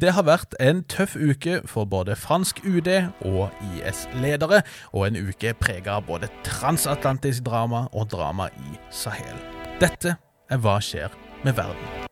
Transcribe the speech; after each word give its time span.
Det 0.00 0.14
har 0.16 0.24
vært 0.24 0.54
en 0.64 0.78
tøff 0.88 1.12
uke 1.18 1.58
for 1.68 1.84
både 1.84 2.14
fransk 2.16 2.62
UD 2.64 2.88
og 3.28 3.50
IS-ledere, 3.74 4.62
og 4.96 5.10
en 5.10 5.18
uke 5.28 5.52
prega 5.60 5.98
av 5.98 6.06
både 6.08 6.30
transatlantisk 6.46 7.44
drama 7.44 7.84
og 7.92 8.08
drama 8.14 8.48
i 8.64 8.78
Sahel. 8.88 9.36
Dette 9.82 10.16
er 10.48 10.62
Hva 10.64 10.78
skjer 10.80 11.12
med 11.44 11.58
verden? 11.60 12.09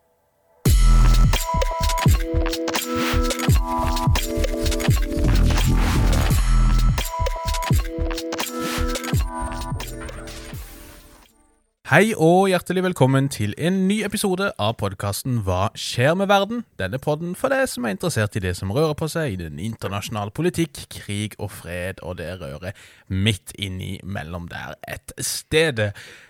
Hei 11.88 12.10
og 12.20 12.50
hjertelig 12.50 12.82
velkommen 12.84 13.30
til 13.32 13.54
en 13.56 13.78
ny 13.88 14.02
episode 14.04 14.50
av 14.60 14.74
podkasten 14.76 15.38
Hva 15.46 15.70
skjer 15.72 16.18
med 16.20 16.28
verden? 16.28 16.58
Denne 16.76 16.98
podden 17.00 17.30
for 17.32 17.48
deg 17.48 17.62
som 17.72 17.86
er 17.88 17.94
interessert 17.94 18.36
i 18.36 18.42
det 18.44 18.52
som 18.58 18.74
rører 18.76 18.92
på 18.92 19.08
seg 19.08 19.32
i 19.32 19.38
den 19.40 19.56
internasjonale 19.56 20.28
politikk, 20.36 20.82
krig 20.92 21.38
og 21.40 21.48
fred, 21.62 22.02
og 22.04 22.18
det 22.20 22.26
rører 22.42 22.76
midt 23.08 23.56
inni 23.56 23.94
mellom 24.04 24.50
der 24.52 24.76
et 24.84 25.16
sted. 25.16 25.80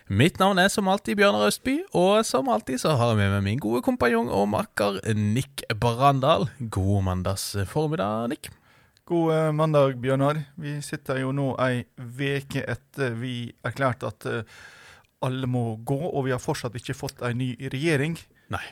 Mitt 0.07 0.39
navn 0.39 0.63
er 0.63 0.71
som 0.71 0.87
alltid 0.87 1.19
Bjørnar 1.19 1.51
Østby, 1.51 1.81
og 1.91 2.23
som 2.23 2.55
alltid 2.55 2.85
så 2.85 2.95
har 2.95 3.17
jeg 3.17 3.25
med 3.25 3.35
meg 3.35 3.47
min 3.51 3.67
gode 3.67 3.83
kompanjong 3.91 4.31
og 4.31 4.47
makker 4.55 5.03
Nick 5.19 5.67
Brandal. 5.75 6.53
God 6.71 7.03
mandags 7.11 7.51
formiddag, 7.67 8.31
Nick. 8.31 8.53
God 9.11 9.35
eh, 9.35 9.51
mandag, 9.51 9.99
Bjørnar. 9.99 10.45
Vi 10.55 10.79
sitter 10.87 11.25
jo 11.27 11.35
nå 11.35 11.51
ei 11.67 11.83
veke 11.99 12.63
etter 12.63 13.19
vi 13.19 13.41
erklærte 13.67 14.15
at 14.15 14.31
eh, 14.31 14.59
alle 15.25 15.49
må 15.51 15.77
gå, 15.77 15.99
og 15.99 16.27
vi 16.27 16.35
har 16.35 16.43
fortsatt 16.43 16.77
ikke 16.79 16.97
fått 16.97 17.23
en 17.27 17.41
ny 17.41 17.55
regjering. 17.73 18.19
Nei. 18.55 18.65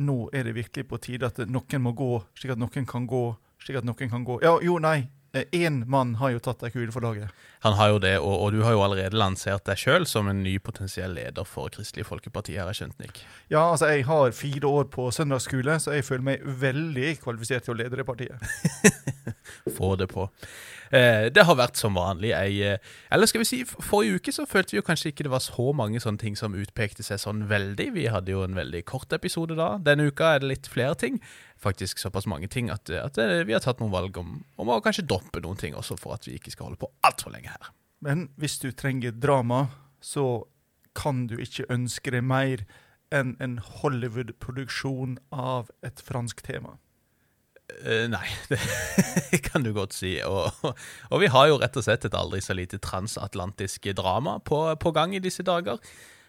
Nå 0.00 0.28
er 0.32 0.46
det 0.46 0.54
virkelig 0.54 0.86
på 0.86 1.00
tide 1.02 1.30
at 1.30 1.40
noen 1.50 1.82
må 1.82 1.94
gå, 1.98 2.12
slik 2.38 2.54
at 2.54 2.60
noen 2.62 2.86
kan 2.86 3.08
gå, 3.10 3.24
slik 3.62 3.80
at 3.80 3.88
noen 3.88 4.12
kan 4.12 4.26
gå. 4.26 4.38
Ja, 4.44 4.58
jo, 4.62 4.78
nei. 4.82 5.10
Én 5.54 5.84
mann 5.86 6.16
har 6.18 6.32
jo 6.34 6.40
tatt 6.42 6.62
ei 6.66 6.72
kule 6.74 6.90
for 6.90 7.04
laget. 7.06 7.30
Han 7.62 7.76
har 7.78 7.92
jo 7.92 7.98
det, 8.02 8.16
og, 8.18 8.32
og, 8.34 8.48
du 8.50 8.64
har 8.66 8.74
jo 8.74 8.80
allerede 8.82 9.18
lansert 9.18 9.62
deg 9.68 9.78
sjøl 9.78 10.06
som 10.10 10.26
en 10.26 10.40
ny 10.42 10.56
potensiell 10.58 11.14
leder 11.14 11.46
for 11.46 11.70
Kristelig 11.70 12.08
Folkeparti, 12.08 12.56
har 12.58 12.66
jeg 12.72 12.80
skjønt, 12.80 12.96
Nick? 12.98 13.22
Ja, 13.52 13.68
altså 13.68 13.92
jeg 13.92 14.08
har 14.08 14.34
fire 14.34 14.66
år 14.66 14.88
på 14.90 15.06
søndagsskole, 15.14 15.78
så 15.78 15.94
jeg 15.94 16.06
føler 16.08 16.26
meg 16.32 16.42
veldig 16.64 17.14
kvalifisert 17.22 17.68
til 17.68 17.76
å 17.76 17.78
lede 17.78 18.00
det 18.00 18.08
partiet. 18.08 18.42
Få 19.78 19.94
det 20.00 20.10
på. 20.10 20.26
Eh, 20.90 21.28
det 21.30 21.44
har 21.46 21.54
vært 21.54 21.78
som 21.78 21.94
vanlig 21.94 22.32
ei 22.34 22.64
eh, 22.66 22.80
Eller 23.14 23.28
skal 23.30 23.44
vi 23.44 23.46
si, 23.46 23.58
forrige 23.62 24.18
uke 24.18 24.32
så 24.34 24.42
følte 24.50 24.74
vi 24.74 24.80
jo 24.80 24.86
kanskje 24.88 25.12
ikke 25.12 25.22
det 25.28 25.30
var 25.30 25.44
så 25.44 25.68
mange 25.76 26.00
sånne 26.02 26.18
ting 26.18 26.34
som 26.38 26.56
utpekte 26.58 27.04
seg 27.06 27.20
sånn 27.22 27.44
veldig. 27.50 27.86
Vi 27.94 28.08
hadde 28.10 28.34
jo 28.34 28.42
en 28.42 28.58
veldig 28.58 28.82
kort 28.90 29.14
episode 29.14 29.54
da. 29.58 29.76
Denne 29.86 30.08
uka 30.10 30.34
er 30.34 30.42
det 30.42 30.50
litt 30.50 30.70
flere 30.70 30.98
ting. 30.98 31.20
Faktisk 31.62 32.02
såpass 32.02 32.26
mange 32.30 32.50
ting 32.50 32.72
at, 32.74 32.90
at 32.90 33.22
eh, 33.22 33.44
vi 33.46 33.54
har 33.54 33.62
tatt 33.62 33.78
noen 33.78 33.94
valg 33.94 34.18
om, 34.18 34.40
om, 34.58 34.74
å 34.74 34.82
kanskje 34.82 35.06
droppe 35.06 35.44
noen 35.44 35.60
ting 35.60 35.78
også, 35.78 35.94
for 36.00 36.18
at 36.18 36.26
vi 36.26 36.34
ikke 36.40 36.56
skal 36.56 36.70
holde 36.70 36.82
på 36.82 36.90
altfor 37.06 37.36
lenge 37.36 37.54
her. 37.54 37.70
Men 38.02 38.26
hvis 38.40 38.58
du 38.58 38.72
trenger 38.74 39.14
drama, 39.14 39.68
så 40.02 40.42
kan 40.98 41.28
du 41.30 41.36
ikke 41.38 41.68
ønske 41.70 42.10
deg 42.10 42.26
mer 42.26 42.66
enn 43.14 43.36
en 43.42 43.60
Hollywood-produksjon 43.62 45.20
av 45.30 45.70
et 45.86 46.02
fransk 46.02 46.42
tema. 46.46 46.80
Uh, 47.84 48.06
nei, 48.12 48.26
det 49.30 49.42
kan 49.46 49.66
du 49.66 49.72
godt 49.76 49.96
si. 49.96 50.16
Og, 50.26 50.50
og, 51.10 51.18
vi 51.22 51.30
har 51.32 51.50
jo 51.50 51.58
rett 51.62 51.76
og 51.78 51.86
slett 51.86 52.06
et 52.08 52.16
aldri 52.16 52.42
så 52.44 52.56
lite 52.56 52.80
transatlantisk 52.82 53.90
drama 53.98 54.38
på, 54.44 54.62
på, 54.80 54.94
gang 54.96 55.14
i 55.16 55.22
disse 55.22 55.46
dager. 55.46 55.80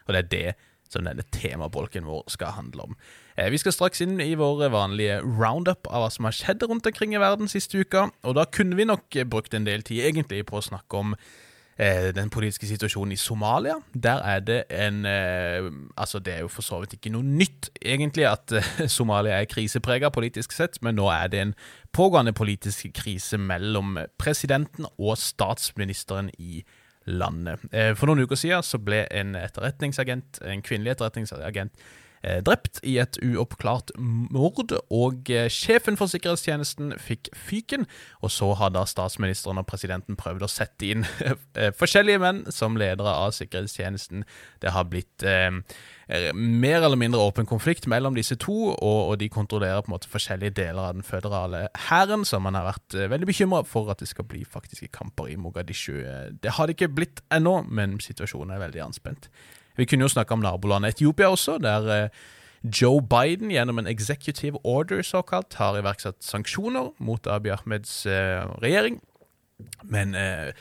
Og 0.06 0.14
det 0.14 0.24
er 0.24 0.30
det 0.32 0.46
som 0.92 1.06
denne 1.06 1.24
temabolken 1.32 2.04
vår 2.04 2.26
skal 2.34 2.52
handle 2.58 2.90
om. 2.90 2.96
Eh, 3.36 3.48
vi 3.48 3.60
skal 3.60 3.72
straks 3.72 4.02
inn 4.04 4.18
i 4.20 4.34
vår 4.36 4.66
vanlige 4.74 5.22
roundup 5.24 5.88
av 5.88 6.04
hva 6.04 6.10
som 6.12 6.28
har 6.28 6.36
skjedd 6.36 6.66
rundt 6.68 6.88
omkring 6.90 7.14
i 7.16 7.22
verden 7.22 7.48
siste 7.48 7.80
uka. 7.80 8.10
Og 8.28 8.36
da 8.36 8.44
kunne 8.44 8.76
vi 8.76 8.88
nok 8.88 9.16
brukt 9.32 9.56
en 9.56 9.64
del 9.64 9.86
tid 9.86 10.04
egentlig 10.10 10.44
på 10.50 10.60
å 10.60 10.66
snakke 10.68 11.00
om 11.00 11.16
Eh, 11.16 11.30
den 11.78 12.28
politiske 12.30 12.66
situasjonen 12.68 13.14
i 13.14 13.16
Somalia. 13.16 13.78
Der 13.94 14.20
er 14.22 14.40
det 14.44 14.58
en 14.70 15.06
eh, 15.08 15.70
Altså, 15.96 16.18
det 16.18 16.34
er 16.34 16.40
jo 16.40 16.48
for 16.48 16.62
så 16.62 16.80
vidt 16.80 16.98
ikke 16.98 17.12
noe 17.14 17.24
nytt, 17.24 17.70
egentlig, 17.82 18.26
at 18.28 18.52
eh, 18.52 18.86
Somalia 18.98 19.40
er 19.40 19.48
kriseprega 19.50 20.10
politisk 20.12 20.52
sett, 20.52 20.78
men 20.82 20.98
nå 21.00 21.08
er 21.10 21.32
det 21.32 21.40
en 21.40 21.54
pågående 21.92 22.32
politisk 22.32 22.86
krise 22.94 23.38
mellom 23.38 23.98
presidenten 24.18 24.86
og 24.98 25.16
statsministeren 25.18 26.30
i 26.38 26.62
landet. 27.06 27.58
For 27.98 28.06
noen 28.06 28.22
uker 28.22 28.38
siden 28.38 28.62
så 28.62 28.78
ble 28.78 29.02
en 29.10 29.34
etterretningsagent, 29.34 30.38
en 30.46 30.62
kvinnelig 30.62 30.94
etterretningsagent 30.94 31.74
Eh, 31.74 32.01
drept 32.22 32.78
i 32.86 32.96
et 33.02 33.18
uoppklart 33.22 33.90
mord, 33.98 34.74
og 34.94 35.30
eh, 35.30 35.48
sjefen 35.52 35.98
for 35.98 36.10
sikkerhetstjenesten 36.10 36.94
fikk 37.02 37.32
fyken. 37.34 37.86
Og 38.22 38.32
så 38.34 38.52
har 38.58 38.74
da 38.74 38.84
statsministeren 38.88 39.60
og 39.60 39.66
presidenten 39.70 40.18
prøvd 40.18 40.46
å 40.46 40.50
sette 40.50 40.92
inn 40.92 41.06
eh, 41.58 41.72
forskjellige 41.78 42.22
menn 42.22 42.44
som 42.54 42.78
ledere 42.78 43.16
av 43.24 43.34
sikkerhetstjenesten. 43.36 44.26
Det 44.62 44.74
har 44.74 44.88
blitt 44.90 45.26
eh, 45.26 45.50
mer 46.34 46.82
eller 46.82 46.98
mindre 47.00 47.22
åpen 47.22 47.48
konflikt 47.48 47.86
mellom 47.90 48.16
disse 48.18 48.36
to, 48.40 48.56
og, 48.72 49.00
og, 49.08 49.16
de 49.20 49.30
kontrollerer 49.32 49.82
på 49.82 49.90
en 49.90 49.96
måte 49.96 50.10
forskjellige 50.12 50.56
deler 50.58 50.82
av 50.90 50.98
den 50.98 51.06
føderale 51.06 51.66
hæren, 51.88 52.26
så 52.28 52.40
man 52.42 52.58
har 52.58 52.68
vært 52.68 52.98
eh, 52.98 53.10
veldig 53.12 53.30
bekymra 53.30 53.62
for 53.68 53.90
at 53.92 54.02
det 54.02 54.10
skal 54.10 54.28
bli 54.28 54.44
faktiske 54.44 54.92
kamper 54.94 55.32
i 55.32 55.38
Mogadishu. 55.40 56.02
Det 56.42 56.56
har 56.58 56.68
det 56.68 56.78
ikke 56.78 56.94
blitt 57.00 57.24
ennå, 57.32 57.62
men 57.68 57.98
situasjonen 58.02 58.56
er 58.56 58.64
veldig 58.66 58.86
anspent. 58.90 59.30
Vi 59.76 59.86
kunne 59.88 60.06
jo 60.06 60.12
snakke 60.12 60.36
om 60.36 60.44
nabolandet 60.44 60.96
Etiopia 60.96 61.30
også, 61.32 61.58
der 61.62 61.88
eh, 61.94 62.22
Joe 62.62 63.02
Biden 63.02 63.50
gjennom 63.50 63.78
en 63.78 63.90
executive 63.90 64.60
order 64.64 65.02
såkalt 65.02 65.56
har 65.58 65.78
iverksatt 65.80 66.20
sanksjoner 66.22 66.92
mot 67.02 67.26
Abiy 67.26 67.54
Ahmeds 67.56 68.04
eh, 68.06 68.44
regjering. 68.62 69.00
Men 69.82 70.14
eh, 70.14 70.52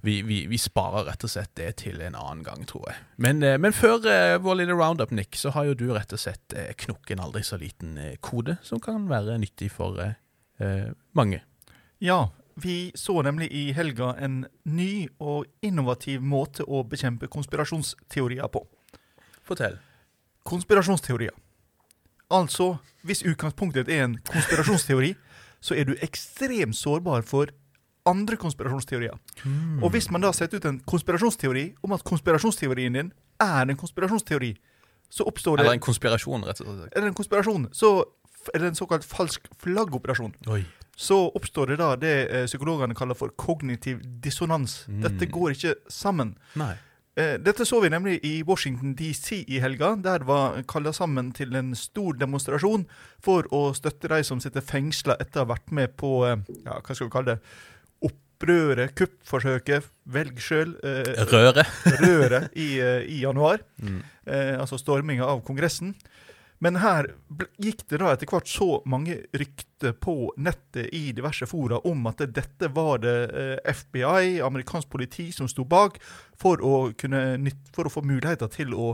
vi, 0.00 0.22
vi, 0.22 0.46
vi, 0.46 0.58
sparer 0.58 1.04
rett 1.10 1.24
og 1.24 1.32
slett 1.32 1.52
det 1.60 1.70
til 1.82 2.00
en 2.04 2.16
annen 2.16 2.42
gang, 2.44 2.64
tror 2.68 2.88
jeg. 2.90 3.04
Men, 3.20 3.42
eh, 3.44 3.58
men 3.60 3.76
før 3.76 4.06
eh, 4.08 4.38
vår 4.40 4.62
lille 4.62 4.76
roundup, 4.76 5.12
Nick, 5.12 5.36
så 5.36 5.52
har 5.56 5.68
jo 5.68 5.76
du 5.76 5.86
rett 5.92 6.12
og 6.16 6.22
slett 6.22 6.56
eh, 6.56 6.72
knukket 6.84 7.16
en 7.16 7.24
aldri 7.26 7.44
så 7.46 7.60
liten 7.60 7.98
kode 8.24 8.56
som 8.66 8.80
kan 8.82 9.08
være 9.10 9.38
nyttig 9.40 9.70
for 9.74 10.00
mange. 11.16 11.38
Ja, 12.04 12.26
vi 12.62 12.92
så 12.94 13.22
nemlig 13.22 13.50
i 13.52 13.70
helga 13.76 14.14
en 14.18 14.44
ny 14.64 15.08
og 15.18 15.46
innovativ 15.64 16.22
måte 16.22 16.64
å 16.64 16.82
bekjempe 16.86 17.30
konspirasjonsteorier 17.32 18.50
på. 18.52 18.64
Fortell. 19.46 19.78
Konspirasjonsteorier. 20.48 21.34
Altså, 22.30 22.76
hvis 23.02 23.24
utgangspunktet 23.26 23.90
er 23.90 24.04
en 24.06 24.18
konspirasjonsteori, 24.28 25.14
så 25.66 25.76
er 25.76 25.88
du 25.88 25.96
ekstremt 26.00 26.78
sårbar 26.78 27.26
for 27.28 27.52
andre 28.08 28.38
konspirasjonsteorier. 28.40 29.16
Mm. 29.44 29.82
Og 29.84 29.90
hvis 29.94 30.08
man 30.12 30.24
da 30.24 30.32
setter 30.36 30.60
ut 30.60 30.68
en 30.70 30.80
konspirasjonsteori 30.88 31.66
om 31.84 31.96
at 31.96 32.04
konspirasjonsteorien 32.06 32.96
din 32.96 33.12
er 33.40 33.66
en 33.66 33.80
konspirasjonsteori, 33.80 34.54
så 35.10 35.26
oppstår 35.26 35.58
det 35.58 35.64
Eller 35.64 35.80
en 35.80 35.82
konspirasjon, 35.82 36.44
rett 36.46 36.60
og 36.62 36.68
slett. 36.70 36.92
Eller 36.94 37.10
en 37.10 37.18
konspirasjon. 37.18 37.66
Så 37.74 37.90
er 38.54 38.62
det 38.62 38.70
en 38.70 38.78
såkalt 38.78 39.04
falsk 39.04 39.50
flaggoperasjon. 39.60 40.36
Oi 40.48 40.62
så 41.00 41.16
oppstår 41.32 41.72
det 41.72 41.80
da 41.80 41.94
det 41.96 42.14
eh, 42.28 42.46
psykologene 42.48 42.96
kaller 42.96 43.16
for 43.16 43.32
kognitiv 43.40 44.02
dissonans. 44.20 44.82
Mm. 44.88 45.00
Dette 45.06 45.28
går 45.32 45.54
ikke 45.56 45.74
sammen. 45.88 46.34
Nei. 46.60 46.74
Eh, 47.18 47.38
dette 47.42 47.64
så 47.66 47.80
vi 47.82 47.90
nemlig 47.90 48.18
i 48.26 48.34
Washington 48.46 48.92
DC 48.98 49.40
i 49.48 49.62
helga, 49.64 49.94
der 49.98 50.26
var 50.28 50.60
kalla 50.68 50.92
sammen 50.94 51.32
til 51.36 51.56
en 51.58 51.72
stor 51.78 52.20
demonstrasjon 52.20 52.84
for 53.22 53.48
å 53.54 53.70
støtte 53.76 54.12
de 54.12 54.20
som 54.26 54.42
sitter 54.44 54.64
fengsla 54.64 55.16
etter 55.20 55.40
å 55.40 55.46
ha 55.46 55.52
vært 55.54 55.72
med 55.74 55.96
på 56.00 56.12
eh, 56.28 56.38
ja, 56.66 56.78
hva 56.78 56.94
skal 56.94 57.08
vi 57.08 57.14
kalle 57.16 57.34
det, 57.34 57.56
opprøret, 58.10 58.94
kuppforsøket, 58.96 59.88
velg 60.12 60.38
sjøl. 60.40 60.76
Eh, 60.84 61.24
røret. 61.32 61.64
røret 62.04 62.56
i, 62.56 62.70
i 63.08 63.22
januar. 63.24 63.64
Mm. 63.82 64.00
Eh, 64.30 64.54
altså 64.60 64.78
storminga 64.80 65.26
av 65.28 65.42
Kongressen. 65.48 65.96
Men 66.60 66.76
her 66.82 67.06
gikk 67.56 67.86
det 67.88 68.02
da 68.02 68.10
etter 68.12 68.28
hvert 68.28 68.48
så 68.48 68.82
mange 68.88 69.16
rykter 69.32 69.94
på 69.96 70.32
nettet 70.36 70.90
i 70.92 71.06
diverse 71.16 71.48
fora 71.48 71.78
om 71.88 72.04
at 72.10 72.20
dette 72.36 72.68
var 72.76 73.00
det 73.00 73.16
eh, 73.32 73.72
FBI, 73.80 74.42
amerikansk 74.44 74.90
politi, 74.92 75.30
som 75.32 75.48
sto 75.48 75.64
bak 75.64 75.96
for 76.40 76.60
å, 76.60 76.90
kunne, 77.00 77.52
for 77.72 77.88
å 77.88 77.94
få 77.94 78.04
muligheter 78.04 78.52
til 78.52 78.76
å 78.76 78.92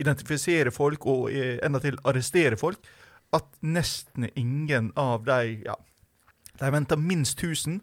identifisere 0.00 0.70
folk 0.70 1.06
og 1.10 1.26
endatil 1.34 1.66
enda 1.66 1.82
til 1.82 1.98
arrestere 2.06 2.58
folk, 2.60 2.78
at 3.34 3.46
nesten 3.62 4.30
ingen 4.38 4.92
av 4.98 5.26
de 5.26 5.60
ja, 5.66 5.76
de 6.62 6.70
venta 6.70 6.96
minst 6.96 7.42
1000. 7.42 7.80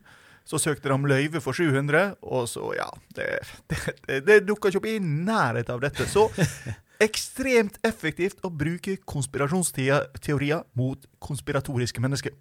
Så 0.47 0.59
søkte 0.63 0.87
de 0.87 0.95
om 0.95 1.03
løyve 1.03 1.41
for 1.43 1.51
700, 1.51 2.21
og 2.23 2.45
så, 2.47 2.69
ja 2.77 2.87
det, 3.17 3.25
det, 4.07 4.21
det 4.23 4.37
dukka 4.47 4.71
ikke 4.71 4.79
opp 4.79 4.87
i 4.87 4.99
nærheten 5.03 5.75
av 5.75 5.83
dette. 5.83 6.07
Så 6.07 6.29
ekstremt 7.03 7.77
effektivt 7.85 8.43
å 8.45 8.51
bruke 8.53 8.97
konspirasjonsteorier 9.05 10.65
mot 10.77 11.07
konspiratoriske 11.23 12.03
mennesker. 12.03 12.35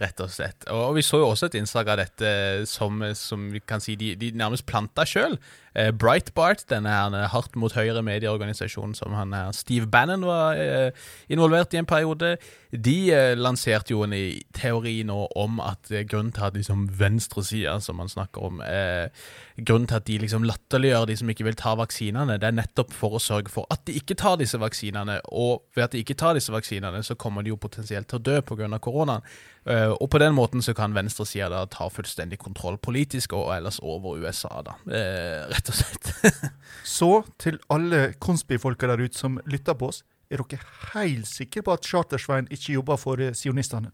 Rett 0.00 0.18
og 0.24 0.30
slett. 0.34 0.64
Og 0.74 0.96
vi 0.96 1.04
så 1.06 1.20
jo 1.22 1.28
også 1.30 1.46
et 1.46 1.60
innslag 1.60 1.92
av 1.92 2.00
dette 2.00 2.30
som, 2.66 2.98
som 3.14 3.44
vi 3.52 3.60
kan 3.62 3.82
si 3.82 3.94
de, 3.98 4.14
de 4.18 4.32
nærmest 4.34 4.66
planta 4.66 5.06
sjøl. 5.06 5.36
Eh, 5.74 5.90
Breitbart, 5.90 6.64
denne 6.70 6.88
her 6.88 7.28
hardt 7.32 7.56
mot 7.58 7.74
høyre-medieorganisasjonen 7.74 8.94
som 8.94 9.14
han 9.18 9.34
her 9.34 9.50
Steve 9.52 9.88
Bannon 9.90 10.26
var 10.26 10.60
eh, 10.60 11.06
involvert 11.28 11.74
i 11.74 11.80
en 11.80 11.88
periode, 11.90 12.36
de 12.74 13.12
eh, 13.14 13.32
lanserte 13.38 13.92
jo 13.94 14.02
en 14.02 14.14
teori 14.54 14.96
nå 15.06 15.16
om 15.38 15.60
at 15.62 15.90
eh, 15.92 16.02
grunnen 16.08 16.32
til 16.34 16.46
at 16.48 16.56
liksom 16.58 16.86
venstresida, 16.98 17.76
som 17.80 17.98
man 18.00 18.10
snakker 18.10 18.42
om, 18.42 18.60
eh, 18.62 19.10
grunnen 19.58 19.86
til 19.90 20.00
at 20.00 20.06
de 20.08 20.18
liksom 20.18 20.46
latterliggjør 20.48 21.06
de 21.10 21.16
som 21.20 21.30
ikke 21.30 21.46
vil 21.46 21.58
ta 21.58 21.76
vaksinene, 21.78 22.38
det 22.42 22.50
er 22.50 22.58
nettopp 22.58 22.94
for 22.94 23.14
å 23.14 23.22
sørge 23.22 23.52
for 23.52 23.70
at 23.70 23.84
de 23.86 23.94
ikke 23.98 24.18
tar 24.18 24.38
disse 24.40 24.58
vaksinene. 24.58 25.20
Og 25.30 25.62
ved 25.76 25.86
at 25.86 25.94
de 25.94 26.02
ikke 26.02 26.18
tar 26.18 26.34
disse 26.38 26.52
vaksinene, 26.54 27.02
så 27.06 27.14
kommer 27.14 27.42
de 27.42 27.52
jo 27.52 27.60
potensielt 27.60 28.08
til 28.10 28.18
å 28.18 28.24
dø 28.26 28.40
pga. 28.42 28.78
koronaen. 28.78 29.22
Og 29.64 30.10
på 30.10 30.18
den 30.20 30.34
måten 30.36 30.60
så 30.62 30.74
kan 30.76 30.92
venstresida 30.92 31.48
da 31.48 31.64
ta 31.66 31.86
fullstendig 31.88 32.36
kontroll 32.38 32.76
politisk 32.76 33.32
og 33.32 33.54
ellers 33.54 33.78
over 33.80 34.18
USA, 34.20 34.60
da. 34.60 34.74
Uh, 34.84 35.48
rett 35.64 35.72
og 35.72 35.78
slett. 35.78 36.52
så 36.84 37.22
til 37.38 37.58
alle 37.72 38.14
konspifolka 38.18 38.86
der 38.86 39.04
ute 39.04 39.18
som 39.18 39.40
lytter 39.46 39.74
på 39.74 39.88
oss, 39.92 40.02
er 40.30 40.40
dere 40.40 40.60
helt 40.94 41.28
sikre 41.28 41.62
på 41.62 41.72
at 41.72 41.84
Chartersvein 41.86 42.48
ikke 42.50 42.74
jobber 42.74 42.96
for 42.96 43.20
uh, 43.20 43.32
sionistene? 43.36 43.92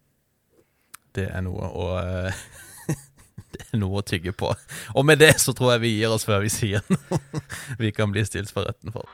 Det 1.15 1.29
er 1.31 1.43
noe 1.43 1.67
å 1.67 1.87
Det 3.51 3.65
er 3.73 3.81
noe 3.81 3.99
å 3.99 4.07
tygge 4.07 4.31
på. 4.33 4.53
Og 4.95 5.05
med 5.07 5.19
det 5.19 5.33
så 5.43 5.53
tror 5.57 5.73
jeg 5.75 5.83
vi 5.83 5.89
gir 5.97 6.13
oss 6.15 6.25
før 6.29 6.45
vi 6.45 6.53
sier 6.55 6.85
noe 6.87 7.19
vi 7.83 7.91
kan 7.91 8.13
bli 8.15 8.23
stilt 8.25 8.53
for 8.55 8.69
retten 8.69 8.95
for. 8.95 9.09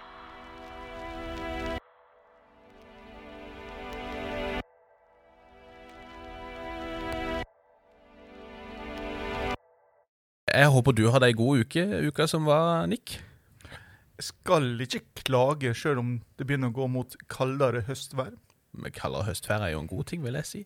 Jeg 10.57 10.73
håper 10.73 10.95
du 10.97 11.11
hadde 11.13 11.29
ei 11.29 11.37
god 11.37 11.67
uke, 11.67 11.83
uka 12.09 12.25
som 12.31 12.47
var, 12.49 12.87
Nick. 12.89 13.19
Jeg 14.17 14.31
skal 14.31 14.71
ikke 14.81 15.03
klage, 15.27 15.75
sjøl 15.77 16.01
om 16.01 16.13
det 16.39 16.47
begynner 16.49 16.73
å 16.73 16.77
gå 16.79 16.87
mot 16.89 17.17
kaldere 17.29 17.83
høstvær. 17.85 18.33
Kaldere 18.97 19.27
høstvær 19.27 19.67
er 19.67 19.75
jo 19.75 19.83
en 19.83 19.91
god 19.91 20.07
ting, 20.09 20.23
vil 20.25 20.39
jeg 20.39 20.49
si. 20.49 20.63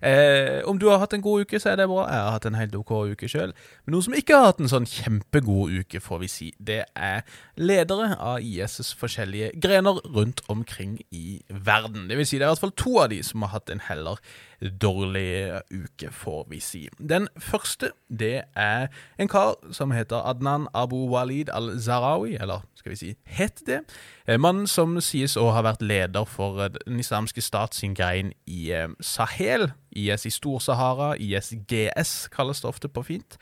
Eh, 0.00 0.62
om 0.68 0.80
du 0.80 0.86
har 0.88 1.02
hatt 1.02 1.12
en 1.16 1.24
god 1.24 1.44
uke, 1.44 1.60
så 1.60 1.74
er 1.74 1.82
det 1.82 1.88
bra. 1.90 2.06
Jeg 2.08 2.22
har 2.24 2.32
hatt 2.38 2.48
en 2.48 2.56
helt 2.56 2.78
OK 2.78 2.94
uke 3.12 3.28
sjøl. 3.28 3.52
Men 3.84 3.96
noen 3.96 4.06
som 4.06 4.16
ikke 4.16 4.38
har 4.38 4.48
hatt 4.48 4.64
en 4.64 4.72
sånn 4.72 4.88
kjempegod 4.88 5.76
uke, 5.82 6.00
får 6.04 6.24
vi 6.24 6.30
si, 6.32 6.48
det 6.56 6.80
er 6.96 7.28
ledere 7.60 8.14
av 8.16 8.40
IS' 8.40 8.94
forskjellige 8.96 9.52
grener 9.60 10.00
rundt 10.16 10.40
omkring 10.52 10.96
i 11.12 11.42
verden. 11.48 12.08
Det 12.08 12.20
vil 12.20 12.28
si, 12.28 12.40
det 12.40 12.48
er 12.48 12.52
i 12.52 12.56
hvert 12.56 12.64
fall 12.64 12.76
to 12.80 12.96
av 13.04 13.12
de 13.12 13.20
som 13.28 13.44
har 13.44 13.58
hatt 13.58 13.72
en 13.72 13.84
heller 13.90 14.24
dårlig 14.70 15.60
uke, 15.70 16.10
får 16.12 16.46
vi 16.50 16.60
si. 16.60 16.88
Den 16.98 17.28
første, 17.38 17.90
det 18.08 18.42
er 18.56 18.86
en 19.18 19.28
kar 19.28 19.54
som 19.72 19.92
heter 19.94 20.24
Adnan 20.24 20.68
Abu 20.74 21.08
Walid 21.10 21.50
al-Zarawi, 21.52 22.36
eller 22.40 22.64
skal 22.74 22.94
vi 22.94 22.96
si 22.96 23.14
het 23.24 23.62
det. 23.66 23.82
Mannen 24.40 24.66
som 24.70 24.96
sies 25.04 25.36
å 25.36 25.50
ha 25.52 25.62
vært 25.64 25.84
leder 25.84 26.24
for 26.24 26.68
Den 26.86 27.00
islamske 27.00 27.42
stat 27.44 27.74
sin 27.74 27.94
grein 27.94 28.32
i 28.46 28.70
eh, 28.72 28.88
Sahel, 29.00 29.70
IS 29.94 30.26
i 30.28 30.32
Stor-Sahara, 30.34 31.14
ISGS 31.20 32.28
kalles 32.34 32.62
det 32.62 32.68
ofte 32.70 32.90
på 32.90 33.04
fint. 33.06 33.38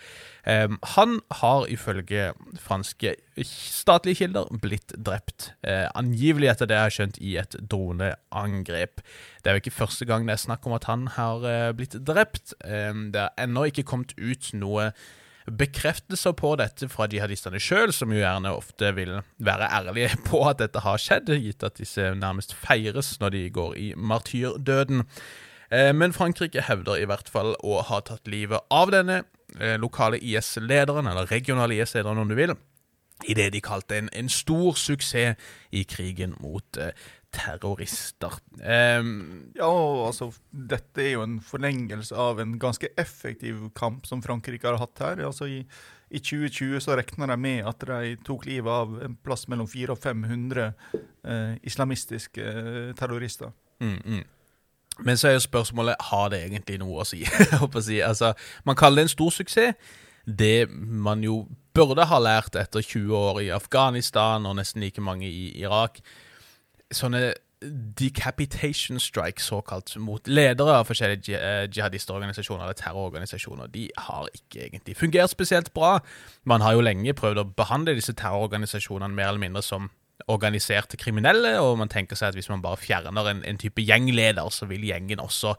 Um, 0.46 0.78
han 0.96 1.20
har 1.42 1.66
ifølge 1.70 2.32
franske 2.60 3.14
statlige 3.46 4.24
kilder 4.24 4.50
blitt 4.62 4.94
drept, 4.96 5.52
uh, 5.66 5.88
angivelig 5.98 6.52
etter 6.52 6.70
det 6.70 6.78
jeg 6.78 6.88
har 6.88 6.96
skjønt, 6.98 7.22
i 7.22 7.38
et 7.40 7.56
droneangrep. 7.70 9.02
Det 9.42 9.50
er 9.50 9.58
jo 9.58 9.64
ikke 9.64 9.78
første 9.80 10.08
gang 10.08 10.28
det 10.28 10.36
er 10.36 10.44
snakk 10.44 10.68
om 10.68 10.76
at 10.76 10.88
han 10.90 11.08
har 11.16 11.46
uh, 11.46 11.72
blitt 11.76 11.98
drept. 12.06 12.54
Um, 12.64 13.10
det 13.14 13.26
har 13.26 13.34
ennå 13.40 13.68
ikke 13.70 13.86
kommet 13.88 14.16
ut 14.20 14.52
noe 14.58 14.92
bekreftelser 15.46 16.34
på 16.38 16.54
dette 16.60 16.86
fra 16.90 17.08
jihadistene 17.10 17.60
sjøl, 17.62 17.92
som 17.94 18.12
jo 18.14 18.20
gjerne 18.20 18.52
ofte 18.54 18.92
vil 18.96 19.16
være 19.42 19.70
ærlige 19.78 20.18
på 20.28 20.42
at 20.48 20.60
dette 20.62 20.82
har 20.84 21.00
skjedd, 21.02 21.32
gitt 21.42 21.66
at 21.66 21.80
disse 21.80 22.12
nærmest 22.18 22.54
feires 22.54 23.16
når 23.22 23.36
de 23.36 23.46
går 23.54 23.78
i 23.78 23.88
martyrdøden. 23.96 25.06
Eh, 25.72 25.92
men 25.96 26.12
Frankrike 26.12 26.64
hevder 26.66 27.00
i 27.00 27.06
hvert 27.08 27.30
fall 27.32 27.54
å 27.64 27.80
ha 27.88 28.02
tatt 28.04 28.28
livet 28.28 28.60
av 28.70 28.92
denne 28.92 29.22
eh, 29.58 29.78
lokale 29.80 30.20
IS-lederen, 30.20 31.08
eller 31.08 31.30
regionale 31.32 31.78
IS-lederen 31.80 32.20
om 32.20 32.28
du 32.28 32.36
vil, 32.36 32.54
i 33.24 33.34
det 33.38 33.52
de 33.54 33.62
kalte 33.64 33.96
en, 33.96 34.10
en 34.12 34.28
stor 34.32 34.76
suksess 34.78 35.38
i 35.72 35.84
krigen 35.88 36.34
mot 36.42 36.78
eh, 36.80 36.92
terrorister. 37.32 38.34
Um, 38.60 39.52
ja, 39.56 39.70
altså, 40.06 40.28
dette 40.50 41.00
er 41.00 41.14
jo 41.14 41.24
en 41.24 41.38
forlengelse 41.44 42.16
av 42.18 42.42
en 42.42 42.58
ganske 42.60 42.90
effektiv 43.00 43.70
kamp 43.78 44.06
som 44.08 44.22
Frankrike 44.24 44.68
har 44.68 44.80
hatt 44.82 45.00
her. 45.00 45.24
Altså, 45.30 45.48
i, 45.48 45.62
i 46.12 46.20
2020 46.20 46.82
så 46.84 46.98
regna 46.98 47.30
de 47.30 47.38
med 47.40 47.64
at 47.70 47.88
de 47.88 48.16
tok 48.26 48.44
livet 48.50 48.68
av 48.72 48.98
en 49.06 49.16
plass 49.24 49.46
mellom 49.48 49.70
400 49.70 49.96
og 49.96 50.02
500 50.02 50.68
eh, 50.68 51.56
islamistiske 51.64 52.52
eh, 52.52 52.92
terrorister. 52.98 53.54
Mm, 53.80 53.98
mm. 54.04 54.22
Men 54.98 55.16
så 55.16 55.28
er 55.28 55.36
jo 55.36 55.46
spørsmålet 55.46 55.96
har 56.10 56.28
det 56.32 56.42
egentlig 56.44 56.78
noe 56.82 57.02
å 57.02 57.08
si. 57.08 57.24
si. 57.88 58.00
Altså, 58.04 58.32
man 58.64 58.76
kaller 58.76 59.02
det 59.02 59.08
en 59.08 59.14
stor 59.16 59.30
suksess. 59.30 59.74
Det 60.26 60.68
man 60.70 61.24
jo 61.24 61.46
burde 61.74 62.04
ha 62.06 62.18
lært 62.22 62.54
etter 62.60 62.84
20 62.84 63.16
år 63.16 63.40
i 63.42 63.48
Afghanistan 63.50 64.46
og 64.46 64.58
nesten 64.60 64.84
like 64.84 65.02
mange 65.02 65.26
i 65.26 65.48
Irak 65.64 65.98
Sånne 66.92 67.32
decapitation 67.98 69.00
strikes, 69.00 69.46
såkalt, 69.48 69.94
mot 69.96 70.28
ledere 70.28 70.74
av 70.80 70.88
forskjellige 70.88 71.38
eh, 71.38 71.64
jihadistorganisasjoner 71.70 72.66
eller 72.66 72.78
terrororganisasjoner, 72.78 73.70
de 73.72 73.86
har 73.96 74.28
ikke 74.34 74.66
egentlig 74.66 74.96
fungert 74.98 75.32
spesielt 75.32 75.72
bra. 75.74 75.98
Man 76.44 76.60
har 76.60 76.76
jo 76.76 76.84
lenge 76.84 77.14
prøvd 77.16 77.42
å 77.42 77.48
behandle 77.56 77.94
disse 77.98 78.14
terrororganisasjonene 78.18 79.14
mer 79.14 79.30
eller 79.30 79.44
mindre 79.46 79.64
som 79.64 79.90
organiserte 80.30 80.96
kriminelle, 81.00 81.56
og 81.60 81.78
man 81.80 81.90
tenker 81.92 82.18
seg 82.18 82.32
at 82.32 82.38
hvis 82.38 82.50
man 82.52 82.62
bare 82.64 82.80
fjerner 82.80 83.30
en, 83.30 83.42
en 83.48 83.58
type 83.58 83.82
gjengleder, 83.82 84.50
så 84.52 84.68
vil 84.70 84.84
gjengen 84.86 85.22
også 85.22 85.54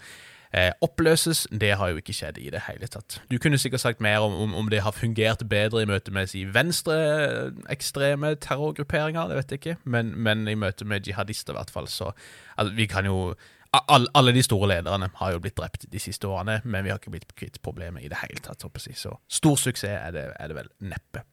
eh, 0.54 0.72
oppløses. 0.82 1.48
Det 1.52 1.74
har 1.80 1.92
jo 1.92 2.02
ikke 2.02 2.16
skjedd 2.16 2.38
i 2.42 2.52
det 2.54 2.64
hele 2.68 2.88
tatt. 2.92 3.20
Du 3.32 3.38
kunne 3.42 3.60
sikkert 3.62 3.84
sagt 3.84 4.04
mer 4.04 4.26
om, 4.26 4.36
om, 4.46 4.56
om 4.62 4.70
det 4.72 4.84
har 4.86 4.96
fungert 4.96 5.44
bedre 5.50 5.84
i 5.84 5.90
møte 5.90 6.14
med 6.14 6.32
si, 6.32 6.46
venstreekstreme 6.46 8.36
terrorgrupperinger, 8.44 9.32
det 9.32 9.42
vet 9.42 9.56
jeg 9.56 9.64
ikke, 9.64 9.80
men, 9.84 10.14
men, 10.16 10.48
i 10.48 10.60
møte 10.60 10.88
med 10.88 11.08
jihadister 11.08 11.56
i 11.56 11.60
hvert 11.60 11.74
fall, 11.74 11.90
så 11.92 12.14
altså, 12.56 12.74
Vi 12.78 12.88
kan 12.88 13.10
jo 13.10 13.34
alle, 13.74 14.08
alle 14.14 14.34
de 14.36 14.44
store 14.46 14.68
lederne 14.70 15.10
har 15.18 15.32
jo 15.34 15.40
blitt 15.42 15.58
drept 15.58 15.88
de 15.90 16.00
siste 16.00 16.30
årene, 16.30 16.60
men 16.64 16.86
vi 16.86 16.92
har 16.94 17.00
ikke 17.02 17.14
blitt 17.16 17.32
kvitt 17.34 17.58
problemet 17.66 18.06
i 18.06 18.10
det 18.12 18.20
hele 18.22 18.42
tatt. 18.46 18.62
Så 18.94 19.16
stor 19.28 19.58
suksess 19.58 19.98
er 19.98 20.12
det, 20.14 20.28
er 20.38 20.52
det 20.52 20.58
vel 20.60 20.70
neppe. 20.86 21.24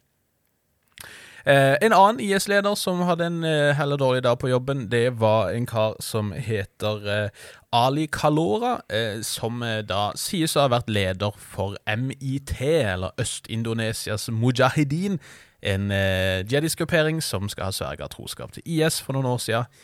Eh, 1.47 1.77
en 1.81 1.93
annen 1.93 2.21
IS-leder 2.21 2.75
som 2.77 3.01
hadde 3.09 3.27
en 3.27 3.45
eh, 3.45 3.77
heller 3.77 3.97
dårlig 3.97 4.23
dag 4.23 4.39
på 4.39 4.49
jobben, 4.49 4.91
det 4.91 5.21
var 5.21 5.51
en 5.51 5.67
kar 5.67 5.97
som 6.01 6.33
heter 6.33 7.07
eh, 7.09 7.29
Ali 7.73 8.07
Kalora, 8.07 8.81
eh, 8.93 9.23
som 9.23 9.63
eh, 9.63 9.81
da 9.81 10.11
sies 10.21 10.57
å 10.57 10.67
ha 10.67 10.73
vært 10.75 10.91
leder 10.93 11.33
for 11.39 11.79
MIT, 11.89 12.61
eller 12.61 13.17
Øst-Indonesias 13.21 14.29
Mujahedin, 14.29 15.21
en 15.63 15.91
eh, 15.91 16.45
jihadistgruppering 16.45 17.23
som 17.23 17.49
skal 17.49 17.71
ha 17.71 17.73
sverga 17.73 18.09
troskap 18.13 18.53
til 18.53 18.63
IS 18.67 19.01
for 19.01 19.17
noen 19.17 19.33
år 19.33 19.41
siden. 19.41 19.81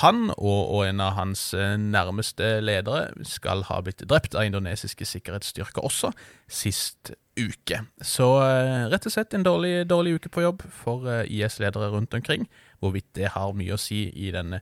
Han 0.00 0.28
og, 0.34 0.60
og, 0.60 0.82
en 0.84 1.00
av 1.00 1.14
hans 1.16 1.50
nærmeste 1.54 2.58
ledere 2.60 3.08
skal 3.26 3.64
ha 3.70 3.80
blitt 3.84 4.04
drept 4.10 4.36
av 4.36 4.44
indonesiske 4.48 5.06
sikkerhetsstyrker 5.08 5.84
også, 5.86 6.12
sist 6.50 7.12
uke. 7.38 7.80
Så 8.04 8.26
uh, 8.42 8.88
rett 8.92 9.06
og 9.08 9.14
slett 9.14 9.36
en 9.36 9.46
dårlig, 9.46 9.86
dårlig 9.88 10.18
uke 10.18 10.32
på 10.32 10.44
jobb 10.44 10.64
for 10.82 11.06
IS-ledere 11.24 11.92
rundt 11.94 12.14
omkring. 12.18 12.48
Hvorvidt 12.80 13.12
det 13.16 13.32
har 13.36 13.56
mye 13.56 13.76
å 13.76 13.80
si 13.80 14.06
i 14.10 14.32
denne 14.34 14.60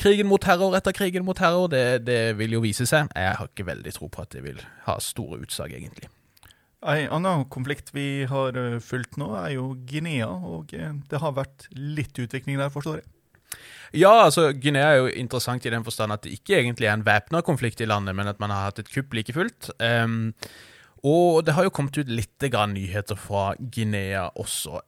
krigen 0.00 0.28
mot 0.28 0.42
terror 0.42 0.74
etter 0.76 0.94
krigen 0.96 1.24
mot 1.26 1.38
terror, 1.38 1.68
det, 1.72 2.04
det 2.06 2.36
vil 2.38 2.56
jo 2.56 2.64
vise 2.64 2.86
seg. 2.88 3.10
Jeg 3.14 3.38
har 3.38 3.50
ikke 3.50 3.68
veldig 3.68 3.94
tro 3.96 4.10
på 4.12 4.24
at 4.24 4.34
det 4.34 4.44
vil 4.46 4.60
ha 4.88 4.98
store 5.02 5.40
utsag, 5.44 5.74
egentlig. 5.76 6.10
En 6.84 7.14
annen 7.16 7.46
konflikt 7.48 7.94
vi 7.96 8.26
har 8.28 8.56
eh, 8.60 8.76
fulgt 8.84 9.16
nå, 9.20 9.30
er 9.40 9.54
jo 9.54 9.70
Guinea, 9.88 10.28
og 10.28 10.74
det 10.74 11.20
har 11.22 11.36
vært 11.36 11.68
litt 11.72 12.18
utvikling 12.20 12.60
der, 12.60 12.72
forstår 12.74 13.00
jeg? 13.00 13.08
Ja, 13.94 14.12
altså 14.26 14.50
Guinea 14.52 14.90
er 14.90 15.00
jo 15.02 15.10
interessant 15.22 15.66
i 15.66 15.72
den 15.72 15.86
forstand 15.86 16.14
at 16.14 16.24
det 16.26 16.34
ikke 16.38 16.58
egentlig 16.58 16.88
er 16.90 16.98
en 16.98 17.06
væpna 17.06 17.42
konflikt 17.46 17.82
i 17.84 17.88
landet, 17.88 18.16
men 18.16 18.30
at 18.30 18.40
man 18.42 18.50
har 18.54 18.70
hatt 18.70 18.82
et 18.82 18.92
kupp 18.92 19.14
like 19.14 19.32
fullt. 19.32 19.70
Um, 19.80 20.32
og 21.04 21.44
det 21.44 21.52
har 21.52 21.66
jo 21.66 21.72
kommet 21.74 21.98
ut 22.00 22.08
litt 22.08 22.46
grann 22.48 22.72
nyheter 22.72 23.18
fra 23.20 23.52
Guinea 23.60 24.30
også. 24.40 24.80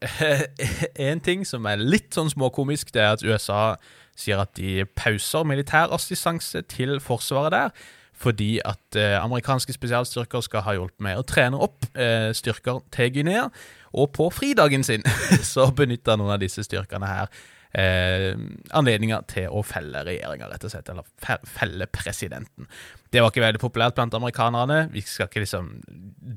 en 1.11 1.21
ting 1.21 1.45
som 1.45 1.69
er 1.69 1.83
litt 1.83 2.17
sånn 2.17 2.33
småkomisk, 2.33 2.95
det 2.95 3.05
er 3.05 3.19
at 3.19 3.25
USA 3.27 3.77
sier 4.17 4.41
at 4.41 4.55
de 4.57 4.87
pauser 4.97 5.45
militærassistanse 5.45 6.65
til 6.73 6.97
forsvaret 7.05 7.53
der. 7.53 7.87
Fordi 8.17 8.55
at 8.65 8.97
eh, 8.97 9.19
amerikanske 9.21 9.75
spesialstyrker 9.77 10.41
skal 10.41 10.65
ha 10.65 10.73
hjulpet 10.79 11.03
med 11.05 11.21
å 11.21 11.25
trene 11.29 11.61
opp 11.61 11.85
eh, 11.93 12.31
styrker 12.33 12.81
til 12.97 13.13
Guinea. 13.13 13.51
Og 13.93 14.09
på 14.17 14.31
fridagen 14.33 14.85
sin 14.89 15.05
så 15.53 15.69
benytter 15.69 16.17
noen 16.17 16.33
av 16.39 16.41
disse 16.41 16.65
styrkene 16.65 17.11
her 17.11 17.29
eh, 17.77 18.33
anledninger 18.77 19.25
til 19.31 19.53
å 19.53 19.63
felle 19.67 20.03
regjeringa, 20.07 20.49
rett 20.51 20.65
og 20.65 20.73
slett. 20.73 20.89
Eller 20.93 21.41
felle 21.57 21.89
presidenten. 21.93 22.69
Det 23.13 23.23
var 23.23 23.31
ikke 23.31 23.45
veldig 23.45 23.63
populært 23.63 23.97
blant 23.97 24.15
amerikanerne. 24.17 24.89
Vi 24.93 25.01
skal 25.07 25.29
ikke 25.29 25.45
liksom 25.45 25.69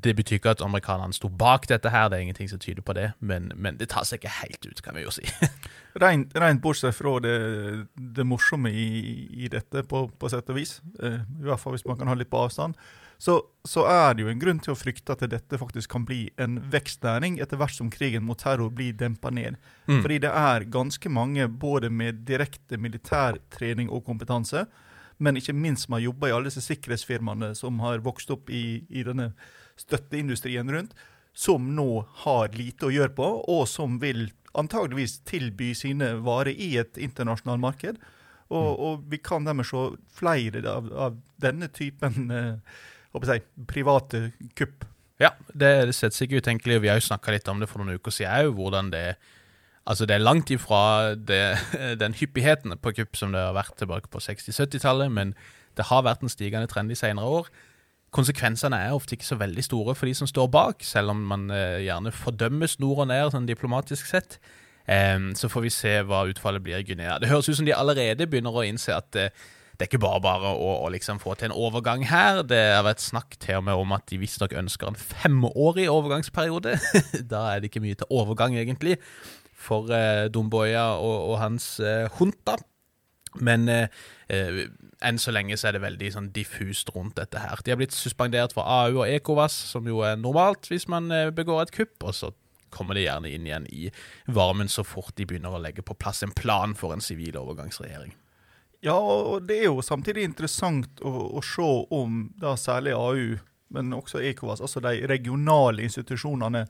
Det 0.03 0.15
betyr 0.15 0.37
ikke 0.37 0.53
at 0.53 0.61
amerikanerne 0.63 1.15
sto 1.15 1.29
bak 1.29 1.67
dette 1.67 1.89
her, 1.89 2.09
det 2.09 2.17
er 2.17 2.21
ingenting 2.27 2.49
som 2.49 2.59
tyder 2.59 2.85
på 2.85 2.93
det, 2.93 3.11
men, 3.19 3.51
men 3.55 3.79
det 3.79 3.89
tar 3.89 4.05
seg 4.07 4.21
ikke 4.21 4.35
helt 4.43 4.65
ut, 4.65 4.81
kan 4.85 4.95
vi 4.95 5.03
jo 5.03 5.11
si. 5.11 5.25
Rent, 6.03 6.35
rent 6.37 6.61
bortsett 6.61 6.95
fra 6.95 7.17
det, 7.19 7.35
det 7.97 8.23
morsomme 8.23 8.69
i, 8.71 8.87
i, 9.33 9.49
dette, 9.51 9.83
på, 9.89 10.05
på 10.07 10.29
sett 10.29 10.49
og 10.53 10.59
vis, 10.59 10.77
eh, 11.01 11.17
i 11.25 11.47
hvert 11.49 11.59
fall 11.59 11.73
hvis 11.75 11.87
man 11.89 11.97
kan 11.99 12.07
ha 12.07 12.15
litt 12.15 12.29
på 12.31 12.39
avstand, 12.45 12.77
så, 13.19 13.33
så, 13.67 13.83
er 13.83 14.13
det 14.15 14.23
jo 14.23 14.29
en 14.31 14.39
grunn 14.39 14.61
til 14.63 14.71
å 14.71 14.79
frykte 14.79 15.11
at 15.11 15.25
dette 15.27 15.57
faktisk 15.59 15.91
kan 15.91 16.05
bli 16.07 16.29
en 16.39 16.55
vekstnæring 16.71 17.41
etter 17.43 17.59
hvert 17.59 17.75
som 17.75 17.89
krigen 17.91 18.23
mot 18.23 18.39
terror 18.39 18.71
blir 18.71 18.93
dempa 18.95 19.27
ned. 19.35 19.57
Mm. 19.89 19.97
Fordi 20.05 20.19
det 20.23 20.31
er 20.31 20.67
ganske 20.71 21.11
mange 21.11 21.49
både 21.51 21.89
med 21.91 22.21
direkte 22.29 22.79
militærtrening 22.79 23.91
og 23.91 24.05
kompetanse, 24.07 24.63
men 25.19 25.35
ikke 25.35 25.51
minst 25.51 25.85
som 25.85 25.97
har 25.97 26.05
jobba 26.05 26.29
i 26.29 26.35
alle 26.37 26.47
disse 26.47 26.63
sikkerhetsfirmaene 26.63 27.51
som 27.59 27.81
har 27.83 27.99
vokst 28.05 28.31
opp 28.31 28.47
i, 28.55 28.85
i 28.87 29.03
denne 29.03 29.33
støtteindustrien 29.79 30.71
rundt, 30.71 30.93
som 31.35 31.73
nå 31.75 32.05
har 32.23 32.55
lite 32.55 32.87
å 32.87 32.93
gjøre 32.93 33.17
på, 33.17 33.27
og 33.51 33.65
som 33.67 33.97
vil 33.99 34.29
antageligvis 34.59 35.17
tilby 35.27 35.73
sine 35.75 36.13
varer 36.23 36.55
i 36.55 36.77
et 36.79 36.95
internasjonalt 36.95 37.63
marked. 37.65 37.99
Og, 38.47 38.63
mm. 38.63 38.79
og 38.87 39.03
vi 39.11 39.19
kan 39.27 39.43
dermed 39.43 39.67
se 39.67 39.83
flere 40.15 40.63
av, 40.71 40.87
av 40.95 41.19
denne 41.43 41.67
typen 41.75 42.31
eh, 42.31 42.79
jeg, 43.13 43.43
private 43.67 44.31
kupp. 44.57 44.85
Ja, 45.19 45.33
det, 45.51 45.93
setter 45.95 46.15
seg 46.15 46.29
ikke 46.29 46.43
utenkelig. 46.45 46.81
Vi 46.83 46.91
har 46.91 46.99
jo 46.99 47.07
snakka 47.09 47.33
litt 47.33 47.47
om 47.51 47.59
det 47.59 47.67
for 47.69 47.81
noen 47.81 47.99
uker 47.99 48.13
siden 48.13 48.49
òg, 48.49 48.55
hvordan 48.59 48.93
det 48.93 49.03
er 49.11 49.21
Altså, 49.89 50.05
det 50.05 50.19
er 50.19 50.21
langt 50.21 50.51
ifra 50.53 51.15
det, 51.15 51.57
den 52.01 52.13
hyppigheten 52.13 52.75
på 52.77 52.91
kupp 52.93 53.17
som 53.17 53.31
det 53.33 53.41
har 53.41 53.55
vært 53.57 53.73
tilbake 53.79 54.11
på 54.13 54.19
60-70-tallet, 54.21 55.09
men 55.09 55.33
det 55.79 55.87
har 55.89 56.03
vært 56.05 56.21
en 56.21 56.29
stigende 56.29 56.69
trend 56.69 56.93
i 56.93 56.97
senere 56.99 57.25
år. 57.25 57.47
Konsekvensene 58.13 58.77
er 58.77 58.93
ofte 58.93 59.15
ikke 59.15 59.25
så 59.25 59.39
veldig 59.39 59.63
store 59.65 59.95
for 59.97 60.05
de 60.05 60.13
som 60.13 60.29
står 60.29 60.47
bak, 60.53 60.85
selv 60.85 61.15
om 61.15 61.23
man 61.31 61.49
eh, 61.49 61.79
gjerne 61.87 62.13
fordømmes 62.13 62.77
nord 62.83 63.05
og 63.05 63.09
ned, 63.09 63.31
sånn 63.33 63.49
diplomatisk 63.49 64.09
sett. 64.09 64.37
Um, 64.89 65.31
så 65.37 65.49
får 65.49 65.65
vi 65.65 65.73
se 65.73 65.91
hva 66.05 66.23
utfallet 66.29 66.63
blir 66.65 66.79
i 66.79 66.85
Guinea. 66.85 67.19
Det 67.21 67.29
høres 67.29 67.49
ut 67.49 67.59
som 67.59 67.65
de 67.65 67.73
allerede 67.73 68.25
begynner 68.29 68.55
å 68.55 68.65
innse 68.65 68.95
at 68.95 69.17
uh, 69.17 69.29
det 69.79 69.85
er 69.85 69.93
ikke 69.93 70.01
bare 70.03 70.19
bare 70.19 70.49
å, 70.51 70.71
å 70.83 70.87
liksom 70.91 71.21
få 71.23 71.37
til 71.39 71.47
en 71.47 71.55
overgang 71.55 72.01
her. 72.09 72.41
Det 72.43 72.59
har 72.75 72.83
vært 72.83 72.99
snakk 72.99 73.37
til 73.39 73.61
og 73.61 73.63
med 73.69 73.79
om 73.79 73.93
at 73.95 74.03
de 74.11 74.19
visstnok 74.19 74.51
ønsker 74.59 74.91
en 74.91 74.99
femårig 74.99 75.85
overgangsperiode. 75.87 76.73
da 77.31 77.45
er 77.53 77.61
det 77.61 77.69
ikke 77.71 77.83
mye 77.85 77.95
til 77.95 78.11
overgang, 78.11 78.57
egentlig 78.59 78.97
for 79.59 79.87
eh, 79.95 80.27
Domboya 80.27 80.83
og, 80.99 81.15
og, 81.29 81.37
hans 81.39 81.71
eh, 81.79 82.11
hunta. 82.19 82.57
Men 83.39 83.69
eh, 83.71 83.87
eh, 84.27 84.65
enn 85.05 85.21
så 85.21 85.31
lenge 85.31 85.55
så 85.55 85.69
er 85.69 85.77
det 85.77 85.85
veldig 85.85 86.11
sånn 86.11 86.29
diffust 86.35 86.91
rundt 86.95 87.15
dette 87.19 87.39
her. 87.39 87.63
De 87.63 87.71
har 87.71 87.79
blitt 87.79 87.95
suspendert 87.95 88.55
fra 88.57 88.67
AU 88.83 88.99
og 89.03 89.07
ECOWAS, 89.07 89.55
som 89.71 89.87
jo 89.87 90.03
er 90.03 90.19
normalt 90.19 90.67
hvis 90.71 90.89
man 90.91 91.07
eh, 91.15 91.29
begår 91.31 91.63
et 91.63 91.75
kupp. 91.79 91.95
og 92.03 92.15
så 92.19 92.33
kommer 92.69 92.99
de 92.99 93.07
gjerne 93.07 93.31
inn 93.33 93.47
igjen 93.47 93.63
i 93.73 93.87
varmen 94.29 94.67
så 94.69 94.83
fort 94.85 95.15
de 95.17 95.25
begynner 95.25 95.55
å 95.55 95.61
legge 95.63 95.81
på 95.85 95.95
plass 95.97 96.21
en 96.21 96.35
plan 96.35 96.75
for 96.77 96.93
en 96.93 97.01
sivil 97.01 97.39
overgangsregjering. 97.39 98.11
Ja, 98.85 98.95
og 98.95 99.43
det 99.47 99.57
er 99.59 99.67
jo 99.67 99.83
samtidig 99.83 100.23
interessant 100.23 101.01
å, 101.03 101.11
å 101.35 101.43
se 101.43 101.67
om 101.95 102.21
da 102.39 102.55
særlig 102.59 102.95
AU, 102.95 103.39
men 103.75 103.91
også 103.93 104.21
ECOWAS, 104.23 104.63
altså 104.63 104.81
de 104.83 105.01
regionale 105.09 105.83
institusjonene, 105.83 106.63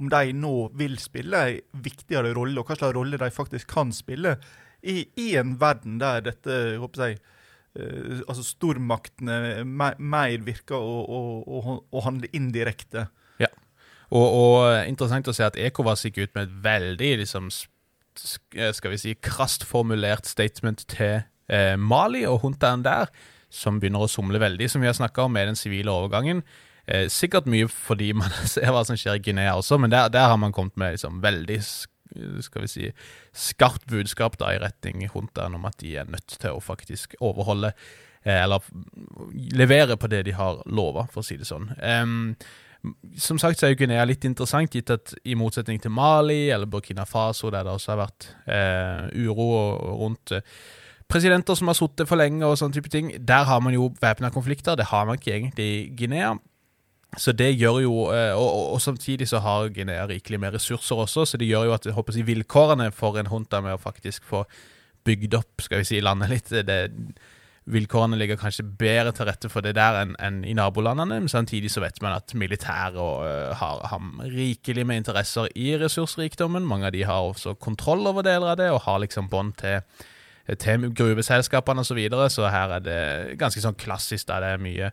om 0.00 0.08
de 0.10 0.32
nå 0.38 0.54
vil 0.78 0.96
spille 1.02 1.42
en 1.50 1.82
viktigere 1.84 2.32
rolle, 2.36 2.56
og 2.60 2.70
hva 2.70 2.78
slags 2.78 2.96
rolle 2.96 3.18
de 3.20 3.28
faktisk 3.34 3.68
kan 3.74 3.92
spille, 3.94 4.36
i, 4.80 5.02
i 5.20 5.34
en 5.36 5.58
verden 5.60 5.98
der 6.00 6.22
dette 6.24 6.54
jeg 6.54 6.78
håper 6.80 7.02
jeg, 7.04 7.18
eh, 7.76 8.22
altså 8.24 8.44
stormaktene 8.46 9.66
mer, 9.68 9.98
mer 10.00 10.46
virker 10.46 10.78
å, 10.78 10.94
å, 11.04 11.20
å, 11.44 11.74
å, 11.84 12.04
handle 12.06 12.30
indirekte. 12.36 13.04
Ja, 13.42 13.50
og, 14.08 14.24
og, 14.24 14.62
interessant 14.88 15.28
å 15.28 15.36
se 15.36 15.44
at 15.44 15.60
ECOWAS 15.60 16.06
gikk 16.08 16.22
ut 16.22 16.38
med 16.38 16.48
et 16.48 16.56
veldig 16.64 17.12
liksom, 17.26 17.50
skal 18.16 18.94
vi 18.94 19.02
si, 19.02 19.14
krast 19.20 19.66
formulert 19.68 20.30
statement 20.30 20.86
til 20.88 21.20
eh, 21.50 21.76
Mali 21.76 22.24
og 22.28 22.40
huntaen 22.44 22.84
der, 22.86 23.12
som 23.50 23.80
begynner 23.82 24.06
å 24.06 24.10
somle 24.10 24.40
veldig, 24.40 24.70
som 24.70 24.82
vi 24.82 24.88
har 24.90 24.96
snakka 24.96 25.26
om 25.26 25.34
med 25.34 25.50
den 25.50 25.58
sivile 25.58 25.92
overgangen. 25.92 26.44
Eh, 26.86 27.08
sikkert 27.12 27.50
mye 27.50 27.68
fordi 27.70 28.12
man 28.16 28.30
ser 28.52 28.72
hva 28.74 28.84
som 28.86 28.98
skjer 28.98 29.18
i 29.18 29.24
Guinea 29.24 29.56
også, 29.58 29.80
men 29.82 29.92
der, 29.92 30.10
der 30.12 30.30
har 30.32 30.38
man 30.40 30.54
kommet 30.56 30.78
med 30.80 30.96
liksom, 30.96 31.22
veldig 31.24 31.60
skal 32.42 32.64
vi 32.64 32.68
si, 32.68 32.88
skarpt 33.32 33.86
budskap 33.90 34.38
da, 34.40 34.54
i 34.54 34.58
retning 34.58 35.04
huntaen 35.12 35.54
om 35.54 35.68
at 35.68 35.78
de 35.82 35.94
er 36.00 36.10
nødt 36.10 36.38
til 36.40 36.56
å 36.56 36.62
faktisk 36.62 37.14
overholde 37.20 37.70
eh, 38.24 38.42
Eller 38.42 38.66
levere 39.54 39.96
på 39.96 40.10
det 40.10 40.24
de 40.26 40.34
har 40.34 40.62
lova, 40.66 41.06
for 41.12 41.22
å 41.22 41.26
si 41.26 41.38
det 41.38 41.48
sånn. 41.48 41.70
Um, 41.78 42.34
som 43.20 43.38
sagt 43.38 43.60
så 43.60 43.68
er 43.68 43.76
Guinea 43.76 44.06
litt 44.08 44.24
interessant, 44.24 44.74
gitt 44.74 44.90
at 44.92 45.12
i 45.28 45.36
motsetning 45.36 45.80
til 45.82 45.92
Mali 45.92 46.48
eller 46.48 46.68
Burkina 46.70 47.04
Faso, 47.08 47.50
der 47.52 47.66
det 47.66 47.74
også 47.74 47.92
har 47.92 48.02
vært 48.06 48.28
eh, 48.48 49.26
uro 49.28 49.48
rundt 50.00 50.32
eh, 50.32 50.46
presidenter 51.10 51.58
som 51.58 51.70
har 51.70 51.78
sittet 51.78 52.08
for 52.08 52.20
lenge 52.20 52.46
og 52.46 52.58
sånne 52.60 52.76
type 52.76 52.92
ting, 52.92 53.12
der 53.26 53.48
har 53.48 53.60
man 53.64 53.74
jo 53.74 53.90
væpna 54.00 54.30
konflikter. 54.34 54.78
Det 54.78 54.88
har 54.92 55.08
man 55.08 55.18
ikke 55.18 55.34
egentlig 55.34 55.66
i 55.66 55.82
Guinea. 55.98 56.36
Så 57.18 57.34
det 57.34 57.56
gjør 57.58 57.80
jo, 57.82 57.94
eh, 58.14 58.32
og, 58.38 58.46
og, 58.46 58.66
og, 58.76 58.80
samtidig 58.80 59.26
så 59.28 59.40
har 59.42 59.72
Guinea 59.74 60.06
rikelig 60.06 60.38
med 60.40 60.54
ressurser 60.54 61.02
også, 61.02 61.24
så 61.26 61.40
det 61.40 61.48
gjør 61.48 61.66
jo 61.66 61.74
at 61.74 61.86
jeg 61.86 61.96
håper 61.96 62.22
vilkårene 62.22 62.92
for 62.94 63.18
en 63.18 63.26
hunta 63.26 63.58
med 63.60 63.74
å 63.74 63.82
faktisk 63.82 64.28
få 64.30 64.44
bygd 65.04 65.34
opp 65.34 65.64
skal 65.64 65.82
vi 65.82 65.88
si, 65.88 66.00
landet 66.04 66.30
litt 66.30 66.52
det, 66.68 66.80
Vilkårene 67.70 68.16
ligger 68.18 68.38
kanskje 68.40 68.64
bedre 68.64 69.12
til 69.14 69.28
rette 69.28 69.50
for 69.52 69.62
det 69.62 69.74
der 69.76 69.98
enn, 70.00 70.14
enn 70.18 70.40
i 70.48 70.54
nabolandene, 70.56 71.20
men 71.20 71.30
samtidig 71.30 71.68
så 71.70 71.82
vet 71.84 72.00
man 72.02 72.16
at 72.16 72.32
militæret 72.34 72.96
uh, 72.96 73.52
har, 73.60 73.82
har, 73.92 74.06
rikelig 74.32 74.86
med 74.88 75.02
interesser 75.02 75.50
i 75.54 75.74
ressursrikdommen. 75.78 76.66
Mange 76.66 76.88
av 76.88 76.96
de 76.96 77.04
har 77.06 77.28
også 77.28 77.54
kontroll 77.60 78.08
over 78.10 78.26
deler 78.26 78.54
av 78.54 78.58
det, 78.58 78.70
og 78.72 78.82
har 78.88 79.02
liksom 79.04 79.28
bånd 79.30 79.58
til, 79.60 79.84
til 80.58 80.90
gruveselskapene 80.96 81.84
osv., 81.84 81.92
så, 81.92 81.98
videre, 81.98 82.30
så 82.32 82.48
her 82.50 82.76
er 82.78 82.84
det 82.84 83.00
ganske 83.40 83.62
sånn 83.62 83.78
klassisk, 83.78 84.26
da 84.30 84.40
det 84.42 84.54
er 84.56 84.62
mye 84.62 84.92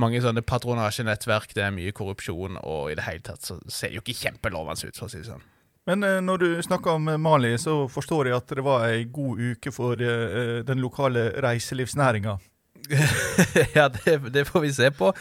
mange 0.00 0.18
sånne 0.22 0.42
patronasjenettverk, 0.42 1.52
det 1.54 1.62
er 1.62 1.74
mye 1.74 1.92
korrupsjon, 1.94 2.58
og 2.66 2.90
i 2.90 2.96
det 2.98 3.04
hele 3.06 3.22
tatt 3.22 3.46
så 3.46 3.60
ser 3.70 3.92
det 3.92 4.00
jo 4.00 4.02
ikke 4.02 4.24
kjempelovende 4.24 4.90
ut, 4.90 4.98
for 4.98 5.06
å 5.06 5.12
si 5.12 5.20
det 5.20 5.28
sånn. 5.28 5.44
Men 5.88 6.02
eh, 6.06 6.20
når 6.24 6.40
du 6.40 6.48
snakker 6.64 6.96
om 6.96 7.12
Mali, 7.20 7.52
så 7.60 7.84
forstår 7.92 8.30
jeg 8.30 8.38
at 8.38 8.56
det 8.56 8.64
var 8.64 8.88
ei 8.88 9.04
god 9.04 9.42
uke 9.52 9.72
for 9.74 10.00
eh, 10.00 10.62
den 10.66 10.80
lokale 10.82 11.28
reiselivsnæringa. 11.44 12.38
ja, 13.76 13.88
det, 13.88 14.18
det, 14.32 14.44
får 14.48 14.64
vi 14.64 14.72
se 14.76 14.90
på. 14.96 15.12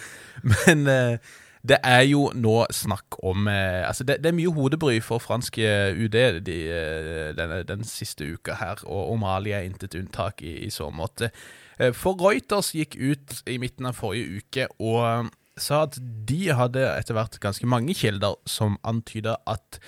Men 0.44 0.88
eh, 0.88 1.34
det 1.64 1.78
er 1.88 2.02
jo 2.10 2.26
nå 2.36 2.66
snakk 2.76 3.18
om 3.24 3.48
eh, 3.48 3.88
Altså, 3.88 4.04
det, 4.04 4.18
det, 4.24 4.32
er 4.34 4.36
mye 4.36 4.52
hodebry 4.52 4.98
for 5.00 5.24
fransk 5.24 5.62
UD 5.64 6.18
de, 6.44 6.58
eh, 6.68 7.30
denne, 7.38 7.62
den 7.68 7.86
siste 7.88 8.28
uka 8.28 8.58
her, 8.60 8.84
og, 8.84 9.14
og 9.14 9.20
Mali 9.22 9.56
er 9.56 9.64
intet 9.68 9.96
unntak 9.96 10.44
i, 10.44 10.58
i 10.68 10.72
så 10.74 10.90
måte. 10.92 11.32
Eh, 11.80 11.94
for 11.96 12.20
Reuters 12.20 12.74
gikk 12.76 12.98
ut 13.00 13.40
i 13.50 13.58
midten 13.62 13.88
av 13.90 13.98
forrige 13.98 14.42
uke 14.42 14.68
og 14.80 15.00
eh, 15.08 15.32
sa 15.62 15.84
at 15.88 16.00
de 16.02 16.48
hadde 16.56 16.82
etter 16.82 17.18
hvert 17.18 17.40
ganske 17.42 17.70
mange 17.70 17.96
kilder 17.98 18.36
som 18.50 18.80
antyda 18.84 19.38
at 19.50 19.80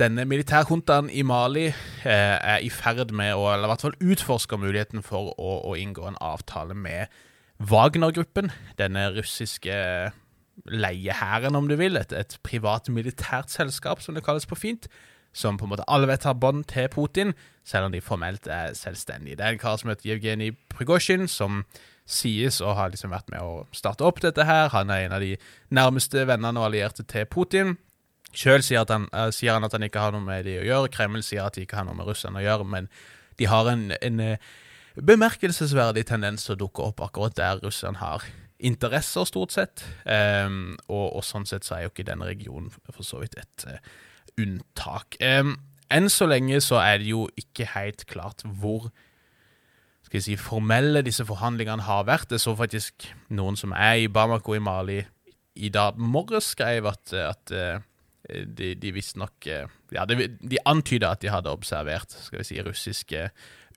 denne 0.00 0.26
militærhuntaen 0.28 1.08
i 1.08 1.22
Mali 1.24 1.68
eh, 1.70 2.36
er 2.36 2.60
i 2.64 2.68
ferd 2.72 3.14
med 3.16 3.36
å 3.36 3.46
eller 3.52 3.68
i 3.68 3.72
hvert 3.72 3.86
fall 3.86 3.96
utforsker 4.00 4.60
muligheten 4.60 5.04
for 5.04 5.32
å, 5.36 5.56
å 5.70 5.76
inngå 5.78 6.04
en 6.08 6.20
avtale 6.20 6.76
med 6.76 7.12
Wagner-gruppen, 7.56 8.50
denne 8.76 9.06
russiske 9.14 9.76
leiehæren, 10.64 11.56
om 11.56 11.68
du 11.68 11.76
vil, 11.76 11.96
et, 11.96 12.12
et 12.12 12.38
privat 12.42 12.88
militært 12.88 13.52
selskap, 13.52 14.00
som 14.02 14.16
det 14.16 14.24
kalles 14.24 14.46
på 14.46 14.58
fint, 14.58 14.88
som 15.36 15.58
på 15.58 15.66
en 15.66 15.74
måte 15.74 15.84
alle 15.92 16.08
vet 16.08 16.24
har 16.24 16.38
bånd 16.40 16.64
til 16.72 16.88
Putin, 16.92 17.34
selv 17.66 17.88
om 17.88 17.92
de 17.92 18.00
formelt 18.00 18.48
er 18.48 18.72
selvstendige. 18.74 19.36
Det 19.36 19.44
er 19.44 19.56
en 19.56 19.60
kar 19.60 19.76
som 19.76 19.90
heter 19.92 20.14
Jevgenij 20.14 20.54
Prigozjin, 20.72 21.28
som 21.28 21.64
sies 22.06 22.60
å 22.62 22.72
ha 22.78 22.86
liksom 22.88 23.12
vært 23.12 23.28
med 23.34 23.42
å 23.42 23.66
starte 23.74 24.06
opp 24.06 24.22
dette 24.22 24.46
her. 24.46 24.70
Han 24.72 24.92
er 24.94 25.04
en 25.04 25.16
av 25.16 25.24
de 25.24 25.34
nærmeste 25.74 26.24
vennene 26.28 26.62
og 26.62 26.70
allierte 26.70 27.04
til 27.04 27.26
Putin. 27.28 27.74
Sjøl 28.36 28.62
sier, 28.64 28.86
uh, 28.86 29.28
sier, 29.34 29.52
han 29.52 29.66
at 29.66 29.74
han 29.74 29.84
ikke 29.84 30.00
har 30.00 30.14
noe 30.14 30.24
med 30.24 30.46
de 30.46 30.60
å 30.60 30.66
gjøre. 30.66 30.92
Kreml 30.94 31.24
sier 31.26 31.44
at 31.44 31.58
de 31.58 31.66
ikke 31.66 31.80
har 31.80 31.88
noe 31.88 31.98
med 31.98 32.08
russerne 32.08 32.40
å 32.40 32.46
gjøre, 32.46 32.68
men 32.72 32.88
de 33.40 33.50
har 33.50 33.68
en, 33.72 33.90
en 33.98 34.22
uh, 34.22 34.50
bemerkelsesverdig 34.96 36.06
tendens 36.08 36.46
til 36.46 36.56
å 36.56 36.60
dukke 36.64 36.86
opp 36.86 37.02
akkurat 37.04 37.36
der 37.36 37.60
russerne 37.64 38.00
har 38.00 38.24
interesser, 38.58 39.26
stort 39.28 39.54
sett. 39.54 39.84
Um, 40.04 40.76
og, 40.88 41.16
og, 41.18 41.24
sånn 41.26 41.46
sett 41.48 41.66
så 41.66 41.76
er 41.76 41.86
jo 41.86 41.92
ikke 41.92 42.06
denne 42.08 42.28
regionen 42.28 42.70
for 42.72 43.04
så 43.06 43.20
vidt 43.22 43.36
et 43.40 43.66
uh, 43.68 43.80
unntak. 44.40 45.18
Um, 45.20 45.56
enn 45.92 46.08
så 46.12 46.28
lenge 46.28 46.60
så 46.64 46.80
er 46.82 47.02
det 47.02 47.10
jo 47.12 47.26
ikke 47.38 47.68
helt 47.76 48.06
klart 48.10 48.44
hvor 48.46 48.88
skal 50.06 50.22
si, 50.22 50.36
formelle 50.38 51.02
disse 51.04 51.26
forhandlingene 51.26 51.84
har 51.86 52.06
vært. 52.06 52.30
Det 52.30 52.40
så 52.42 52.54
faktisk 52.58 53.08
noen 53.34 53.58
som 53.58 53.74
er 53.74 54.04
i 54.04 54.08
Bamako 54.12 54.56
i 54.56 54.62
Mali 54.62 55.00
i 55.56 55.70
dag 55.72 55.98
morges, 55.98 56.52
skrev 56.54 56.86
at, 56.90 57.12
at 57.16 57.52
uh, 57.56 57.82
de, 58.28 58.74
de 58.78 58.92
visstnok 58.94 59.48
uh, 59.50 59.66
Ja, 59.94 60.04
de, 60.08 60.28
de 60.28 60.60
antyda 60.66 61.12
at 61.14 61.22
de 61.22 61.30
hadde 61.32 61.52
observert 61.52 62.12
skal 62.12 62.42
vi 62.42 62.48
si, 62.48 62.60
russiske 62.62 63.28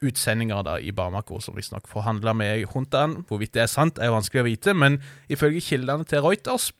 utsendinger 0.06 0.64
da 0.64 0.78
i 0.80 0.94
Bamako, 0.96 1.42
som 1.44 1.58
visstnok 1.58 1.88
forhandla 1.92 2.34
med 2.38 2.66
huntaen. 2.74 3.20
Hvorvidt 3.28 3.54
det 3.58 3.66
er 3.66 3.72
sant, 3.72 4.00
er 4.00 4.14
vanskelig 4.14 4.44
å 4.44 4.48
vite, 4.48 4.76
men 4.78 5.02
ifølge 5.32 5.64
kildene 5.72 6.08
til 6.08 6.24
Reuters 6.24 6.72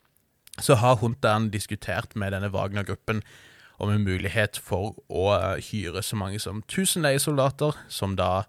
så 0.60 0.76
har 0.76 1.00
Hunteren 1.00 1.50
diskutert 1.54 2.16
med 2.20 2.34
denne 2.36 2.52
Wagner-gruppen 2.52 3.22
om 3.80 3.92
en 3.94 4.04
mulighet 4.04 4.60
for 4.60 4.98
å 5.08 5.30
eh, 5.38 5.62
hyre 5.70 6.04
så 6.04 6.18
mange 6.20 6.40
som 6.44 6.60
1000 6.66 7.06
leiesoldater, 7.06 7.78
som 7.88 8.18
da 8.20 8.44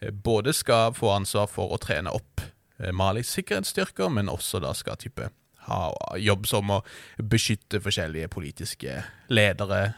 eh, 0.00 0.08
både 0.08 0.54
skal 0.56 0.94
få 0.96 1.12
ansvar 1.18 1.50
for 1.52 1.74
å 1.74 1.80
trene 1.82 2.12
opp 2.16 2.40
eh, 2.80 2.88
Malis 2.96 3.32
sikkerhetsstyrker, 3.36 4.08
men 4.08 4.32
også 4.32 4.62
da 4.64 4.72
skal 4.76 4.96
type 5.00 5.28
ha 5.66 5.80
jobb 6.16 6.48
som 6.48 6.72
å 6.72 6.80
beskytte 7.20 7.82
forskjellige 7.84 8.30
politiske 8.32 8.94
ledere, 9.28 9.92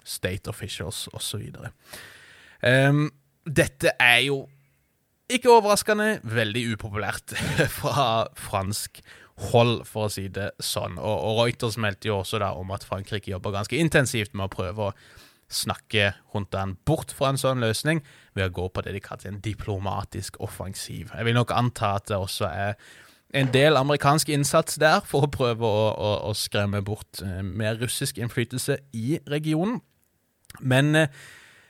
state 0.00 0.48
officials 0.48 1.02
osv. 1.12 1.42
Um, 2.64 3.10
dette 3.48 3.94
er 4.00 4.22
jo 4.26 4.42
ikke 5.28 5.52
overraskende 5.52 6.18
veldig 6.24 6.64
upopulært 6.74 7.34
fra 7.78 8.28
fransk 8.38 9.02
hold, 9.52 9.84
for 9.86 10.08
å 10.08 10.12
si 10.12 10.26
det 10.32 10.50
sånn. 10.62 10.98
Og, 10.98 11.16
og 11.28 11.40
Reuters 11.42 11.78
meldte 11.80 12.10
jo 12.10 12.20
også 12.22 12.40
da 12.42 12.52
om 12.58 12.72
at 12.74 12.86
Frankrike 12.88 13.30
jobber 13.30 13.54
ganske 13.54 13.78
intensivt 13.78 14.34
med 14.34 14.48
å 14.48 14.54
prøve 14.54 14.88
å 14.88 14.94
snakke 15.48 16.12
Huntan 16.34 16.74
bort 16.84 17.12
fra 17.16 17.30
en 17.32 17.40
sånn 17.40 17.62
løsning 17.64 18.02
ved 18.36 18.50
å 18.50 18.54
gå 18.58 18.66
på 18.72 18.84
det 18.84 18.92
de 18.96 19.04
kaller 19.04 19.30
en 19.30 19.42
diplomatisk 19.44 20.36
offensiv. 20.44 21.12
Jeg 21.14 21.28
vil 21.28 21.38
nok 21.38 21.54
anta 21.56 21.94
at 21.96 22.08
det 22.10 22.18
også 22.20 22.50
er 22.50 22.74
en 23.36 23.50
del 23.52 23.76
amerikansk 23.76 24.30
innsats 24.32 24.78
der 24.80 25.00
for 25.04 25.26
å 25.26 25.32
prøve 25.32 25.64
å, 25.64 25.88
å, 25.92 26.12
å 26.30 26.34
skremme 26.36 26.80
bort 26.84 27.20
eh, 27.24 27.40
mer 27.44 27.76
russisk 27.80 28.20
innflytelse 28.20 28.78
i 28.96 29.18
regionen. 29.28 29.80
Men 30.60 30.94
eh, 30.96 31.08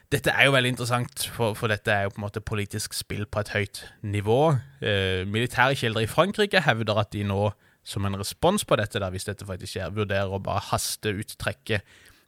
dette 0.09 0.33
er 0.33 0.47
jo 0.47 0.53
veldig 0.55 0.73
interessant, 0.73 1.27
for, 1.35 1.53
for, 1.57 1.69
dette 1.69 1.93
er 1.93 2.07
jo 2.07 2.13
på 2.15 2.21
en 2.21 2.25
måte 2.25 2.41
politisk 2.41 2.95
spill 2.97 3.27
på 3.29 3.43
et 3.43 3.51
høyt 3.53 3.81
nivå. 4.01 4.55
Eh, 4.81 5.25
militære 5.29 5.77
kilder 5.77 6.05
i 6.05 6.09
Frankrike 6.09 6.63
hevder 6.65 7.03
at 7.03 7.11
de 7.13 7.23
nå, 7.29 7.51
som 7.85 8.05
en 8.05 8.17
respons 8.17 8.65
på 8.65 8.77
dette, 8.79 8.99
da, 9.01 9.11
hvis 9.13 9.29
dette 9.29 9.45
faktisk 9.45 9.75
skjer, 9.75 9.93
vurderer 9.93 10.33
å 10.33 10.41
bare 10.41 10.65
haste 10.71 11.13
uttrekke 11.13 11.83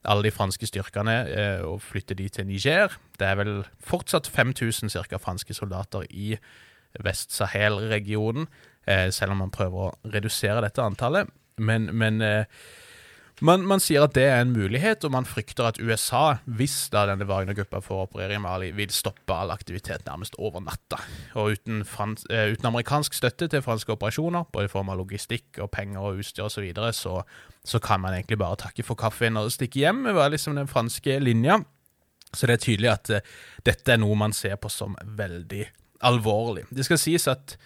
alle 0.09 0.25
de 0.25 0.33
franske 0.33 0.69
styrkene 0.69 1.15
eh, 1.29 1.63
og 1.65 1.81
flytte 1.85 2.17
de 2.17 2.27
til 2.29 2.47
Niger. 2.49 2.93
Det 3.19 3.27
er 3.27 3.37
vel 3.41 3.53
fortsatt 3.85 4.29
5000 4.29 4.93
cirka 4.93 5.17
franske 5.21 5.53
soldater 5.57 6.05
i 6.09 6.35
Vest-Sahel-regionen, 7.01 8.47
eh, 8.85 9.09
selv 9.13 9.33
om 9.33 9.43
man 9.45 9.53
prøver 9.53 9.89
å 9.89 10.13
redusere 10.13 10.61
dette 10.65 10.85
antallet. 10.85 11.29
Men, 11.61 11.89
men 11.97 12.21
eh, 12.25 12.61
man, 13.45 13.65
man, 13.67 13.81
sier 13.83 14.05
at 14.05 14.15
det 14.15 14.25
er 14.29 14.41
en 14.43 14.53
mulighet, 14.55 15.05
og 15.07 15.13
man 15.13 15.27
frykter 15.27 15.67
at 15.69 15.79
USA, 15.81 16.37
hvis 16.45 16.87
da 16.93 17.05
denne 17.09 17.27
Wagner-gruppa 17.29 17.81
får 17.83 18.05
operere 18.07 18.37
i 18.37 18.41
Mali, 18.41 18.71
vil 18.77 18.93
stoppe 18.93 19.35
all 19.35 19.53
aktivitet 19.53 20.05
nærmest 20.07 20.37
over 20.39 20.63
natta. 20.63 21.01
Og 21.35 21.57
uten, 21.57 21.85
frans, 21.87 22.25
eh, 22.29 22.53
uten, 22.53 22.69
amerikansk 22.71 23.17
støtte 23.17 23.49
til 23.51 23.65
franske 23.65 23.93
operasjoner, 23.95 24.47
både 24.53 24.69
i 24.69 24.73
form 24.73 24.93
av 24.93 25.01
logistikk 25.01 25.61
og 25.63 25.71
penger 25.73 26.01
og 26.01 26.21
utstyr 26.23 26.47
osv., 26.47 26.59
så, 26.61 26.65
videre, 26.65 26.93
så 26.93 27.21
så 27.63 27.79
kan 27.79 28.01
man 28.01 28.13
egentlig 28.13 28.39
bare 28.41 28.57
takke 28.57 28.83
for 28.85 28.97
kaffen 28.97 29.37
og 29.37 29.51
stikke 29.53 29.83
hjem. 29.83 30.03
Det 30.07 30.15
var 30.17 30.31
liksom 30.33 30.57
den 30.57 30.69
franske 30.69 31.19
linja. 31.21 31.59
Så 32.33 32.47
det 32.47 32.55
er 32.55 32.63
tydelig 32.63 32.89
at 32.89 33.11
eh, 33.13 33.29
dette 33.67 33.93
er 33.93 34.01
noe 34.01 34.17
man 34.17 34.33
ser 34.33 34.57
på 34.61 34.71
som 34.71 34.95
veldig 35.05 35.65
alvorlig. 36.07 36.65
Det 36.71 36.87
skal 36.87 37.01
sies 37.01 37.27
at 37.29 37.57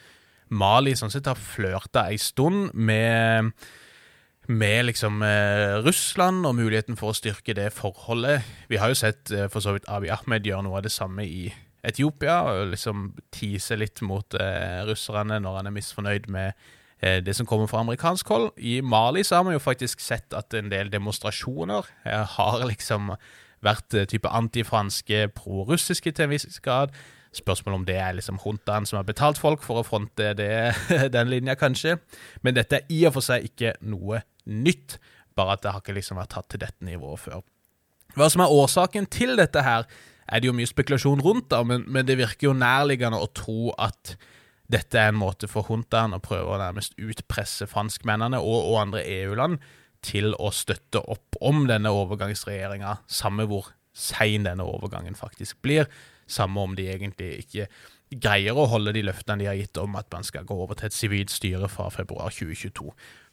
Mali 0.56 0.94
sånn 0.98 1.14
sett 1.14 1.30
har 1.30 1.40
flørta 1.40 2.08
ei 2.12 2.20
stund 2.22 2.74
med 2.74 3.54
med 4.48 4.86
liksom 4.90 5.22
eh, 5.26 5.78
Russland 5.86 6.46
og 6.46 6.56
muligheten 6.58 6.98
for 7.00 7.12
å 7.12 7.18
styrke 7.18 7.56
det 7.58 7.72
forholdet. 7.74 8.46
Vi 8.70 8.80
har 8.82 8.92
jo 8.92 8.98
sett 9.00 9.32
eh, 9.34 9.48
for 9.52 9.64
så 9.64 9.76
vidt 9.76 9.88
Abiy 9.92 10.12
Ahmed 10.14 10.48
gjøre 10.48 10.66
noe 10.68 10.80
av 10.80 10.86
det 10.86 10.94
samme 10.94 11.26
i 11.26 11.48
Etiopia, 11.86 12.40
og 12.50 12.72
liksom 12.74 13.12
tise 13.34 13.78
litt 13.78 14.02
mot 14.06 14.38
eh, 14.40 14.82
russerne 14.88 15.40
når 15.44 15.60
han 15.60 15.70
er 15.70 15.76
misfornøyd 15.76 16.30
med 16.34 16.54
eh, 17.00 17.20
det 17.26 17.36
som 17.38 17.48
kommer 17.50 17.70
fra 17.70 17.84
amerikansk 17.86 18.30
hold. 18.34 18.52
I 18.58 18.80
Mali 18.82 19.24
så 19.26 19.40
har 19.40 19.48
man 19.48 19.58
jo 19.58 19.64
faktisk 19.64 20.04
sett 20.04 20.34
at 20.34 20.54
en 20.58 20.72
del 20.74 20.92
demonstrasjoner 20.94 21.90
eh, 22.06 22.38
har 22.38 22.66
liksom 22.70 23.14
vært 23.66 23.98
eh, 23.98 24.08
type 24.10 24.30
antifranske, 24.30 25.28
prorussiske 25.38 26.14
til 26.14 26.28
en 26.28 26.36
viss 26.36 26.60
grad. 26.66 26.96
Spørsmål 27.36 27.82
om 27.82 27.86
det 27.88 27.98
er 28.00 28.16
liksom 28.16 28.40
juntaen 28.40 28.88
som 28.88 29.00
har 29.00 29.08
betalt 29.08 29.40
folk 29.42 29.64
for 29.66 29.82
å 29.82 29.88
fronte 29.88 30.32
det, 30.38 30.52
den 31.16 31.32
linja, 31.32 31.58
kanskje. 31.60 31.98
Men 32.46 32.58
dette 32.58 32.80
er 32.80 32.94
i 32.94 33.04
og 33.10 33.18
for 33.18 33.26
seg 33.26 33.50
ikke 33.50 33.76
noe 33.84 34.24
nytt, 34.46 34.98
bare 35.36 35.58
at 35.58 35.66
det 35.66 35.74
har 35.76 35.84
ikke 35.84 35.98
liksom 35.98 36.22
vært 36.22 36.36
tatt 36.38 36.50
til 36.54 36.64
dette 36.64 36.88
nivået 36.88 37.24
før. 37.26 37.44
Hva 38.16 38.30
som 38.32 38.46
er 38.46 38.54
årsaken 38.56 39.10
til 39.12 39.36
dette 39.36 39.64
her, 39.66 39.88
er 40.26 40.42
det 40.42 40.50
jo 40.50 40.56
mye 40.58 40.70
spekulasjon 40.70 41.22
rundt, 41.22 41.50
da, 41.52 41.62
men, 41.68 41.84
men 41.92 42.08
det 42.08 42.18
virker 42.18 42.50
jo 42.50 42.58
nærliggende 42.58 43.20
å 43.22 43.30
tro 43.36 43.74
at 43.78 44.16
dette 44.72 44.98
er 44.98 45.12
en 45.12 45.20
måte 45.20 45.50
for 45.50 45.68
juntaen 45.70 46.16
å 46.16 46.22
prøve 46.24 46.56
å 46.56 46.62
nærmest 46.62 46.96
utpresse 46.98 47.68
franskmennene 47.70 48.40
og, 48.42 48.72
og 48.72 48.80
andre 48.82 49.04
EU-land 49.20 49.60
til 50.06 50.34
å 50.42 50.52
støtte 50.54 51.02
opp 51.12 51.38
om 51.46 51.66
denne 51.70 51.92
overgangsregjeringa, 51.94 53.00
samme 53.06 53.46
hvor 53.50 53.72
sein 53.96 54.46
denne 54.46 54.66
overgangen 54.66 55.18
faktisk 55.18 55.62
blir, 55.66 55.90
samme 56.28 56.62
om 56.62 56.76
de 56.78 56.88
egentlig 56.92 57.46
ikke 57.46 57.68
greier 58.22 58.56
å 58.56 58.68
holde 58.70 58.94
de 58.96 59.02
løftene 59.06 59.42
de 59.42 59.48
har 59.50 59.58
gitt 59.58 59.78
om 59.82 59.96
at 59.98 60.08
man 60.14 60.24
skal 60.24 60.46
gå 60.48 60.56
over 60.56 60.78
til 60.78 60.88
et 60.88 60.96
sivilt 60.96 61.34
styre 61.34 61.68
fra 61.72 61.88
februar 61.92 62.34
2022. 62.34 62.92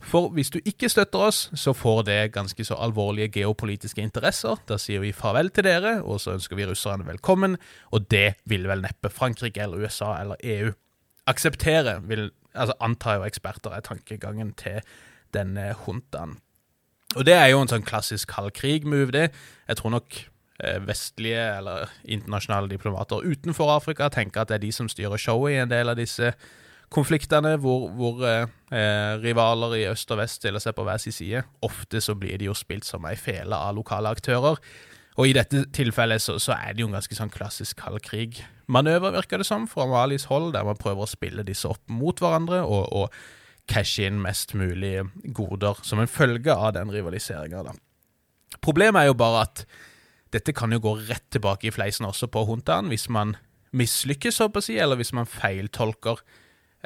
For 0.08 0.32
hvis 0.34 0.50
du 0.50 0.58
ikke 0.64 0.90
støtter 0.90 1.26
oss, 1.28 1.42
så 1.54 1.74
får 1.76 2.02
det 2.08 2.18
ganske 2.34 2.64
så 2.66 2.78
alvorlige 2.80 3.30
geopolitiske 3.36 4.02
interesser. 4.02 4.58
Da 4.68 4.78
sier 4.80 5.04
vi 5.04 5.12
farvel 5.14 5.52
til 5.54 5.68
dere, 5.68 5.98
og 6.02 6.22
så 6.24 6.34
ønsker 6.38 6.58
vi 6.58 6.66
russerne 6.66 7.06
velkommen, 7.06 7.58
og 7.92 8.08
det 8.10 8.40
vil 8.48 8.66
vel 8.70 8.82
neppe 8.82 9.12
Frankrike 9.12 9.62
eller 9.62 9.84
USA 9.84 10.16
eller 10.20 10.40
EU 10.40 10.72
akseptere, 11.30 12.00
vil, 12.08 12.30
altså 12.54 12.74
antar 12.82 13.20
jo 13.20 13.28
eksperter 13.28 13.76
er 13.76 13.84
tankegangen 13.86 14.56
til 14.58 14.80
denne 15.36 15.72
huntaen. 15.84 16.40
Og 17.12 17.26
det 17.28 17.36
er 17.36 17.50
jo 17.52 17.60
en 17.60 17.68
sånn 17.68 17.84
klassisk 17.84 18.32
kald 18.32 18.54
krig-move, 18.56 19.12
det. 19.12 19.28
Jeg 19.68 19.78
tror 19.78 19.92
nok 19.98 20.16
vestlige 20.86 21.42
eller 21.58 21.90
internasjonale 22.04 22.70
diplomater 22.70 23.24
utenfor 23.26 23.72
Afrika 23.74 24.06
tenker 24.14 24.44
at 24.44 24.52
det 24.52 24.60
er 24.60 24.62
de 24.62 24.72
som 24.74 24.90
styrer 24.90 25.18
showet 25.18 25.56
i 25.56 25.62
en 25.62 25.72
del 25.72 25.90
av 25.90 25.98
disse 25.98 26.30
konfliktene, 26.92 27.56
hvor, 27.60 27.88
hvor 27.96 28.22
eh, 28.28 28.46
eh, 28.74 29.18
rivaler 29.22 29.76
i 29.78 29.84
øst 29.90 30.10
og 30.12 30.20
vest 30.20 30.40
stiller 30.40 30.62
seg 30.62 30.76
på 30.76 30.84
hver 30.86 31.00
sin 31.02 31.14
side. 31.14 31.44
Ofte 31.64 32.02
så 32.04 32.14
blir 32.18 32.38
de 32.40 32.50
jo 32.50 32.56
spilt 32.56 32.86
som 32.88 33.06
ei 33.08 33.16
fele 33.20 33.56
av 33.56 33.76
lokale 33.76 34.12
aktører. 34.12 34.60
Og 35.20 35.28
i 35.28 35.34
dette 35.36 35.66
tilfellet 35.76 36.22
så, 36.24 36.38
så 36.40 36.54
er 36.56 36.72
det 36.72 36.84
jo 36.84 36.88
en 36.88 36.96
ganske 36.96 37.16
sånn 37.16 37.32
klassisk 37.32 37.82
kald 37.82 38.00
krig-manøver, 38.06 39.12
virker 39.18 39.42
det 39.42 39.48
som, 39.48 39.66
fra 39.68 39.86
Malis 39.88 40.28
hold, 40.30 40.52
der 40.56 40.64
man 40.64 40.80
prøver 40.80 41.04
å 41.04 41.10
spille 41.10 41.44
disse 41.44 41.68
opp 41.68 41.82
mot 41.92 42.20
hverandre 42.20 42.62
og, 42.64 42.86
og 42.88 43.68
cashe 43.68 44.08
inn 44.08 44.22
mest 44.24 44.56
mulig 44.58 45.02
goder 45.36 45.80
som 45.86 46.00
en 46.02 46.10
følge 46.10 46.54
av 46.54 46.72
den 46.78 46.90
rivaliseringa. 46.92 47.76
Problemet 48.64 49.02
er 49.02 49.12
jo 49.12 49.20
bare 49.20 49.44
at 49.46 49.66
dette 50.32 50.54
kan 50.56 50.72
jo 50.72 50.80
gå 50.82 50.94
rett 51.08 51.26
tilbake 51.34 51.68
i 51.68 51.74
fleisen 51.74 52.08
også 52.08 52.28
på 52.32 52.44
Huntaen, 52.48 52.88
hvis 52.92 53.08
man 53.12 53.36
mislykkes, 53.76 54.40
si, 54.64 54.78
eller 54.80 54.98
hvis 55.00 55.12
man 55.16 55.28
feiltolker 55.28 56.20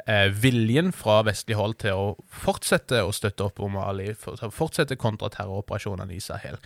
eh, 0.05 0.27
viljen 0.31 0.93
fra 0.95 1.21
vestlig 1.27 1.57
hold 1.59 1.77
til 1.83 1.95
å 1.95 2.09
fortsette 2.27 3.01
å 3.03 3.13
støtte 3.15 3.47
opp 3.47 3.61
om 3.63 3.75
Mali, 3.79 4.13
for, 4.15 4.39
fortsette 4.53 4.99
kontraterroroperasjonene 4.99 6.15
i 6.15 6.21
Sahel. 6.23 6.59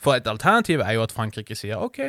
For 0.00 0.16
et 0.16 0.30
alternativ 0.30 0.82
er 0.82 0.96
jo 0.96 1.04
at 1.04 1.14
Frankrike 1.14 1.58
sier 1.58 1.82
OK, 1.82 2.00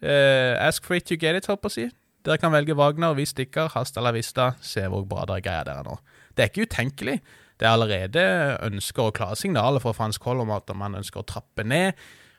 eh, 0.00 0.52
ask 0.60 0.84
for 0.84 0.98
it, 0.98 1.10
you 1.10 1.20
get 1.20 1.38
it, 1.38 1.48
holdt 1.48 1.64
på 1.64 1.72
å 1.72 1.76
si. 1.78 1.88
Dere 2.26 2.40
kan 2.42 2.50
velge 2.50 2.74
Wagner, 2.74 3.14
vi 3.14 3.28
stikker, 3.28 3.70
hasta 3.76 4.02
la 4.02 4.10
vista, 4.16 4.54
se 4.60 4.82
hvor 4.90 5.06
bra 5.06 5.24
dere 5.28 5.44
greier 5.44 5.68
dere 5.68 5.86
nå. 5.86 6.00
Det 6.34 6.42
er 6.42 6.50
ikke 6.50 6.66
utenkelig. 6.66 7.20
Det 7.56 7.64
er 7.64 7.72
allerede 7.72 8.22
ønsker 8.66 9.08
og 9.08 9.14
klare 9.16 9.38
signaler 9.38 9.80
fra 9.80 9.94
fransk 9.96 10.24
hold 10.28 10.42
om 10.42 10.50
at 10.52 10.68
man 10.76 10.98
ønsker 10.98 11.22
å 11.22 11.28
trappe 11.28 11.64
ned 11.64 11.94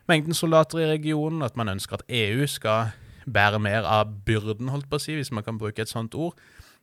mengden 0.08 0.34
soldater 0.34 0.82
i 0.82 0.90
regionen, 0.90 1.42
at 1.42 1.56
man 1.56 1.68
ønsker 1.68 1.98
at 1.98 2.06
EU 2.08 2.46
skal 2.46 2.92
bære 3.28 3.60
mer 3.60 3.84
av 3.84 4.10
byrden, 4.26 4.70
holdt 4.72 4.88
på 4.90 4.98
å 4.98 5.02
si, 5.02 5.16
hvis 5.18 5.32
man 5.34 5.44
kan 5.44 5.58
bruke 5.60 5.84
et 5.84 5.92
sånt 5.92 6.16
ord. 6.16 6.38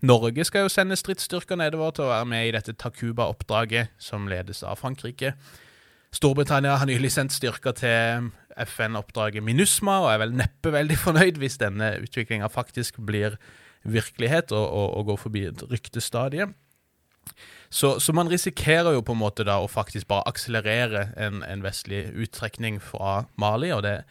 Norge 0.05 0.43
skal 0.45 0.65
jo 0.65 0.71
sende 0.71 0.97
stridsstyrker 0.99 1.57
nedover 1.57 1.95
til 1.95 2.05
å 2.05 2.11
være 2.11 2.29
med 2.29 2.47
i 2.47 2.53
dette 2.53 2.75
Takuba-oppdraget, 2.77 3.95
som 3.97 4.27
ledes 4.29 4.61
av 4.63 4.77
Frankrike. 4.81 5.33
Storbritannia 6.15 6.77
har 6.79 6.87
nylig 6.87 7.11
sendt 7.11 7.33
styrker 7.35 7.75
til 7.75 8.29
FN-oppdraget 8.65 9.43
MINUSMA, 9.43 9.97
og 10.03 10.11
er 10.13 10.21
vel 10.21 10.35
neppe 10.37 10.71
veldig 10.75 10.99
fornøyd 11.01 11.39
hvis 11.41 11.57
denne 11.63 11.95
utviklinga 12.03 12.51
faktisk 12.51 13.01
blir 13.07 13.39
virkelighet 13.85 14.53
og, 14.55 14.65
og, 14.65 14.87
og 14.99 15.09
går 15.11 15.19
forbi 15.25 15.47
et 15.49 15.65
ryktestadie. 15.71 16.47
Så, 17.75 17.99
så, 17.99 18.13
man 18.15 18.29
risikerer 18.31 18.93
jo 18.95 19.01
på 19.03 19.11
en 19.11 19.19
måte 19.19 19.43
da 19.43 19.57
å 19.59 19.67
faktisk 19.67 20.07
bare 20.07 20.23
akselerere 20.31 21.09
en, 21.19 21.41
en 21.43 21.63
vestlig 21.63 22.05
uttrekning 22.15 22.77
fra 22.79 23.25
Mali, 23.41 23.73
og 23.75 23.81
det 23.83 23.91
er 23.97 24.05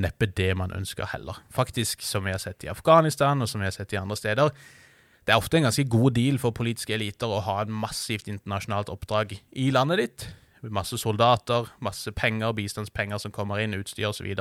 neppe 0.00 0.30
det 0.32 0.54
man 0.56 0.72
ønsker 0.72 1.10
heller. 1.12 1.42
Faktisk, 1.52 2.00
som 2.00 2.24
vi 2.24 2.32
har 2.32 2.40
sett 2.40 2.64
i 2.64 2.70
Afghanistan, 2.72 3.44
og 3.44 3.50
som 3.50 3.60
vi 3.60 3.68
har 3.68 3.74
sett 3.76 3.92
i 3.92 4.00
andre 4.00 4.16
steder, 4.16 4.54
det 5.26 5.34
er 5.34 5.42
ofte 5.42 5.60
en 5.60 5.68
ganske 5.68 5.84
god 5.92 6.16
deal 6.16 6.40
for 6.40 6.56
politiske 6.56 6.94
eliter 6.96 7.28
å 7.28 7.42
ha 7.44 7.58
et 7.62 7.74
massivt 7.84 8.32
internasjonalt 8.32 8.88
oppdrag 8.90 9.36
i 9.36 9.68
landet 9.76 10.00
ditt. 10.00 10.26
Masse 10.72 10.96
soldater, 10.96 11.68
masse 11.84 12.10
penger, 12.16 12.56
bistandspenger 12.56 13.20
som 13.20 13.34
kommer 13.34 13.60
inn, 13.60 13.76
utstyr 13.76 14.08
osv. 14.08 14.32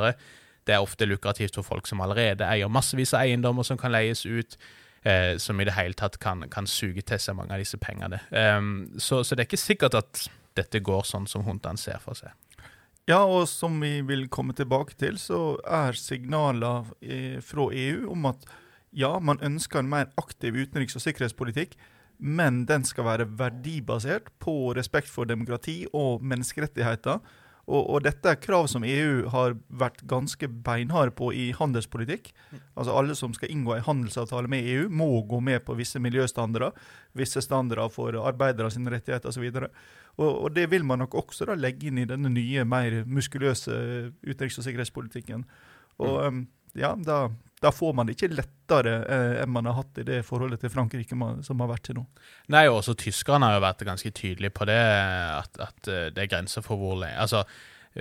Det 0.63 0.77
er 0.77 0.79
ofte 0.79 1.09
lukrativt 1.09 1.59
for 1.59 1.67
folk 1.67 1.91
som 1.91 1.99
allerede 2.07 2.47
eier 2.47 2.71
massevis 2.71 3.11
av 3.11 3.27
eiendommer 3.27 3.67
som 3.67 3.75
kan 3.81 3.91
leies 3.91 4.23
ut 4.25 4.55
eh, 5.03 5.37
som 5.37 5.61
i 5.61 5.65
det 5.67 5.75
hele 5.77 5.97
tatt 5.97 6.19
kan, 6.21 6.45
kan, 6.51 6.67
suge 6.69 7.03
til 7.05 7.19
seg 7.21 7.37
mange 7.37 7.55
av 7.55 7.63
disse 7.63 7.79
pengene. 7.81 8.21
Um, 8.31 8.91
så, 8.97 9.23
så, 9.23 9.35
det 9.35 9.45
er 9.45 9.51
ikke 9.51 9.61
sikkert 9.61 9.97
at 9.99 10.25
dette 10.57 10.81
går 10.83 11.05
sånn 11.07 11.27
som 11.31 11.45
huntene 11.47 11.79
ser 11.79 12.01
for 12.03 12.17
seg. 12.17 12.33
Ja, 13.09 13.23
og 13.25 13.47
som 13.49 13.79
vi 13.81 13.95
vil 14.05 14.27
komme 14.31 14.53
tilbake 14.55 14.95
til, 14.99 15.17
så 15.19 15.57
er 15.65 15.97
signaler 15.97 16.91
eh, 17.01 17.39
fra 17.43 17.71
EU 17.73 18.11
om 18.13 18.27
at 18.29 18.45
ja, 18.91 19.15
man 19.23 19.41
ønsker 19.41 19.81
en 19.81 19.89
mer 19.89 20.11
aktiv 20.19 20.55
utenriks- 20.55 20.97
og 20.99 21.03
sikkerhetspolitikk, 21.05 21.77
men 22.21 22.65
den 22.69 22.83
skal 22.85 23.07
være 23.07 23.25
verdibasert 23.39 24.29
på 24.43 24.75
respekt 24.77 25.09
for 25.09 25.25
demokrati 25.25 25.85
og 25.97 26.21
menneskerettigheter. 26.21 27.17
Og, 27.69 27.81
og, 27.81 27.97
dette 28.03 28.31
er 28.31 28.39
krav 28.41 28.67
som 28.71 28.85
EU 28.87 29.27
har 29.31 29.55
vært 29.69 30.01
ganske 30.09 30.47
beinharde 30.65 31.13
på 31.15 31.29
i 31.37 31.51
handelspolitikk. 31.55 32.31
Altså 32.75 32.95
Alle 32.97 33.15
som 33.17 33.35
skal 33.37 33.51
inngå 33.53 33.75
en 33.75 33.85
handelsavtale 33.85 34.49
med 34.51 34.67
EU, 34.67 34.87
må 34.89 35.09
gå 35.29 35.39
med 35.43 35.61
på 35.67 35.75
visse 35.77 36.01
miljøstandarder, 36.01 36.73
visse 37.17 37.43
standarder 37.45 37.91
for 37.93 38.17
arbeidere 38.21 38.71
sine 38.73 38.93
rettigheter 38.93 39.29
osv. 39.29 39.45
Og, 39.61 39.69
og, 40.17 40.31
og 40.31 40.55
det 40.57 40.67
vil 40.71 40.87
man 40.87 41.03
nok 41.03 41.15
også 41.21 41.51
da 41.51 41.57
legge 41.59 41.91
inn 41.91 42.01
i 42.01 42.09
denne 42.09 42.33
nye, 42.33 42.65
mer 42.65 43.03
muskuløse 43.05 43.77
utenriks- 44.25 44.59
og 44.59 44.67
sikkerhetspolitikken. 44.67 45.45
Og 46.01 46.17
um, 46.25 46.43
ja, 46.77 46.95
da, 46.97 47.27
da 47.61 47.71
får 47.73 47.93
man 47.93 48.09
det 48.09 48.15
ikke 48.17 48.31
lettere 48.33 48.95
eh, 49.05 49.41
enn 49.43 49.51
man 49.53 49.67
har 49.69 49.77
hatt 49.83 49.99
i 50.01 50.05
det 50.07 50.21
forholdet 50.25 50.63
til 50.63 50.71
Frankrike 50.73 51.17
som 51.45 51.61
har 51.61 51.69
vært 51.69 51.85
til 51.89 51.99
nå. 51.99 52.05
Nei, 52.53 52.65
og 52.71 52.79
også 52.79 52.97
tyskerne 52.97 53.47
har 53.47 53.59
jo 53.59 53.65
vært 53.67 53.85
ganske 53.85 54.13
tydelige 54.17 54.55
på 54.55 54.65
det, 54.69 54.79
at, 54.79 55.61
at 55.61 55.91
eh, 55.91 56.07
det 56.15 56.25
er 56.25 56.31
grenser 56.31 56.65
for 56.65 56.81
hvor 56.81 56.97
lenge 57.03 57.19
Altså, 57.21 57.43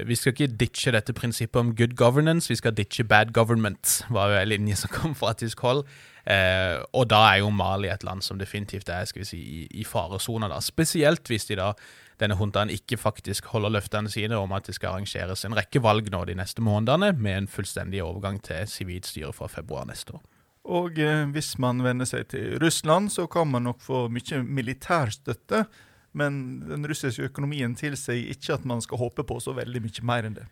vi 0.06 0.14
skal 0.14 0.32
ikke 0.32 0.54
ditche 0.54 0.92
dette 0.94 1.12
prinsippet 1.12 1.58
om 1.60 1.74
good 1.76 1.96
governance, 1.98 2.48
vi 2.48 2.56
skal 2.56 2.76
ditche 2.78 3.04
bad 3.04 3.34
government, 3.34 4.04
var 4.08 4.30
jo 4.30 4.38
en 4.38 4.48
linje 4.48 4.78
som 4.80 4.92
kom 4.94 5.16
fra 5.18 5.34
tysk 5.34 5.60
hold. 5.66 5.82
Eh, 6.24 6.78
og 6.94 7.08
da 7.10 7.24
er 7.32 7.40
jo 7.42 7.50
Mali 7.50 7.90
et 7.90 8.04
land 8.06 8.22
som 8.22 8.38
definitivt 8.38 8.88
er 8.92 9.08
skal 9.08 9.24
vi 9.24 9.28
si, 9.28 9.40
i, 9.40 9.64
i 9.82 9.84
faresona, 9.84 10.52
spesielt 10.62 11.26
hvis 11.28 11.48
de 11.50 11.58
da 11.58 11.72
denne 12.20 12.36
huntaen 12.36 12.72
ikke 12.72 12.98
faktisk 13.00 13.48
holder 13.54 13.72
løftene 13.78 14.10
sine 14.12 14.38
om 14.38 14.52
at 14.56 14.68
det 14.68 14.76
skal 14.76 14.94
arrangeres 14.94 15.46
en 15.46 15.56
rekke 15.56 15.82
valg 15.82 16.10
nå 16.12 16.24
de 16.28 16.36
neste 16.38 16.64
månedene, 16.64 17.14
med 17.16 17.38
en 17.38 17.50
fullstendig 17.50 18.02
overgang 18.04 18.40
til 18.44 18.68
sivilt 18.68 19.08
styre 19.08 19.32
fra 19.36 19.48
februar 19.50 19.88
neste 19.88 20.18
år. 20.18 20.24
Og 20.70 20.98
eh, 21.00 21.24
hvis 21.32 21.54
man 21.62 21.80
venner 21.82 22.08
seg 22.08 22.28
til 22.30 22.58
Russland, 22.60 23.08
så 23.12 23.24
kan 23.30 23.48
man 23.48 23.64
nok 23.66 23.80
få 23.82 24.04
mye 24.12 24.42
militærstøtte. 24.44 25.64
Men 26.12 26.60
den 26.66 26.86
russiske 26.90 27.28
økonomien 27.30 27.76
tilsier 27.78 28.32
ikke 28.34 28.56
at 28.58 28.66
man 28.66 28.82
skal 28.82 28.98
håpe 29.00 29.24
på 29.26 29.38
så 29.40 29.54
veldig 29.56 29.82
mye 29.84 30.06
mer 30.06 30.26
enn 30.26 30.36
det. 30.40 30.46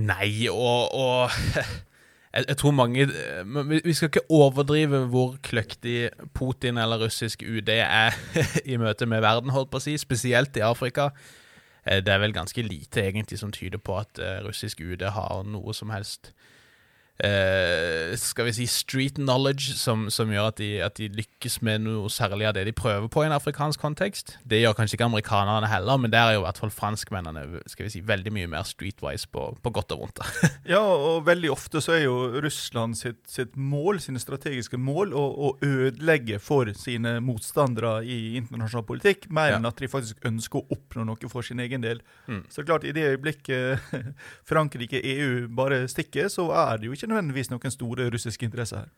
Nei, 0.00 0.46
og, 0.50 0.94
og 0.94 1.34
jeg, 2.34 2.44
jeg, 2.48 2.56
tror 2.56 2.74
mange 2.74 3.06
Vi 3.84 3.92
skal 3.94 4.10
ikke 4.10 4.26
overdrive 4.30 5.04
hvor 5.12 5.36
kløktig 5.42 6.10
Putin 6.34 6.78
eller 6.78 7.04
russisk 7.04 7.42
UD 7.46 7.68
er 7.68 8.16
i 8.72 8.76
møte 8.76 9.06
med 9.06 9.22
verden, 9.24 9.54
holdt 9.54 9.70
på 9.70 9.80
å 9.80 9.84
si, 9.84 9.96
spesielt 10.00 10.56
i 10.56 10.64
Afrika. 10.66 11.10
Eh, 11.86 12.02
det 12.04 12.12
er 12.12 12.22
vel 12.22 12.34
ganske 12.34 12.62
lite 12.62 13.04
egentlig 13.06 13.38
som 13.38 13.52
tyder 13.54 13.78
på 13.78 13.98
at 14.00 14.18
eh, 14.18 14.40
russisk 14.46 14.80
UD 14.80 15.06
har 15.14 15.44
noe 15.46 15.74
som 15.76 15.92
helst 15.94 16.32
eh, 17.22 18.14
skal 18.18 18.48
vi 18.48 18.54
si 18.56 18.66
street 18.70 19.18
knowledge 19.20 19.76
som, 19.78 20.08
som 20.10 20.30
gjør 20.32 20.50
at 20.50 20.58
de, 20.58 20.70
at 20.82 20.96
de, 20.98 21.10
lykkes 21.14 21.60
med 21.66 21.84
noe 21.84 22.10
særlig 22.10 22.48
av 22.48 22.56
det 22.56 22.64
de 22.68 22.74
prøver 22.74 23.06
på 23.12 23.22
i 23.22 23.28
en 23.28 23.36
afrikansk 23.36 23.80
kontekst. 23.82 24.36
Det 24.42 24.60
gjør 24.62 24.76
kanskje 24.78 24.98
ikke 24.98 25.08
amerikanerne 25.08 25.70
heller, 25.70 26.00
men 26.00 26.12
der 26.12 26.30
er 26.30 26.36
jo 26.38 26.42
i 26.42 26.46
hvert 26.46 26.60
fall 26.60 26.72
franskmennene 26.74 27.62
skal 27.70 27.86
vi 27.86 27.92
si, 27.94 28.02
veldig 28.06 28.32
mye 28.34 28.50
mer 28.50 28.66
streetwise 28.66 29.30
på, 29.30 29.46
på 29.62 29.74
godt 29.74 29.94
og 29.94 30.04
vondt. 30.04 30.22
ja, 30.74 30.82
og 30.82 31.24
veldig 31.28 31.52
ofte 31.54 31.82
så 31.84 31.96
er 31.98 32.04
jo 32.06 32.16
Russland 32.44 32.98
sitt, 32.98 33.22
sitt 33.30 33.54
mål, 33.56 34.00
sine 34.02 34.22
strategiske 34.22 34.80
mål, 34.80 35.14
å, 35.14 35.24
å, 35.24 35.52
ødelegge 35.64 36.40
for 36.42 36.68
sine 36.76 37.16
motstandere 37.24 38.00
i 38.02 38.34
internasjonal 38.40 38.86
politikk, 38.88 39.28
mer 39.34 39.52
ja. 39.52 39.60
enn 39.60 39.68
at 39.68 39.78
de 39.80 39.90
faktisk 39.90 40.24
ønsker 40.26 40.60
å 40.60 40.74
oppnå 40.74 41.06
noe 41.06 41.30
for 41.30 41.46
sin 41.46 41.62
egen 41.62 41.84
del. 41.84 42.02
Mm. 42.26 42.42
Så 42.52 42.64
klart, 42.66 42.84
i 42.84 42.92
det 42.94 43.06
øyeblikket 43.12 43.94
Frankrike, 44.50 45.00
EU 45.14 45.46
bare 45.54 45.84
stikker, 45.90 46.28
så 46.32 46.48
er 46.56 46.80
det 46.80 46.88
jo 46.88 46.96
ikke 46.96 47.03
ikke 47.04 47.14
nødvendigvis 47.14 47.50
noen 47.52 47.74
store 47.74 48.08
russiske 48.12 48.46
interesser 48.46 48.84
her. 48.84 48.92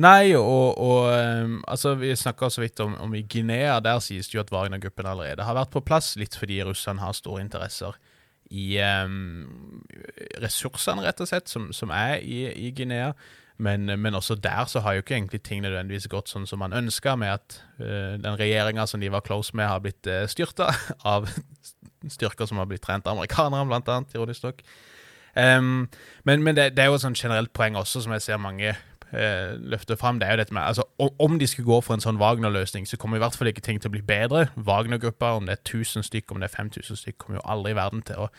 Nei, 0.00 0.36
og, 0.38 0.78
og 0.78 1.08
um, 1.10 1.56
altså, 1.68 1.96
vi 1.98 2.12
snakka 2.16 2.48
så 2.50 2.62
vidt 2.62 2.80
om, 2.80 2.94
om, 3.02 3.14
i 3.14 3.24
Guinea. 3.26 3.80
Der 3.82 3.98
sies 4.04 4.30
det 4.30 4.38
jo 4.38 4.44
at 4.44 4.52
Wagner-gruppen 4.54 5.06
allerede 5.06 5.46
har 5.46 5.58
vært 5.58 5.72
på 5.74 5.82
plass, 5.82 6.14
litt 6.20 6.38
fordi 6.38 6.60
russerne 6.66 7.02
har 7.02 7.16
store 7.16 7.42
interesser 7.42 7.98
i 8.50 8.78
um, 8.82 9.82
ressursene, 10.42 11.04
rett 11.06 11.22
og 11.22 11.30
slett, 11.30 11.50
som, 11.50 11.70
som 11.74 11.92
er 11.94 12.18
i, 12.22 12.44
i 12.50 12.70
Guinea. 12.74 13.12
Men, 13.60 13.84
men, 14.00 14.14
også 14.16 14.38
der 14.40 14.64
så 14.64 14.80
har 14.80 14.96
jo 14.96 15.02
ikke 15.02 15.14
egentlig 15.18 15.42
ting 15.44 15.60
nødvendigvis 15.62 16.08
gått 16.08 16.30
sånn 16.32 16.46
som 16.48 16.62
man 16.62 16.72
ønska, 16.72 17.12
med 17.20 17.34
at 17.34 17.58
uh, 17.82 18.16
den 18.16 18.38
regjeringa 18.40 18.86
som 18.88 19.02
de 19.02 19.10
var 19.12 19.26
close 19.26 19.52
med, 19.58 19.68
har 19.68 19.82
blitt 19.84 20.06
uh, 20.08 20.24
styrta 20.30 20.70
av 21.14 21.28
styrker 22.08 22.48
som 22.48 22.62
har 22.62 22.70
blitt 22.70 22.86
trent 22.86 23.06
av 23.06 23.18
amerikanere, 23.18 23.68
blant 23.68 23.90
annet, 23.92 24.14
ironisk 24.16 24.46
nok. 24.48 24.64
Um, 25.36 25.88
men, 26.24 26.42
men 26.42 26.56
det, 26.56 26.76
det, 26.76 26.84
er 26.84 26.90
jo 26.90 26.98
et 26.98 27.04
sånn 27.04 27.18
generelt 27.18 27.52
poeng 27.56 27.78
også, 27.78 28.02
som 28.04 28.14
jeg 28.16 28.24
ser 28.24 28.40
mange 28.42 28.72
uh, 28.74 29.52
løfter 29.72 29.98
fram. 30.00 30.18
Det 30.20 30.28
er 30.28 30.36
jo 30.36 30.42
dette 30.42 30.56
med, 30.56 30.62
altså, 30.62 30.86
Om 30.98 31.38
de 31.38 31.46
skulle 31.46 31.70
gå 31.70 31.80
for 31.86 31.94
en 31.96 32.04
sånn 32.04 32.20
Wagner-løsning, 32.20 32.88
så 32.88 32.98
kommer 33.00 33.20
i 33.20 33.24
hvert 33.24 33.38
fall 33.38 33.52
ikke 33.52 33.64
ting 33.64 33.80
til 33.80 33.92
å 33.92 33.96
bli 33.96 34.04
bedre. 34.06 34.48
Wagner-gruppa, 34.56 35.34
om 35.38 35.46
det 35.46 35.58
er 35.58 35.64
1000 35.64 36.08
stykk, 36.08 36.32
om 36.32 36.42
det 36.42 36.50
er 36.50 36.56
5000 36.56 37.02
stykk, 37.04 37.18
kommer 37.18 37.40
jo 37.40 37.48
aldri 37.56 37.74
i 37.74 37.80
verden 37.80 38.04
til 38.06 38.26
å 38.26 38.30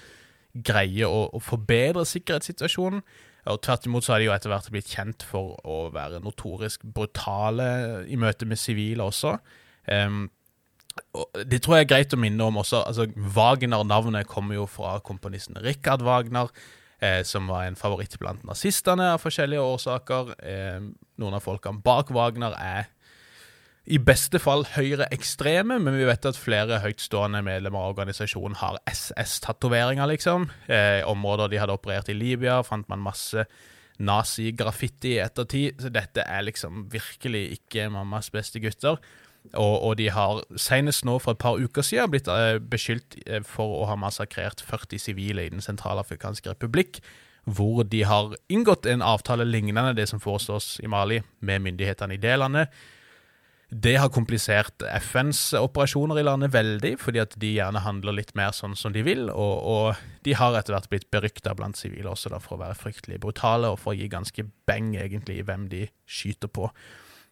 greie 0.52 1.08
å, 1.08 1.28
å 1.32 1.40
forbedre 1.44 2.04
sikkerhetssituasjonen. 2.08 3.04
Og 3.50 3.62
Tvert 3.66 3.88
imot 3.90 4.06
så 4.06 4.14
har 4.14 4.22
de 4.22 4.28
jo 4.28 4.36
etter 4.36 4.52
hvert 4.52 4.70
blitt 4.74 4.92
kjent 4.92 5.24
for 5.26 5.56
å 5.66 5.88
være 5.94 6.20
notorisk 6.22 6.84
brutale 6.86 8.04
i 8.06 8.20
møte 8.20 8.46
med 8.46 8.60
sivile 8.62 9.08
også. 9.08 9.34
Um, 9.88 10.28
og 11.16 11.40
det 11.48 11.62
tror 11.64 11.80
jeg 11.80 11.88
er 11.88 11.90
greit 11.90 12.14
å 12.14 12.20
minne 12.20 12.46
om 12.46 12.60
også. 12.62 12.84
altså 12.86 13.08
Wagner-navnet 13.16 14.30
kommer 14.30 14.60
jo 14.60 14.68
fra 14.70 14.98
komponisten 15.04 15.58
Richard 15.64 16.04
Wagner 16.06 16.52
eh, 17.02 17.22
som 17.28 17.50
var 17.52 17.66
en 17.66 17.78
favoritt 17.80 18.18
blant 18.22 18.44
nazistene 18.48 19.12
av 19.16 19.22
forskjellige 19.24 19.68
årsaker. 19.76 20.34
Eh, 20.40 20.80
noen 21.22 21.38
av 21.38 21.44
folkene 21.46 21.84
bak 21.84 22.14
Wagner 22.16 22.56
er 22.58 22.90
i 23.92 23.98
beste 23.98 24.38
fall 24.40 24.62
høyreekstreme, 24.76 25.80
men 25.82 25.98
vi 25.98 26.06
vet 26.06 26.26
at 26.30 26.38
flere 26.38 26.78
høytstående 26.84 27.42
medlemmer 27.44 27.82
av 27.82 27.96
organisasjonen 27.96 28.60
har 28.62 28.78
SS-tatoveringer, 28.88 30.06
liksom. 30.14 30.46
Eh, 30.70 31.02
områder 31.10 31.50
de 31.50 31.60
hadde 31.60 31.76
operert 31.76 32.12
i 32.14 32.16
Libya, 32.16 32.60
fant 32.64 32.88
man 32.92 33.02
masse 33.02 33.48
nazi-graffiti 34.02 35.16
i 35.16 35.24
ettertid. 35.24 35.82
Så 35.82 35.90
dette 35.94 36.26
er 36.26 36.46
liksom 36.46 36.86
virkelig 36.94 37.58
ikke 37.58 37.90
mammas 37.94 38.30
beste 38.34 38.62
gutter. 38.62 39.02
Og, 39.58 39.76
og, 39.82 39.98
de 39.98 40.08
har 40.14 40.44
senest 40.60 41.04
nå 41.08 41.18
for 41.20 41.34
et 41.34 41.42
par 41.42 41.58
uker 41.60 41.84
siden 41.84 42.12
blitt 42.14 42.30
uh, 42.30 42.60
beskyldt 42.62 43.18
uh, 43.26 43.42
for 43.44 43.82
å 43.82 43.90
ha 43.90 43.98
massakrert 44.00 44.62
40 44.64 45.02
sivile 45.02 45.48
i 45.48 45.52
Den 45.52 45.66
sentralafrikanske 45.66 46.54
republikk, 46.54 47.02
hvor 47.50 47.82
de 47.90 48.04
har 48.06 48.36
inngått 48.54 48.86
en 48.86 49.02
avtale 49.02 49.48
lignende 49.50 49.96
det 49.98 50.08
som 50.12 50.22
foreslås 50.22 50.76
i 50.84 50.90
Mali, 50.92 51.24
med 51.42 51.66
myndighetene 51.66 52.16
i 52.16 52.22
det 52.22 52.38
landet. 52.38 52.82
Det 53.72 53.94
har 53.96 54.12
komplisert 54.12 54.84
FNs 55.00 55.54
operasjoner 55.56 56.20
i 56.20 56.26
landet 56.28 56.52
veldig, 56.52 56.98
fordi 57.00 57.22
at 57.24 57.38
de 57.40 57.54
gjerne 57.56 57.82
handler 57.86 58.18
litt 58.18 58.34
mer 58.36 58.52
sånn 58.52 58.76
som 58.76 58.92
de 58.92 59.00
vil, 59.08 59.30
og, 59.32 59.54
og 59.64 60.26
de 60.28 60.36
har 60.36 60.58
etter 60.60 60.76
hvert 60.76 60.90
blitt 60.92 61.08
berykta 61.12 61.56
blant 61.56 61.80
sivile 61.80 62.12
også 62.12 62.34
da, 62.34 62.42
for 62.44 62.58
å 62.58 62.66
være 62.66 62.76
fryktelig 62.76 63.22
brutale 63.24 63.72
og 63.72 63.80
for 63.80 63.94
å 63.94 63.98
gi 63.98 64.12
ganske 64.12 64.44
beng 64.68 64.92
egentlig 65.00 65.40
i 65.40 65.46
hvem 65.48 65.70
de 65.72 65.86
skyter 66.04 66.52
på. 66.52 66.68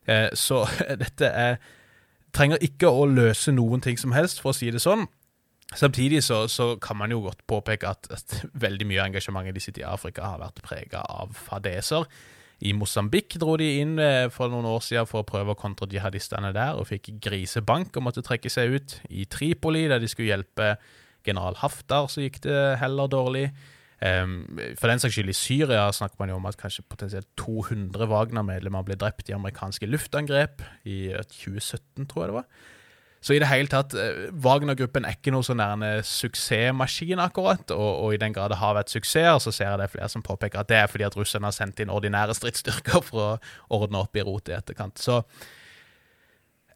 Eh, 0.08 0.30
så 0.32 0.64
dette 1.04 1.28
er 1.28 1.60
trenger 2.36 2.62
ikke 2.66 2.90
å 2.92 3.08
løse 3.10 3.54
noen 3.56 3.84
ting 3.84 3.98
som 4.00 4.14
helst, 4.16 4.42
for 4.44 4.54
å 4.54 4.58
si 4.58 4.72
det 4.74 4.82
sånn. 4.84 5.08
Samtidig 5.78 6.24
så, 6.26 6.48
så 6.50 6.74
kan 6.82 6.98
man 6.98 7.14
jo 7.14 7.22
godt 7.28 7.44
påpeke 7.50 7.92
at, 7.92 8.10
at 8.10 8.40
veldig 8.58 8.88
mye 8.90 9.04
av 9.04 9.12
engasjementet 9.12 9.58
de 9.58 9.62
sitter 9.62 9.84
i 9.84 9.90
Afrika, 9.90 10.32
har 10.32 10.42
vært 10.42 10.64
prega 10.66 11.04
av 11.06 11.36
fadeser. 11.38 12.08
I 12.66 12.74
Mosambik 12.76 13.38
dro 13.40 13.54
de 13.60 13.70
inn 13.80 14.00
eh, 14.04 14.28
for 14.34 14.52
noen 14.52 14.68
år 14.68 14.82
siden 14.84 15.08
for 15.08 15.24
å 15.24 15.28
prøve 15.28 15.54
å 15.54 15.60
kontre 15.60 15.88
jihadistene 15.94 16.52
der, 16.56 16.76
og 16.76 16.90
fikk 16.90 17.14
grisebank 17.24 17.96
og 17.96 18.08
måtte 18.10 18.26
trekke 18.26 18.52
seg 18.52 18.76
ut. 18.76 18.98
I 19.14 19.28
Tripoli, 19.32 19.86
der 19.92 20.02
de 20.02 20.10
skulle 20.12 20.34
hjelpe 20.34 20.74
general 21.28 21.56
Haftar, 21.62 22.10
så 22.12 22.26
gikk 22.26 22.42
det 22.48 22.58
heller 22.82 23.12
dårlig. 23.12 23.48
Um, 24.00 24.60
for 24.80 24.88
den 24.88 25.02
saks 25.02 25.18
skyld, 25.18 25.32
i 25.34 25.36
Syria 25.36 25.90
snakker 25.92 26.22
man 26.22 26.32
jo 26.32 26.38
om 26.40 26.46
at 26.48 26.58
kanskje 26.60 26.86
potensielt 26.88 27.28
200 27.42 28.08
Wagner-medlemmer 28.08 28.86
ble 28.88 28.96
drept 28.96 29.28
i 29.28 29.36
amerikanske 29.36 29.90
luftangrep 29.92 30.64
i 30.88 31.10
2017, 31.34 32.08
tror 32.08 32.24
jeg 32.24 32.32
det 32.32 32.38
var. 32.38 32.48
Så 33.20 33.36
i 33.36 33.40
det 33.44 33.50
hele 33.52 33.68
tatt, 33.68 33.94
eh, 34.00 34.30
Wagner-gruppen 34.32 35.04
er 35.04 35.18
ikke 35.18 35.34
noe 35.36 35.44
sånn 35.44 35.60
der 35.60 36.00
suksessmaskin, 36.08 37.20
akkurat. 37.20 37.68
Og, 37.76 37.90
og, 38.06 38.14
i 38.16 38.22
den 38.22 38.36
grad 38.36 38.54
det 38.54 38.62
har 38.62 38.78
vært 38.78 38.94
suksesser, 38.94 39.42
så 39.44 39.52
ser 39.52 39.74
jeg 39.74 39.82
det 39.82 39.90
flere 39.92 40.12
som 40.12 40.24
påpeker 40.24 40.62
at 40.62 40.72
det 40.72 40.80
er 40.80 40.88
fordi 40.88 41.08
at 41.08 41.18
russerne 41.20 41.50
har 41.50 41.56
sendt 41.56 41.84
inn 41.84 41.92
ordinære 41.92 42.38
stridsstyrker 42.38 43.04
for 43.10 43.26
å 43.26 43.82
ordne 43.82 44.06
opp 44.06 44.16
i 44.16 44.24
rotet 44.24 44.54
i 44.54 44.60
etterkant. 44.62 45.04
Så 45.04 45.20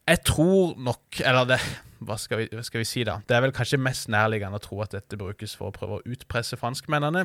jeg 0.09 0.19
tror 0.27 0.73
nok 0.79 1.21
Eller 1.23 1.45
det 1.53 1.59
hva 2.03 2.17
skal, 2.19 2.41
vi, 2.41 2.63
skal, 2.67 2.81
vi, 2.81 2.87
si, 2.87 3.05
da? 3.07 3.21
Det 3.23 3.35
er 3.37 3.45
vel 3.45 3.53
kanskje 3.55 3.79
mest 3.79 4.09
nærliggende 4.11 4.59
å 4.59 4.63
tro 4.63 4.81
at 4.83 4.91
dette 4.91 5.15
brukes 5.15 5.53
for 5.55 5.69
å 5.69 5.75
prøve 5.75 6.01
å 6.01 6.03
utpresse 6.11 6.57
franskmennene. 6.59 7.21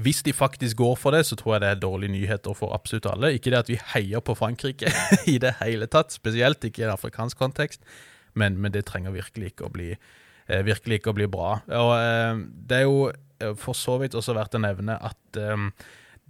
Hvis 0.00 0.22
de 0.24 0.32
faktisk 0.32 0.78
går 0.80 0.94
for 0.96 1.12
det, 1.12 1.26
så 1.28 1.36
tror 1.36 1.54
jeg 1.54 1.64
det 1.64 1.68
er 1.74 1.82
dårlige 1.82 2.14
nyheter 2.14 2.56
for 2.56 2.72
absolutt 2.72 3.08
alle. 3.10 3.34
Ikke 3.36 3.52
det 3.52 3.60
at 3.60 3.68
vi 3.68 3.76
heier 3.92 4.24
på 4.24 4.36
Frankrike 4.38 4.88
i 5.32 5.36
det 5.42 5.58
hele 5.60 5.88
tatt, 5.92 6.16
spesielt 6.16 6.64
ikke 6.64 6.84
i 6.84 6.86
en 6.88 6.94
afrikansk 6.94 7.36
kontekst, 7.40 7.84
men, 8.32 8.56
men 8.60 8.72
det 8.72 8.86
trenger 8.88 9.12
virkelig 9.12 9.52
ikke 9.52 9.68
å 9.68 9.72
bli 9.72 9.90
eh, 9.92 10.64
virkelig 10.66 11.00
ikke 11.00 11.12
å 11.12 11.18
bli 11.20 11.28
bra. 11.32 11.52
Og 11.68 11.92
eh, 12.00 12.42
det 12.68 12.80
er 12.80 12.88
jo 12.88 13.06
eh, 13.12 13.54
for 13.60 13.76
så 13.76 13.96
vidt 14.02 14.16
også 14.18 14.36
verdt 14.36 14.58
å 14.58 14.64
nevne 14.64 14.98
at 15.04 15.40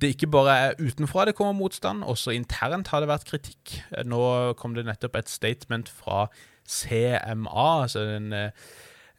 det 0.01 0.09
ikke 0.13 0.29
bare 0.29 0.55
er 0.61 0.75
utenfra 0.81 1.25
det 1.29 1.35
kommer 1.39 1.53
motstand, 1.57 2.05
også 2.05 2.31
internt 2.37 2.89
har 2.93 3.01
det 3.01 3.09
vært 3.09 3.29
kritikk. 3.31 3.83
Nå 4.05 4.53
kom 4.61 4.75
det 4.77 4.85
nettopp 4.89 5.15
et 5.17 5.31
statement 5.33 5.89
fra 5.89 6.27
CMA, 6.69 7.85
altså 7.87 8.01
den 8.05 8.33
eh, 8.37 8.51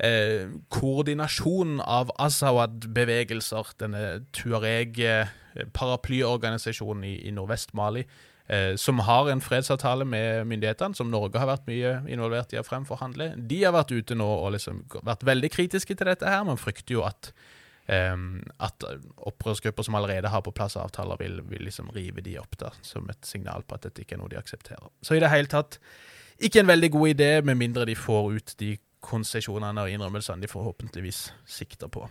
eh, 0.03 0.47
koordinasjonen 0.69 1.81
av 1.81 2.11
Azawad-bevegelser, 2.21 3.65
denne 3.81 4.21
Tuareg-paraplyorganisasjonen 4.37 7.03
i, 7.07 7.25
i 7.25 7.31
nordvest 7.33 7.73
Mali, 7.77 8.03
eh, 8.45 8.75
som 8.77 8.99
har 9.07 9.29
en 9.31 9.41
fredsavtale 9.41 10.05
med 10.05 10.45
myndighetene, 10.51 10.95
som 10.95 11.09
Norge 11.09 11.39
har 11.41 11.47
vært 11.49 11.67
mye 11.71 12.01
involvert 12.05 12.53
i 12.53 12.59
å 12.61 12.67
fremforhandle. 12.67 13.33
De 13.49 13.63
har 13.63 13.73
vært 13.73 13.91
ute 13.95 14.15
nå 14.19 14.27
og 14.27 14.51
liksom 14.59 14.75
vært 15.01 15.25
veldig 15.25 15.49
kritiske 15.55 15.95
til 15.95 16.07
dette 16.11 16.29
her. 16.29 16.43
Man 16.45 16.61
frykter 16.61 16.93
jo 16.99 17.03
at 17.07 17.33
Um, 17.87 18.41
at 18.59 18.83
opprørsgrupper 19.29 19.85
som 19.87 19.95
allerede 19.95 20.27
har 20.27 20.41
på 20.43 20.51
plass 20.51 20.75
avtaler, 20.75 21.15
vil, 21.21 21.37
vil 21.47 21.63
liksom 21.69 21.87
rive 21.95 22.19
de 22.19 22.33
opp 22.41 22.57
da, 22.59 22.73
som 22.83 23.07
et 23.07 23.23
signal 23.23 23.63
på 23.63 23.77
at 23.77 23.85
dette 23.87 24.03
ikke 24.03 24.17
er 24.17 24.19
noe 24.19 24.31
de 24.33 24.39
aksepterer. 24.39 24.89
Så 24.99 25.15
i 25.15 25.21
det 25.23 25.31
hele 25.31 25.47
tatt 25.47 25.79
ikke 26.43 26.61
en 26.61 26.67
veldig 26.67 26.89
god 26.97 27.13
idé, 27.13 27.29
med 27.47 27.55
mindre 27.57 27.85
de 27.87 27.95
får 27.95 28.27
ut 28.35 28.53
de 28.59 28.73
konsesjonene 29.07 29.85
og 29.85 29.93
innrømmelsene 29.93 30.43
de 30.43 30.51
forhåpentligvis 30.51 31.29
sikter 31.47 31.87
på. 31.87 32.03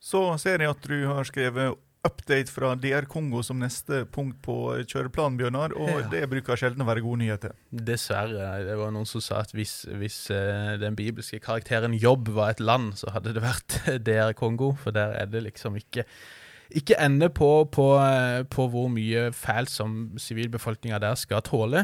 Så 0.00 0.22
ser 0.40 0.64
jeg 0.64 0.72
at 0.72 0.88
du 0.88 1.04
har 1.04 1.28
skrevet 1.28 1.76
update 2.06 2.48
fra 2.48 2.72
DR 2.80 3.04
Kongo 3.10 3.42
som 3.44 3.60
neste 3.60 4.04
punkt 4.12 4.38
på 4.44 4.56
kjøreplanen, 4.88 5.36
Bjørnar. 5.40 5.74
Og 5.76 5.90
ja. 5.90 6.06
det 6.12 6.22
bruker 6.32 6.58
sjelden 6.58 6.84
å 6.84 6.88
være 6.88 7.04
gode 7.04 7.20
nyheter. 7.22 7.54
Dessverre. 7.70 8.52
Det 8.64 8.76
var 8.80 8.94
noen 8.94 9.08
som 9.08 9.22
sa 9.24 9.42
at 9.44 9.52
hvis, 9.56 9.82
hvis 10.00 10.22
uh, 10.32 10.76
den 10.80 10.96
bibelske 10.98 11.42
karakteren 11.44 11.96
Jobb 11.96 12.32
var 12.36 12.54
et 12.54 12.64
land, 12.64 12.94
så 13.00 13.12
hadde 13.14 13.34
det 13.36 13.44
vært 13.44 13.80
DR 14.06 14.32
Kongo. 14.38 14.72
For 14.80 14.96
der 14.96 15.16
er 15.20 15.30
det 15.30 15.44
liksom 15.48 15.78
ikke 15.80 16.06
ikke 16.70 17.00
ende 17.02 17.26
på, 17.34 17.64
på, 17.74 17.84
eh, 17.98 18.44
på 18.46 18.68
hvor 18.70 18.84
mye 18.94 19.32
fælt 19.34 19.72
som 19.72 20.12
sivilbefolkninga 20.22 21.00
der 21.02 21.16
skal 21.18 21.42
tåle. 21.42 21.82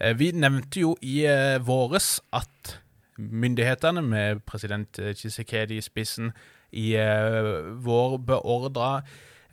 Uh, 0.00 0.10
vi 0.18 0.32
nevnte 0.34 0.82
jo 0.82 0.96
i 1.06 1.20
våres 1.62 2.18
at 2.34 2.80
myndighetene, 3.14 4.02
med 4.02 4.42
president 4.42 4.98
Chisekedi 5.14 5.78
i 5.78 5.84
spissen, 5.86 6.32
i 6.74 6.96
vår 7.86 8.16
beordra 8.26 8.88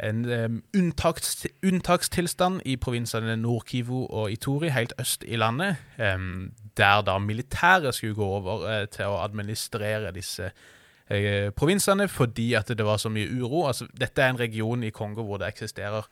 en 0.02 0.26
um, 0.26 0.58
unntaks, 0.78 1.46
unntakstilstand 1.68 2.62
i 2.66 2.76
provinsene 2.82 3.36
Nord-Kivu 3.38 4.06
og 4.10 4.32
Itori, 4.34 4.72
helt 4.74 4.94
øst 5.02 5.24
i 5.28 5.38
landet, 5.38 5.78
um, 6.00 6.52
der 6.78 7.02
da 7.06 7.18
militæret 7.22 7.96
skulle 7.96 8.18
gå 8.18 8.26
over 8.26 8.66
uh, 8.66 8.86
til 8.90 9.12
å 9.12 9.22
administrere 9.22 10.14
disse 10.16 10.50
uh, 10.52 11.50
provinsene 11.56 12.08
fordi 12.10 12.54
at 12.58 12.74
det 12.74 12.86
var 12.86 12.98
så 13.02 13.14
mye 13.14 13.30
uro. 13.30 13.68
Altså, 13.70 13.88
dette 13.94 14.24
er 14.24 14.34
en 14.34 14.42
region 14.42 14.84
i 14.84 14.94
Kongo 14.96 15.28
hvor 15.28 15.42
det 15.42 15.52
eksisterer 15.54 16.08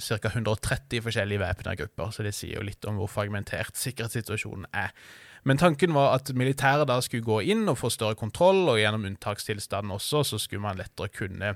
ca. 0.00 0.28
130 0.28 1.02
forskjellige 1.04 1.40
væpna 1.40 1.74
grupper, 1.76 2.10
så 2.10 2.24
det 2.24 2.34
sier 2.34 2.58
jo 2.58 2.64
litt 2.64 2.84
om 2.88 3.00
hvor 3.00 3.10
fragmentert 3.10 3.76
sikkerhetssituasjonen 3.76 4.68
er. 4.72 4.92
Men 5.44 5.60
tanken 5.60 5.92
var 5.92 6.14
at 6.16 6.32
militæret 6.32 6.88
da 6.88 7.00
skulle 7.04 7.24
gå 7.24 7.42
inn 7.52 7.68
og 7.68 7.76
få 7.78 7.90
større 7.92 8.16
kontroll, 8.16 8.62
og 8.72 8.78
gjennom 8.80 9.04
unntakstilstanden 9.10 9.92
også, 9.92 10.22
så 10.24 10.40
skulle 10.40 10.64
man 10.64 10.80
lettere 10.80 11.12
kunne 11.12 11.52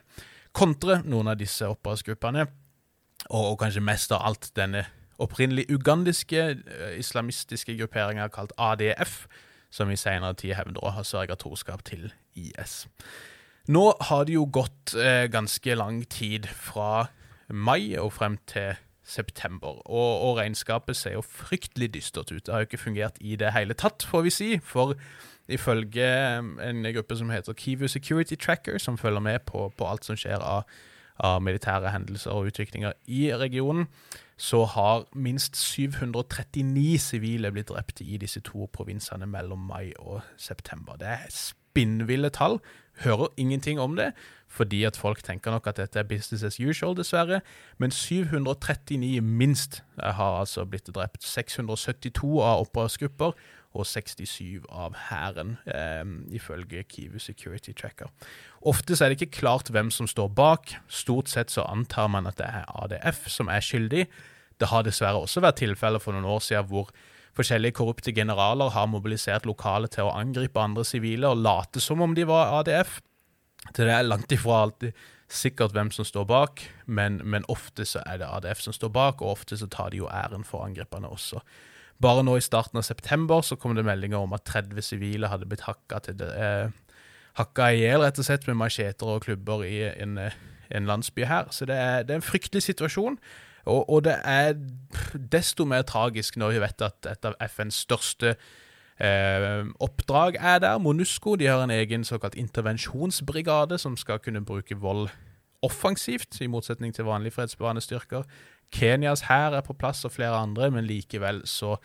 kontre 0.56 1.00
noen 1.04 1.32
av 1.32 1.38
disse 1.40 1.66
opprørsgruppene, 1.68 2.46
og, 3.28 3.42
og, 3.42 3.56
kanskje 3.61 3.82
mest 3.84 4.14
av 4.14 4.24
alt 4.28 4.50
denne 4.56 4.84
opprinnelig 5.18 5.66
ugandiske 5.74 6.44
uh, 6.54 6.92
islamistiske 6.98 7.74
grupperinga 7.80 8.28
kalt 8.32 8.54
ADF, 8.58 9.26
som 9.70 9.90
i 9.90 9.98
senere 10.00 10.38
tid 10.38 10.54
hevder 10.56 10.80
å 10.80 10.94
ha 10.96 11.04
sørga 11.04 11.37
troskap 11.37 11.82
til 11.84 12.08
IS. 12.38 12.87
Nå 13.68 13.90
har 14.08 14.24
det 14.24 14.38
jo 14.38 14.46
gått 14.48 14.94
uh, 14.96 15.26
ganske 15.28 15.74
lang 15.76 16.04
tid 16.08 16.48
fra 16.48 17.08
mai 17.48 17.98
og 18.00 18.14
frem 18.16 18.38
til 18.48 18.78
september, 19.08 19.80
og, 19.88 20.11
og, 20.20 20.37
regnskapet 20.38 20.96
ser 20.96 21.16
jo 21.16 21.24
fryktelig 21.24 21.94
dystert 21.96 22.32
ut. 22.32 22.44
Det 22.44 22.52
har 22.52 22.64
jo 22.64 22.68
ikke 22.68 22.82
fungert 22.82 23.20
i 23.24 23.38
det 23.40 23.54
hele 23.56 23.76
tatt, 23.78 24.04
får 24.04 24.26
vi 24.26 24.32
si. 24.34 24.50
for 24.61 24.94
ifølge 25.48 26.06
en 26.62 26.87
gruppe 26.94 27.16
som 27.16 27.30
heter 27.30 27.52
Kivu 27.52 27.88
Security 27.88 28.34
Tracker, 28.34 28.78
som 28.78 28.98
følger 28.98 29.20
med 29.20 29.38
på, 29.46 29.72
på 29.78 29.88
alt 29.88 30.04
som 30.04 30.16
skjer 30.16 30.38
av, 30.44 30.62
av, 31.18 31.42
militære 31.42 31.90
hendelser 31.90 32.30
og 32.30 32.52
utviklinger 32.52 32.92
i 33.06 33.28
regionen, 33.34 33.88
så 34.37 34.64
har 34.64 35.06
minst 35.18 35.56
739 35.56 36.98
sivile 37.02 37.50
blitt 37.50 37.72
drept 37.72 38.00
i 38.00 38.20
disse 38.20 38.40
to 38.40 38.68
provinsene 38.72 39.26
mellom 39.26 39.66
mai 39.66 39.92
og 39.98 40.20
september. 40.37 41.00
Det 41.00 41.08
er 41.08 41.32
spinnville 41.32 42.30
tall. 42.30 42.61
Hører 43.02 43.28
ingenting 43.37 43.80
om 43.80 43.96
det, 43.96 44.12
fordi 44.48 44.84
at 44.84 44.96
folk 44.96 45.22
tenker 45.22 45.50
nok 45.50 45.66
at 45.66 45.76
dette 45.76 45.98
er 45.98 46.02
business 46.02 46.42
as 46.42 46.61
usual, 46.61 46.96
dessverre. 46.96 47.40
Men 47.78 47.90
739 47.90 49.20
minst 49.20 49.82
har 49.98 50.40
altså 50.40 50.64
blitt 50.64 50.90
drept. 50.94 51.24
672 51.24 52.42
av 52.42 52.61
opprørsgrupper 52.61 53.32
og 53.78 53.86
67 53.86 54.66
av 54.68 54.94
hæren, 55.08 55.56
eh, 55.66 56.04
ifølge 56.34 56.84
Kivu 56.88 57.18
Security 57.18 57.72
Tracker. 57.72 58.10
Ofte 58.62 58.96
så 58.96 59.04
er 59.04 59.08
det 59.12 59.20
ikke 59.20 59.40
klart 59.40 59.70
hvem 59.70 59.90
som 59.90 60.06
står 60.06 60.28
bak. 60.28 60.74
Stort 60.88 61.28
sett 61.28 61.50
så 61.50 61.66
antar 61.68 62.08
man 62.08 62.26
at 62.26 62.38
det 62.38 62.46
er 62.46 62.66
ADF 62.68 63.28
som 63.28 63.48
er 63.48 63.60
skyldig. 63.60 64.06
Det 64.58 64.68
har 64.68 64.82
dessverre 64.82 65.22
også 65.22 65.40
vært 65.40 65.62
tilfeller 65.62 66.02
for 66.02 66.12
noen 66.12 66.26
år 66.26 66.42
siden 66.42 66.66
hvor 66.66 66.90
forskjellige 67.38 67.76
korrupte 67.78 68.12
generaler 68.12 68.72
har 68.74 68.90
mobilisert 68.90 69.46
lokale 69.46 69.88
til 69.88 70.08
å 70.08 70.16
angripe 70.18 70.60
andre 70.60 70.84
sivile 70.84 71.30
og 71.30 71.44
late 71.44 71.80
som 71.80 72.02
om 72.02 72.14
de 72.14 72.26
var 72.26 72.58
ADF. 72.60 73.00
Det 73.76 73.86
er 73.86 74.06
langt 74.06 74.32
ifra 74.32 74.64
alltid 74.64 74.92
sikkert 75.28 75.74
hvem 75.76 75.90
som 75.92 76.06
står 76.08 76.24
bak, 76.28 76.62
men, 76.86 77.20
men 77.24 77.44
ofte 77.52 77.84
så 77.86 78.00
er 78.08 78.22
det 78.22 78.28
ADF 78.28 78.62
som 78.64 78.72
står 78.72 78.92
bak, 78.94 79.22
og 79.22 79.36
ofte 79.36 79.58
så 79.60 79.68
tar 79.70 79.92
de 79.92 80.00
jo 80.00 80.08
æren 80.08 80.46
for 80.46 80.64
angrepene 80.64 81.10
også. 81.10 81.42
Bare 82.02 82.22
nå 82.22 82.37
i 82.38 82.44
starten 82.44 82.78
av 82.78 82.87
september 82.87 83.42
så 83.42 83.56
kom 83.58 83.74
det 83.74 83.87
meldinger 83.87 84.22
om 84.22 84.37
at 84.37 84.46
30 84.46 84.84
sivile 84.87 85.30
hadde 85.32 85.48
blitt 85.50 85.66
hakka 85.66 85.98
til 86.06 86.18
det, 86.20 86.28
eh, 86.38 86.70
hakka 87.40 87.72
i 87.74 87.82
hjel, 87.82 88.04
rett 88.04 88.18
og 88.18 88.28
slett, 88.28 88.46
med 88.46 88.58
macheter 88.61 89.11
og 89.11 89.24
klubber 89.26 89.64
i 89.66 89.82
en, 89.90 90.18
eh, 90.18 90.37
en 90.70 90.87
landsby 90.87 91.26
her. 91.26 91.50
Så 91.50 91.66
det 91.66 91.74
er, 91.74 92.02
det 92.02 92.11
er 92.14 92.22
en 92.22 92.30
fryktelig 92.30 92.62
situasjon. 92.62 93.18
Og, 93.66 93.90
og, 93.90 94.04
det 94.04 94.16
er 94.24 94.54
desto 95.12 95.64
mer 95.68 95.82
tragisk 95.82 96.37
når 96.37 96.54
vi 96.54 96.61
vet 96.62 96.82
at 96.82 97.06
et 97.11 97.24
av 97.28 97.34
FNs 97.50 97.82
største 97.84 98.37
eh, 99.00 99.64
oppdrag 99.80 100.38
er 100.40 100.62
der. 100.64 100.78
Monusco 100.78 101.37
de 101.37 101.50
har 101.50 101.62
en 101.62 101.74
egen 101.74 102.04
såkalt 102.04 102.38
intervensjonsbrigade 102.38 103.78
som 103.78 103.96
skal 103.96 104.22
kunne 104.24 104.44
bruke 104.44 104.78
vold 104.78 105.08
offensivt, 105.62 106.40
i 106.40 106.46
motsetning 106.46 106.94
til 106.94 107.04
vanlige 107.04 107.34
fredsbevarende 107.34 107.82
styrker. 107.82 108.22
Kenyas 108.74 109.26
hær 109.28 109.57
er 109.57 109.64
på 109.64 109.76
plass, 109.78 110.04
og 110.04 110.12
flere 110.12 110.37
andre, 110.37 110.70
men 110.70 110.87
likevel 110.88 111.42
så 111.48 111.76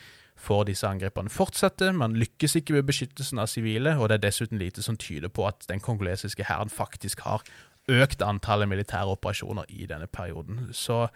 får 0.43 0.65
disse 0.67 0.87
angrepene 0.87 1.31
fortsette. 1.31 1.91
Man 1.95 2.17
lykkes 2.19 2.57
ikke 2.59 2.75
med 2.77 2.87
beskyttelsen 2.89 3.39
av 3.39 3.47
sivile, 3.51 3.95
og 3.99 4.09
det 4.09 4.17
er 4.17 4.25
dessuten 4.25 4.59
lite 4.59 4.83
som 4.83 4.97
tyder 4.99 5.31
på 5.31 5.45
at 5.47 5.63
den 5.69 5.83
kongolesiske 5.83 6.47
hæren 6.49 6.73
faktisk 6.73 7.23
har 7.27 7.45
økt 7.91 8.23
antallet 8.23 8.69
militære 8.71 9.15
operasjoner 9.15 9.67
i 9.69 9.87
denne 9.87 10.07
perioden. 10.07 10.69
Så 10.71 11.07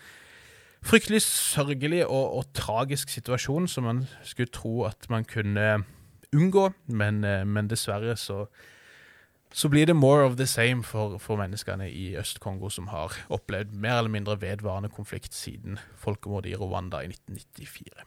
fryktelig 0.86 1.22
sørgelig 1.26 2.06
og, 2.06 2.38
og 2.38 2.50
tragisk 2.56 3.10
situasjon 3.10 3.68
som 3.72 3.88
man 3.88 4.02
skulle 4.24 4.52
tro 4.54 4.84
at 4.88 5.10
man 5.10 5.26
kunne 5.28 5.84
unngå, 6.36 6.70
men, 6.88 7.24
eh, 7.24 7.46
men 7.48 7.70
dessverre 7.72 8.18
så 8.20 8.46
så 9.52 9.70
blir 9.70 9.86
det 9.86 9.96
more 9.96 10.24
of 10.26 10.36
the 10.38 10.48
same 10.48 10.84
for, 10.84 11.18
for 11.18 11.36
menneskene 11.36 11.90
i 11.92 12.18
Øst-Kongo, 12.18 12.70
som 12.70 12.88
har 12.88 13.14
opplevd 13.30 13.72
mer 13.74 13.98
eller 13.98 14.12
mindre 14.12 14.42
vedvarende 14.42 14.90
konflikt 14.90 15.34
siden 15.34 15.80
folkemordet 15.96 16.50
i 16.50 16.56
Rwanda 16.56 16.98
i 16.98 17.08
1994. 17.08 18.06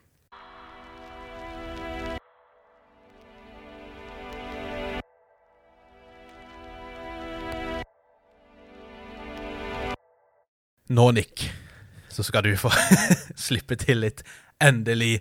Nå, 10.91 11.11
Nick, 11.11 11.53
så 12.09 12.23
skal 12.23 12.45
du 12.45 12.57
få 12.59 12.71
slippe 13.49 13.77
til 13.79 14.03
litt. 14.03 14.25
Endelig 14.61 15.21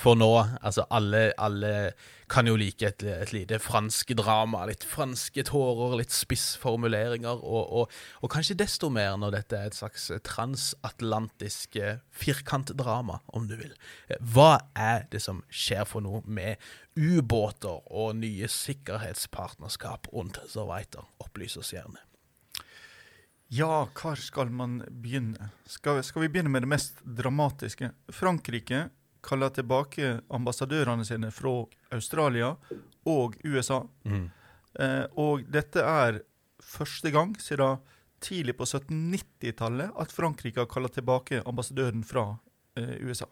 for 0.00 0.16
nå, 0.16 0.30
altså 0.64 0.86
alle, 0.88 1.30
alle 1.36 1.92
kan 2.30 2.48
jo 2.48 2.54
like 2.56 2.86
et, 2.88 3.02
et, 3.04 3.32
lite 3.34 3.58
fransk 3.60 4.14
drama. 4.16 4.62
Litt 4.70 4.84
franske 4.86 5.44
tårer, 5.44 5.98
litt 6.00 6.14
spissformuleringer, 6.14 7.42
og, 7.44 7.72
og, 7.82 7.96
og, 8.22 8.30
kanskje 8.32 8.56
desto 8.62 8.88
mer 8.92 9.18
når 9.20 9.34
dette 9.36 9.58
er 9.58 9.68
et 9.68 9.76
slags 9.76 10.08
transatlantisk 10.26 11.76
eh, 11.80 11.98
firkantdrama, 12.16 13.20
om 13.36 13.48
du 13.50 13.56
vil. 13.60 13.74
Hva 14.20 14.62
er 14.78 15.04
det 15.12 15.20
som 15.24 15.42
skjer 15.52 15.84
for 15.88 16.06
noe 16.06 16.22
med 16.24 16.60
ubåter 16.96 17.82
og 17.90 18.14
nye 18.20 18.48
sikkerhetspartnerskap 18.50 20.08
rundt 20.14 20.40
Zerweiter? 20.48 21.10
Opplys 21.20 21.58
oss 21.60 21.74
gjerne. 21.74 22.00
Ja, 23.50 23.82
hvor 23.98 24.14
skal 24.14 24.52
man 24.54 24.78
begynne? 25.02 25.50
Skal, 25.66 26.04
skal 26.06 26.22
vi 26.22 26.30
begynne 26.30 26.52
med 26.54 26.62
det 26.62 26.70
mest 26.70 27.00
dramatiske? 27.02 27.90
Frankrike 28.14 28.84
kaller 29.24 29.52
tilbake 29.54 30.18
ambassadørene 30.32 31.04
sine 31.06 31.30
fra 31.34 31.64
Australia 31.94 32.54
og 33.08 33.36
USA. 33.44 33.82
Mm. 34.04 34.28
Eh, 34.80 35.06
og 35.18 35.46
dette 35.50 35.82
er 35.84 36.20
første 36.60 37.10
gang 37.14 37.34
siden 37.40 37.80
tidlig 38.20 38.56
på 38.58 38.66
1790-tallet 38.68 39.96
at 39.98 40.12
Frankrike 40.12 40.60
har 40.60 40.70
kalla 40.70 40.90
tilbake 40.92 41.42
ambassadøren 41.48 42.04
fra 42.04 42.26
eh, 42.78 42.96
USA. 43.06 43.26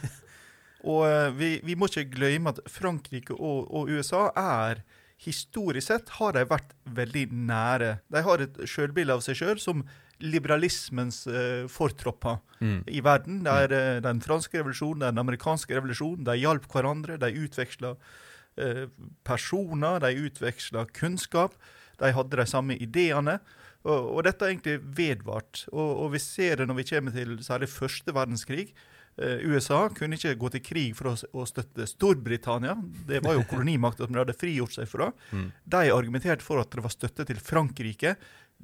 og 0.90 1.04
eh, 1.06 1.28
vi, 1.36 1.50
vi, 1.64 1.76
må 1.78 1.88
ikke 1.90 2.10
glemme 2.16 2.54
at 2.54 2.62
Frankrike 2.70 3.36
og, 3.36 3.70
og, 3.70 3.90
USA 3.90 4.28
er 4.34 4.82
Historisk 5.20 5.90
sett 5.90 6.14
har 6.16 6.32
de 6.32 6.46
vært 6.48 6.70
veldig 6.96 7.26
nære. 7.48 7.90
De 8.08 8.22
har 8.24 8.40
et 8.40 8.62
sjølbilde 8.64 9.18
av 9.18 9.24
seg 9.24 9.36
sjøl 9.36 9.58
som 9.60 9.84
liberalismens 10.20 11.22
uh, 11.28 11.66
fortropper 11.68 12.38
mm. 12.60 12.80
i 12.88 13.02
verden. 13.04 13.42
Det 13.44 13.56
er 13.64 13.74
uh, 13.74 14.00
den 14.04 14.22
franske 14.24 14.58
revolusjonen, 14.60 15.04
den 15.06 15.20
amerikanske 15.20 15.76
revolusjonen. 15.76 16.24
De 16.28 16.38
hjalp 16.40 16.68
hverandre, 16.72 17.18
de 17.20 17.44
utveksla 17.44 17.94
uh, 17.96 18.86
personer, 19.28 20.00
de 20.04 20.26
utveksla 20.28 20.86
kunnskap. 20.96 21.56
De 22.00 22.12
hadde 22.16 22.40
de 22.40 22.48
samme 22.48 22.76
ideene. 22.80 23.38
Og, 23.84 24.16
og 24.16 24.24
dette 24.24 24.44
har 24.44 24.52
egentlig 24.52 24.80
vedvart. 24.96 25.66
Og, 25.72 26.04
og, 26.04 26.08
vi 26.14 26.20
ser 26.24 26.60
det 26.60 26.68
når 26.68 26.80
vi 26.80 26.88
kommer 26.94 27.16
til 27.16 27.36
særlig 27.44 27.70
første 27.72 28.16
verdenskrig. 28.16 28.70
Uh, 29.18 29.42
USA 29.50 29.82
kunne 29.92 30.16
ikke 30.16 30.36
gå 30.40 30.50
til 30.54 30.62
krig 30.64 30.94
for 30.98 31.12
å, 31.12 31.46
støtte 31.48 31.86
Storbritannia. 31.88 32.76
Det 33.08 33.22
var 33.24 33.36
jo 33.36 33.46
kolonimakta 33.50 34.06
som 34.06 34.14
de 34.14 34.22
hadde 34.22 34.38
frigjort 34.38 34.76
seg 34.78 34.88
fra. 34.90 35.10
Mm. 35.34 35.50
De 35.74 35.82
argumenterte 35.94 36.46
for 36.46 36.62
at 36.62 36.72
det 36.72 36.84
var 36.84 36.94
støtte 36.94 37.26
til 37.28 37.42
Frankrike, 37.42 38.14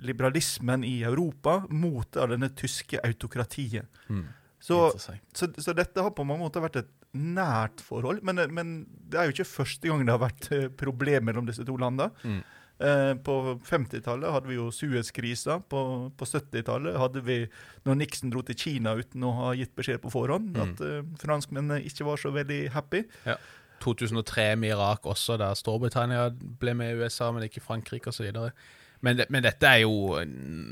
liberalismen 0.07 0.85
i 0.85 0.99
Europa, 1.09 1.63
mot 1.73 2.19
denne 2.33 2.51
tyske 2.57 3.01
autokratiet. 3.05 3.89
Mm. 4.13 4.27
Så, 4.67 4.79
så, 4.99 5.49
så, 5.59 5.73
dette 5.77 6.03
har 6.03 6.15
på 6.17 6.25
mange 6.27 6.43
måter 6.43 6.65
vært 6.65 6.81
et 6.81 6.93
nært 7.17 7.83
forhold. 7.85 8.23
Men, 8.27 8.41
men, 8.53 8.77
det 9.07 9.21
er 9.21 9.29
jo 9.29 9.37
ikke 9.37 9.49
første 9.49 9.89
gang 9.89 10.03
det 10.05 10.15
har 10.15 10.25
vært 10.25 10.49
problem 10.81 11.29
mellom 11.29 11.49
disse 11.49 11.65
to 11.65 11.77
landene. 11.81 12.11
Mm. 12.25 12.41
Eh, 12.77 13.15
på 13.25 13.35
50-tallet 13.65 14.33
hadde 14.35 14.51
vi 14.51 14.59
jo 14.59 14.69
Suez-krisa. 14.75 15.61
På, 15.71 15.81
på 16.17 16.29
70-tallet 16.29 16.99
hadde 17.01 17.23
vi 17.25 17.39
når 17.89 18.01
Nixon 18.03 18.33
dro 18.33 18.43
til 18.45 18.59
Kina 18.61 18.97
uten 18.99 19.25
å 19.25 19.33
ha 19.39 19.53
gitt 19.57 19.73
beskjed 19.79 20.03
på 20.03 20.12
forhånd 20.12 20.53
mm. 20.53 20.65
at 20.65 20.83
uh, 20.85 20.99
franskmennene 21.23 21.81
ikke 21.89 22.09
var 22.09 22.21
så 22.21 22.35
veldig 22.35 22.61
happy. 22.77 23.07
Ja. 23.29 23.39
2003 23.85 24.55
med 24.61 24.75
Irak 24.75 25.07
også, 25.09 25.37
der 25.41 25.57
Storbritannia 25.57 26.31
ble 26.33 26.75
med 26.77 26.93
i 26.93 27.05
USA, 27.05 27.31
men 27.33 27.45
ikke 27.47 27.65
Frankrike 27.65 28.12
osv. 28.12 28.29
Men, 29.05 29.21
men 29.29 29.45
dette 29.45 29.69
er 29.69 29.85
jo 29.85 30.17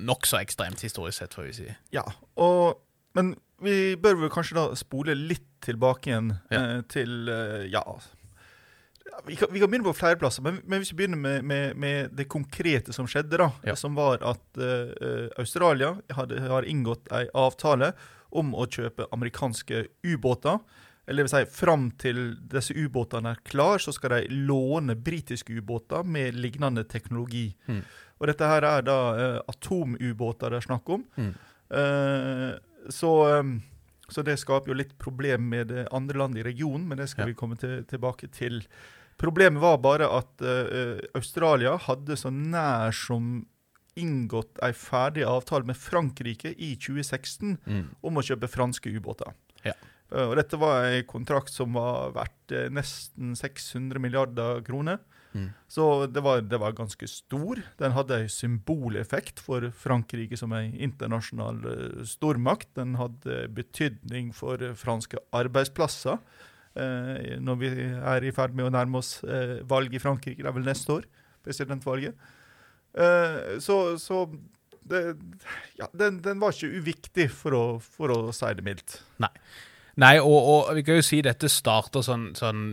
nokså 0.09 0.41
ekstremt 0.41 0.81
historisk 0.85 1.21
sett, 1.21 1.37
får 1.37 1.49
vi 1.51 1.57
si. 1.59 1.67
Ja, 1.95 2.05
og, 2.41 2.81
men 3.17 3.35
vi 3.65 3.95
bør 4.01 4.25
vel 4.25 4.33
kanskje 4.33 4.57
da 4.59 4.65
spole 4.79 5.17
litt 5.17 5.47
tilbake 5.65 6.11
igjen 6.11 6.33
ja. 6.53 6.61
eh, 6.61 6.81
til 6.91 7.31
eh, 7.33 7.67
ja, 9.11 9.21
vi 9.27 9.37
kan, 9.37 9.49
vi 9.53 9.61
kan, 9.61 9.71
begynne 9.71 9.87
på 9.87 9.97
flere 9.99 10.17
plasser, 10.21 10.43
men, 10.45 10.61
men 10.65 10.81
hvis 10.81 10.93
vi 10.93 10.99
begynner 11.03 11.21
med, 11.21 11.45
med, 11.45 11.77
med, 11.77 12.15
det 12.17 12.29
konkrete 12.33 12.95
som 12.97 13.09
skjedde, 13.11 13.37
da, 13.41 13.51
ja. 13.67 13.77
som 13.77 13.97
var 13.99 14.23
at 14.25 14.61
uh, 14.61 15.29
Australia 15.41 15.95
hadde, 16.17 16.41
har 16.49 16.69
inngått 16.69 17.11
en 17.13 17.29
avtale 17.45 17.93
om 18.35 18.55
å 18.57 18.67
kjøpe 18.67 19.07
amerikanske 19.15 19.85
ubåter. 20.09 20.59
Eller 21.05 21.23
det 21.23 21.29
vil 21.29 21.35
si, 21.35 21.53
fram 21.53 21.91
til 22.01 22.23
disse 22.51 22.75
ubåtene 22.75 23.35
er 23.35 23.43
klar, 23.45 23.83
så 23.83 23.93
skal 23.93 24.17
de 24.17 24.39
låne 24.49 24.97
britiske 24.97 25.53
ubåter 25.53 26.07
med 26.09 26.39
lignende 26.39 26.87
teknologi. 26.89 27.51
Mm. 27.69 27.83
Og 28.19 28.31
dette 28.31 28.49
her 28.49 28.65
er 28.67 28.87
da 28.87 28.99
uh, 29.19 29.39
atomubåter 29.53 30.55
det 30.55 30.63
er 30.63 30.69
snakk 30.71 30.97
om. 30.97 31.05
Mm. 31.21 31.35
Uh, 31.75 32.89
så 32.93 33.13
um, 33.41 33.59
så 34.09 34.25
det 34.27 34.37
skaper 34.41 34.73
jo 34.73 34.77
litt 34.77 34.93
problem 35.01 35.49
med 35.53 35.73
andre 35.95 36.21
land 36.21 36.39
i 36.39 36.45
regionen, 36.45 36.87
men 36.89 37.01
det 37.01 37.09
skal 37.13 37.25
ja. 37.25 37.33
vi 37.33 37.39
komme 37.39 37.57
til, 37.61 37.81
tilbake 37.89 38.29
til. 38.35 38.61
Problemet 39.21 39.63
var 39.63 39.81
bare 39.83 40.09
at 40.11 40.45
uh, 40.45 41.01
Australia 41.17 41.77
hadde 41.87 42.19
så 42.19 42.33
nær 42.35 42.95
som 42.97 43.45
inngått 43.95 44.59
ei 44.67 44.73
ferdig 44.75 45.23
avtale 45.29 45.69
med 45.69 45.79
Frankrike 45.79 46.51
i 46.59 46.75
2016 46.83 47.57
mm. 47.63 47.85
om 48.05 48.19
å 48.19 48.25
kjøpe 48.27 48.51
franske 48.51 48.91
ubåter. 48.91 49.33
Ja. 49.65 49.77
Uh, 50.13 50.27
og 50.29 50.37
dette 50.41 50.61
var 50.61 50.91
ei 50.91 51.05
kontrakt 51.09 51.55
som 51.55 51.79
var 51.79 52.13
verdt 52.17 52.57
uh, 52.57 52.67
nesten 52.75 53.37
600 53.39 54.03
milliarder 54.03 54.61
kroner. 54.67 55.01
Mm. 55.35 55.51
Så 55.69 56.07
det 56.07 56.23
var, 56.23 56.45
det 56.47 56.61
var, 56.63 56.77
ganske 56.79 57.09
stor. 57.11 57.59
Den 57.81 57.95
hadde 57.97 58.21
en 58.23 58.31
symboleffekt 58.31 59.43
for 59.43 59.67
Frankrike 59.75 60.39
som 60.39 60.55
en 60.55 60.75
internasjonal 60.75 61.61
stormakt. 62.07 62.71
Den 62.79 62.95
hadde 63.01 63.45
betydning 63.55 64.31
for 64.37 64.63
franske 64.79 65.19
arbeidsplasser. 65.35 66.23
Eh, 66.75 67.37
når 67.39 67.59
vi 67.61 67.69
er 67.87 68.25
i 68.27 68.33
ferd 68.35 68.55
med 68.57 68.67
å 68.67 68.73
nærme 68.75 68.99
oss 68.99 69.21
eh, 69.23 69.61
valg 69.71 69.93
i 69.95 70.01
Frankrike. 70.03 70.43
Det 70.43 70.51
er 70.51 70.57
vel 70.57 70.67
neste 70.67 70.97
år, 70.97 71.05
presidentvalget. 71.47 72.17
Eh, 72.99 73.37
så, 73.63 73.77
så 74.03 74.25
det, 74.83 75.05
ja, 75.79 75.87
den, 75.95 76.19
den, 76.25 76.41
var 76.43 76.55
ikke 76.55 76.81
uviktig, 76.81 77.29
for 77.31 77.55
å, 77.55 77.63
for 77.79 78.11
å 78.15 78.19
si 78.35 78.51
det 78.59 78.67
mildt. 78.67 78.99
Nei. 79.23 79.31
Nei, 80.03 80.17
og, 80.19 80.35
og, 80.35 80.73
vi 80.75 80.83
kan 80.83 80.99
jo 80.99 81.07
si 81.07 81.21
dette 81.23 81.47
starter 81.47 82.03
sånn, 82.03 82.33
sånn 82.35 82.65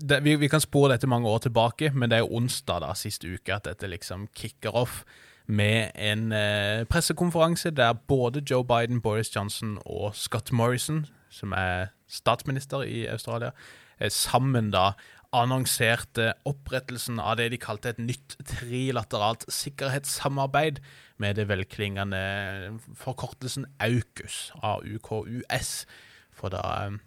det, 0.00 0.22
vi, 0.24 0.36
vi, 0.36 0.48
kan 0.48 0.60
spore 0.60 0.94
dette 0.94 1.10
mange 1.10 1.28
år 1.28 1.46
tilbake, 1.46 1.92
men 1.94 2.10
det 2.10 2.18
er 2.18 2.32
onsdag 2.32 2.82
da, 2.84 2.94
siste 2.98 3.30
uke 3.30 3.54
at 3.54 3.68
dette 3.68 3.90
liksom 3.90 4.28
kicker 4.36 4.76
off 4.76 5.04
med 5.48 5.94
en 5.96 6.32
eh, 6.32 6.84
pressekonferanse 6.88 7.70
der 7.72 7.94
både 8.08 8.42
Joe 8.44 8.64
Biden, 8.64 9.00
Boris 9.00 9.32
Johnson 9.34 9.78
og 9.86 10.16
Scott 10.16 10.52
Morrison 10.52 11.06
som 11.32 11.52
er 11.56 11.92
statsminister 12.08 12.84
i 12.86 13.06
Australia, 13.10 13.52
eh, 14.00 14.10
sammen 14.10 14.70
da 14.72 14.92
annonserte 15.36 16.32
opprettelsen 16.48 17.18
av 17.20 17.36
det 17.36 17.50
de 17.52 17.58
kalte 17.60 17.92
et 17.92 17.98
nytt 18.00 18.38
trilateralt 18.48 19.44
sikkerhetssamarbeid 19.52 20.80
med 21.20 21.36
det 21.36 21.48
velklingende 21.50 22.78
forkortelsen 22.96 23.66
AUKUS, 23.78 24.54
AUKUS, 24.62 25.84
for 26.32 26.54
da 26.54 26.64
eh, 26.86 26.98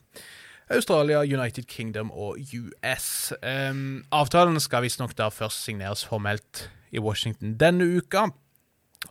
Australia, 0.75 1.19
United 1.19 1.63
Kingdom 1.67 2.11
og 2.11 2.37
US. 2.39 3.33
Um, 3.43 4.03
avtalen 4.11 4.59
skal 4.59 4.85
visstnok 4.85 5.17
da 5.17 5.27
først 5.29 5.63
signeres 5.65 6.05
formelt 6.05 6.69
i 6.91 6.99
Washington 6.99 7.57
denne 7.59 7.87
uka, 7.97 8.29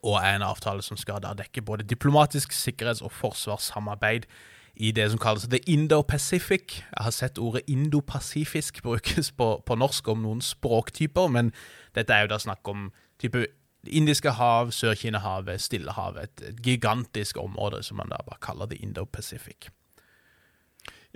og 0.02 0.16
er 0.22 0.36
en 0.36 0.46
avtale 0.46 0.82
som 0.82 0.96
skal 0.96 1.20
da 1.22 1.34
dekke 1.36 1.62
både 1.62 1.84
diplomatisk 1.84 2.52
sikkerhets- 2.52 3.02
og 3.02 3.12
forsvarssamarbeid 3.12 4.28
i 4.76 4.90
det 4.90 5.10
som 5.10 5.18
kalles 5.18 5.48
The 5.50 5.60
Indo-Pacific. 5.68 6.80
Jeg 6.80 7.04
har 7.04 7.10
sett 7.10 7.38
ordet 7.38 7.62
indopasifisk 7.68 8.82
brukes 8.82 9.32
på, 9.32 9.62
på, 9.66 9.74
norsk 9.74 10.08
om 10.08 10.22
noen 10.22 10.40
språktyper, 10.40 11.28
men 11.28 11.52
dette 11.94 12.14
er 12.14 12.24
jo 12.24 12.32
da 12.34 12.38
snakk 12.38 12.68
om 12.68 12.92
type 13.20 13.46
Indiske 13.86 14.30
hav, 14.36 14.70
Sør-Kina-havet, 14.76 15.60
Stillehavet. 15.60 16.40
Et, 16.44 16.56
gigantisk 16.62 17.38
område 17.40 17.82
som 17.82 17.96
man 17.96 18.12
da 18.12 18.18
bare 18.26 18.40
kaller 18.44 18.68
The 18.68 18.76
Indo-Pacific. 18.76 19.70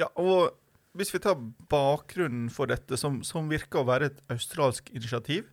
Ja, 0.00 0.10
og 0.18 0.54
hvis 0.94 1.12
vi 1.14 1.20
tar 1.22 1.38
bakgrunnen 1.70 2.48
for 2.54 2.70
dette, 2.70 2.98
som, 2.98 3.22
som 3.26 3.50
virker 3.50 3.82
å 3.82 3.88
være 3.88 4.10
et 4.10 4.18
australsk 4.30 4.92
initiativ 4.94 5.48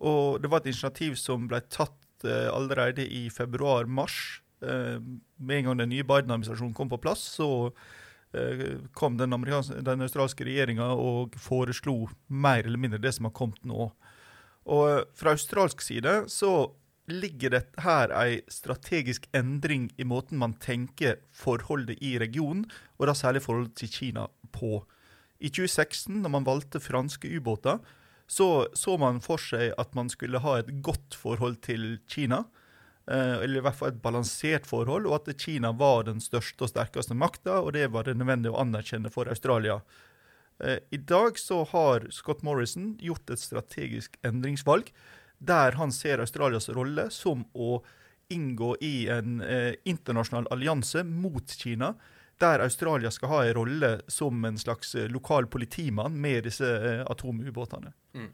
Og 0.00 0.40
det 0.40 0.48
var 0.48 0.62
et 0.62 0.70
initiativ 0.70 1.16
som 1.20 1.48
ble 1.48 1.60
tatt 1.68 2.24
eh, 2.24 2.48
allerede 2.52 3.04
i 3.04 3.26
februar-mars 3.32 4.40
Eh, 4.60 5.00
med 5.36 5.58
en 5.58 5.64
gang 5.64 5.78
den 5.78 5.92
nye 5.92 6.06
Biden-administrasjonen 6.06 6.74
kom 6.74 6.90
på 6.90 6.98
plass, 6.98 7.22
så 7.38 7.70
eh, 8.34 8.80
kom 8.92 9.18
den, 9.18 9.36
den 9.86 10.02
australske 10.02 10.46
regjeringa 10.48 10.90
og 10.98 11.38
foreslo 11.38 12.08
mer 12.26 12.66
eller 12.66 12.80
mindre 12.80 13.02
det 13.02 13.14
som 13.14 13.28
har 13.28 13.36
kommet 13.38 13.62
nå. 13.62 13.90
Og 14.68 14.84
eh, 14.90 15.04
Fra 15.18 15.36
australsk 15.36 15.84
side 15.84 16.24
så 16.32 16.72
ligger 17.08 17.54
det 17.54 17.62
her 17.82 18.12
ei 18.12 18.40
strategisk 18.52 19.28
endring 19.36 19.88
i 19.96 20.06
måten 20.08 20.40
man 20.40 20.54
tenker 20.60 21.18
forholdet 21.32 22.02
i 22.04 22.16
regionen, 22.20 22.66
og 22.98 23.08
da 23.08 23.16
særlig 23.16 23.42
forholdet 23.44 23.76
til 23.80 23.92
Kina, 23.92 24.28
på. 24.52 24.82
I 25.38 25.50
2016, 25.52 26.22
når 26.22 26.32
man 26.32 26.46
valgte 26.46 26.80
franske 26.82 27.30
ubåter, 27.36 27.78
så 28.28 28.68
så 28.76 28.96
man 29.00 29.20
for 29.24 29.40
seg 29.40 29.72
at 29.78 29.94
man 29.96 30.10
skulle 30.12 30.40
ha 30.44 30.58
et 30.58 30.70
godt 30.84 31.16
forhold 31.16 31.60
til 31.64 31.98
Kina. 32.08 32.44
Eh, 33.08 33.38
eller 33.44 33.60
i 33.60 33.64
hvert 33.64 33.78
fall 33.78 33.94
et 33.94 34.02
balansert 34.02 34.66
forhold, 34.68 35.06
og 35.08 35.22
at 35.22 35.40
Kina 35.40 35.72
var 35.72 36.04
den 36.04 36.20
største 36.20 36.66
og 36.66 36.72
sterkeste 36.74 37.16
makta, 37.16 37.62
og 37.62 37.72
det 37.72 37.86
var 37.94 38.04
det 38.04 38.18
nødvendig 38.18 38.52
å 38.52 38.60
anerkjenne 38.60 39.12
for 39.12 39.30
Australia. 39.32 39.80
Eh, 40.60 40.78
I 40.92 40.98
dag 40.98 41.38
så 41.40 41.62
har 41.70 42.04
Scott 42.12 42.42
Morrison 42.44 42.96
gjort 43.00 43.30
et 43.30 43.40
strategisk 43.40 44.18
endringsvalg, 44.26 44.92
der 45.38 45.78
han 45.78 45.92
ser 45.92 46.22
Australias 46.24 46.68
rolle 46.68 47.08
som 47.14 47.44
å 47.54 47.78
inngå 48.28 48.74
i 48.84 49.08
en 49.12 49.40
eh, 49.40 49.74
internasjonal 49.88 50.50
allianse 50.52 51.04
mot 51.04 51.54
Kina, 51.56 51.94
der 52.38 52.62
Australia 52.62 53.10
skal 53.10 53.32
ha 53.32 53.38
en 53.44 53.54
rolle 53.56 53.92
som 54.06 54.44
en 54.44 54.58
slags 54.58 54.94
lokal 55.10 55.48
politimann 55.50 56.20
med 56.20 56.44
disse 56.46 56.68
atomubåtene. 57.08 57.92
Mm. 58.14 58.28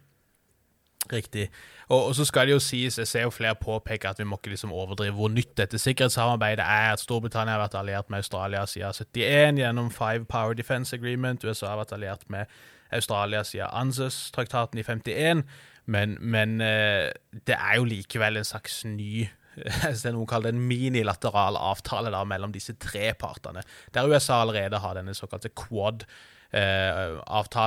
Riktig. 1.12 1.50
Og, 1.88 2.06
og, 2.06 2.14
så 2.16 2.24
skal 2.24 2.46
det 2.48 2.54
jo 2.54 2.60
sies, 2.64 2.96
jeg 2.98 3.08
ser 3.08 3.26
jo 3.26 3.32
flere 3.32 3.58
påpeke 3.60 4.08
at 4.08 4.20
vi 4.20 4.24
må 4.24 4.38
ikke 4.38 4.54
liksom 4.54 4.72
overdrive 4.72 5.12
hvor 5.18 5.28
nytt 5.32 5.52
dette 5.60 5.78
sikkerhetssamarbeidet 5.80 6.64
er. 6.64 6.94
At 6.94 7.02
Storbritannia 7.02 7.58
har 7.58 7.64
vært 7.66 7.76
alliert 7.80 8.08
med 8.12 8.24
Australia 8.24 8.64
siden 8.66 8.96
71 8.96 9.60
gjennom 9.60 9.90
Five 9.92 10.24
Power 10.30 10.56
Defense 10.56 10.96
Agreement. 10.96 11.44
USA 11.44 11.74
har 11.74 11.82
vært 11.82 11.92
alliert 11.92 12.24
med 12.32 12.48
Australia 12.92 13.44
siden 13.44 13.68
ANZUS-traktaten 13.68 14.80
i 14.80 14.86
51, 14.86 15.44
men, 15.84 16.18
men 16.20 16.60
eh, 16.64 17.10
det 17.46 17.56
er 17.56 17.78
jo 17.78 17.88
likevel 17.88 18.40
en 18.40 18.46
slags 18.48 18.82
ny 18.88 19.26
det 19.54 20.08
er 20.08 20.14
noe 20.16 20.26
kalt 20.26 20.48
en 20.50 20.62
minilateral 20.66 21.58
avtale 21.60 22.10
da, 22.10 22.24
mellom 22.26 22.54
disse 22.54 22.74
tre 22.80 23.12
partene, 23.18 23.62
der 23.94 24.08
USA 24.10 24.40
allerede 24.42 24.80
har 24.82 24.98
denne 24.98 25.14
såkalte 25.14 25.52
Quad. 25.54 26.06
Eh, 26.54 27.20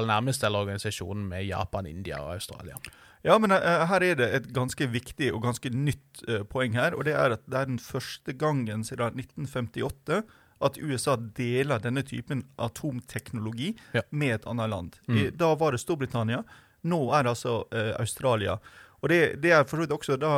nærmest, 0.08 0.44
eller 0.44 0.66
organisasjonen 0.66 1.28
med 1.28 1.46
Japan, 1.48 1.88
India 1.88 2.20
og 2.24 2.34
Australia. 2.34 2.76
Ja, 3.26 3.38
men 3.42 3.52
uh, 3.52 3.84
her 3.90 4.04
er 4.04 4.16
det 4.16 4.28
et 4.36 4.50
ganske 4.56 4.88
viktig 4.88 5.34
og 5.34 5.42
ganske 5.44 5.70
nytt 5.74 6.22
uh, 6.30 6.44
poeng 6.48 6.78
her. 6.78 6.96
Og 6.96 7.04
det 7.08 7.16
er 7.18 7.36
at 7.36 7.44
det 7.48 7.60
er 7.60 7.72
den 7.72 7.80
første 7.80 8.34
gangen 8.34 8.86
siden 8.88 9.20
1958 9.20 10.22
at 10.64 10.78
USA 10.82 11.18
deler 11.38 11.82
denne 11.82 12.02
typen 12.06 12.46
atomteknologi 12.58 13.74
ja. 13.94 14.02
med 14.10 14.40
et 14.40 14.48
annet 14.50 14.72
land. 14.72 14.96
Mm. 15.08 15.18
I, 15.18 15.28
da 15.36 15.52
var 15.60 15.76
det 15.76 15.82
Storbritannia. 15.84 16.44
Nå 16.88 17.02
er 17.14 17.26
det 17.26 17.36
altså 17.36 17.60
uh, 17.68 17.94
Australia. 18.00 18.58
Og 19.04 19.12
det, 19.12 19.22
det 19.44 19.54
er 19.54 19.68
for 19.68 19.78
så 19.78 19.84
vidt 19.86 19.94
også 19.94 20.16
da 20.18 20.32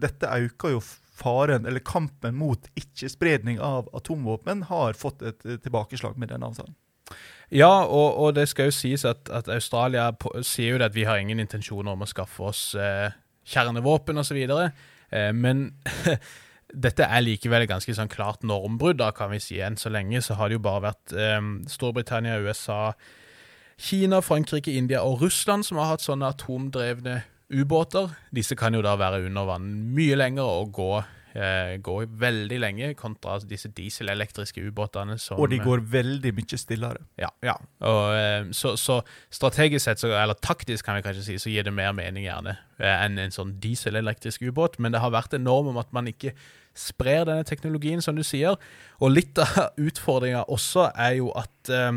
Dette 0.00 0.30
øker 0.46 0.72
jo 0.72 0.78
faren, 1.20 1.66
eller 1.68 1.84
kampen 1.84 2.38
mot 2.40 2.70
ikke-spredning 2.80 3.60
av 3.60 3.90
atomvåpen, 3.96 4.64
har 4.70 4.96
fått 4.96 5.22
et 5.28 5.44
tilbakeslag 5.60 6.16
med 6.16 6.32
denne 6.32 6.48
avtalen. 6.48 6.76
Ja, 7.50 7.82
og, 7.82 8.14
og, 8.14 8.34
det 8.38 8.46
skal 8.50 8.68
jo 8.68 8.74
sies 8.76 9.04
at, 9.08 9.26
at 9.34 9.48
Australia 9.50 10.10
på, 10.14 10.30
sier 10.46 10.76
jo 10.76 10.84
at 10.86 10.94
vi 10.94 11.06
har 11.08 11.18
ingen 11.18 11.42
intensjoner 11.42 11.96
om 11.96 12.04
å 12.04 12.08
skaffe 12.08 12.44
oss 12.46 12.62
eh, 12.78 13.10
kjernevåpen 13.50 14.22
osv. 14.22 14.38
Eh, 14.38 15.32
men 15.34 15.64
dette 16.86 17.08
er 17.08 17.24
likevel 17.26 17.66
et 17.66 17.72
ganske 17.72 17.96
sånn 17.96 18.12
klart 18.12 18.46
normbrudd, 18.46 19.00
da 19.02 19.10
kan 19.16 19.32
vi 19.34 19.40
si. 19.42 19.58
Enn 19.66 19.78
så 19.80 19.90
lenge 19.90 20.22
så 20.22 20.38
har 20.38 20.48
det 20.48 20.60
jo 20.60 20.66
bare 20.68 20.86
vært 20.92 21.16
eh, 21.18 21.40
Storbritannia, 21.74 22.38
USA, 22.46 22.92
Kina, 23.80 24.20
Frankrike, 24.20 24.72
India 24.76 25.00
og 25.00 25.22
Russland 25.22 25.64
som 25.64 25.80
har 25.80 25.94
hatt 25.94 26.04
sånne 26.04 26.28
atomdrevne 26.34 27.22
ubåter. 27.50 28.12
Disse 28.34 28.56
kan 28.58 28.76
jo 28.76 28.82
da 28.84 28.92
være 29.00 29.24
under 29.26 29.48
vann 29.48 29.70
mye 29.96 30.18
lenger 30.20 30.46
og 30.46 30.74
gå 30.76 30.90
eh, 31.34 31.78
gå 31.82 31.96
veldig 32.20 32.58
lenge, 32.60 32.92
kontra 32.98 33.38
disse 33.38 33.70
dieselelektriske 33.76 34.62
ubåtene. 34.66 35.16
og 35.30 35.50
de 35.50 35.58
går 35.58 35.84
veldig 35.92 36.34
mye 36.34 36.58
stillere. 36.58 37.04
Ja. 37.18 37.28
ja. 37.42 37.56
Og, 37.80 38.14
eh, 38.16 38.52
så, 38.52 38.76
så, 38.76 39.00
strategisk 39.30 39.84
sett, 39.84 40.00
så, 40.00 40.12
eller 40.12 40.34
taktisk 40.34 40.84
kan 40.84 40.96
vi 40.96 41.02
kanskje 41.02 41.24
si, 41.24 41.38
så 41.38 41.50
gir 41.50 41.62
det 41.62 41.74
mer 41.74 41.92
mening 41.92 42.24
gjerne 42.24 42.56
eh, 42.78 43.04
enn 43.04 43.18
en 43.18 43.34
sånn 43.34 43.56
dieselelektrisk 43.62 44.42
ubåt. 44.42 44.78
Men 44.78 44.92
det 44.92 45.00
har 45.00 45.14
vært 45.14 45.34
en 45.34 45.46
norm 45.46 45.72
om 45.72 45.80
at 45.80 45.92
man 45.92 46.10
ikke 46.10 46.34
sprer 46.76 47.24
denne 47.26 47.44
teknologien, 47.44 48.02
som 48.02 48.16
du 48.16 48.22
sier. 48.22 48.58
Og 49.00 49.12
litt 49.14 49.38
av 49.38 49.74
utfordringa 49.88 50.46
også 50.48 50.90
er 50.94 51.18
jo 51.20 51.32
at 51.38 51.72
eh, 51.74 51.92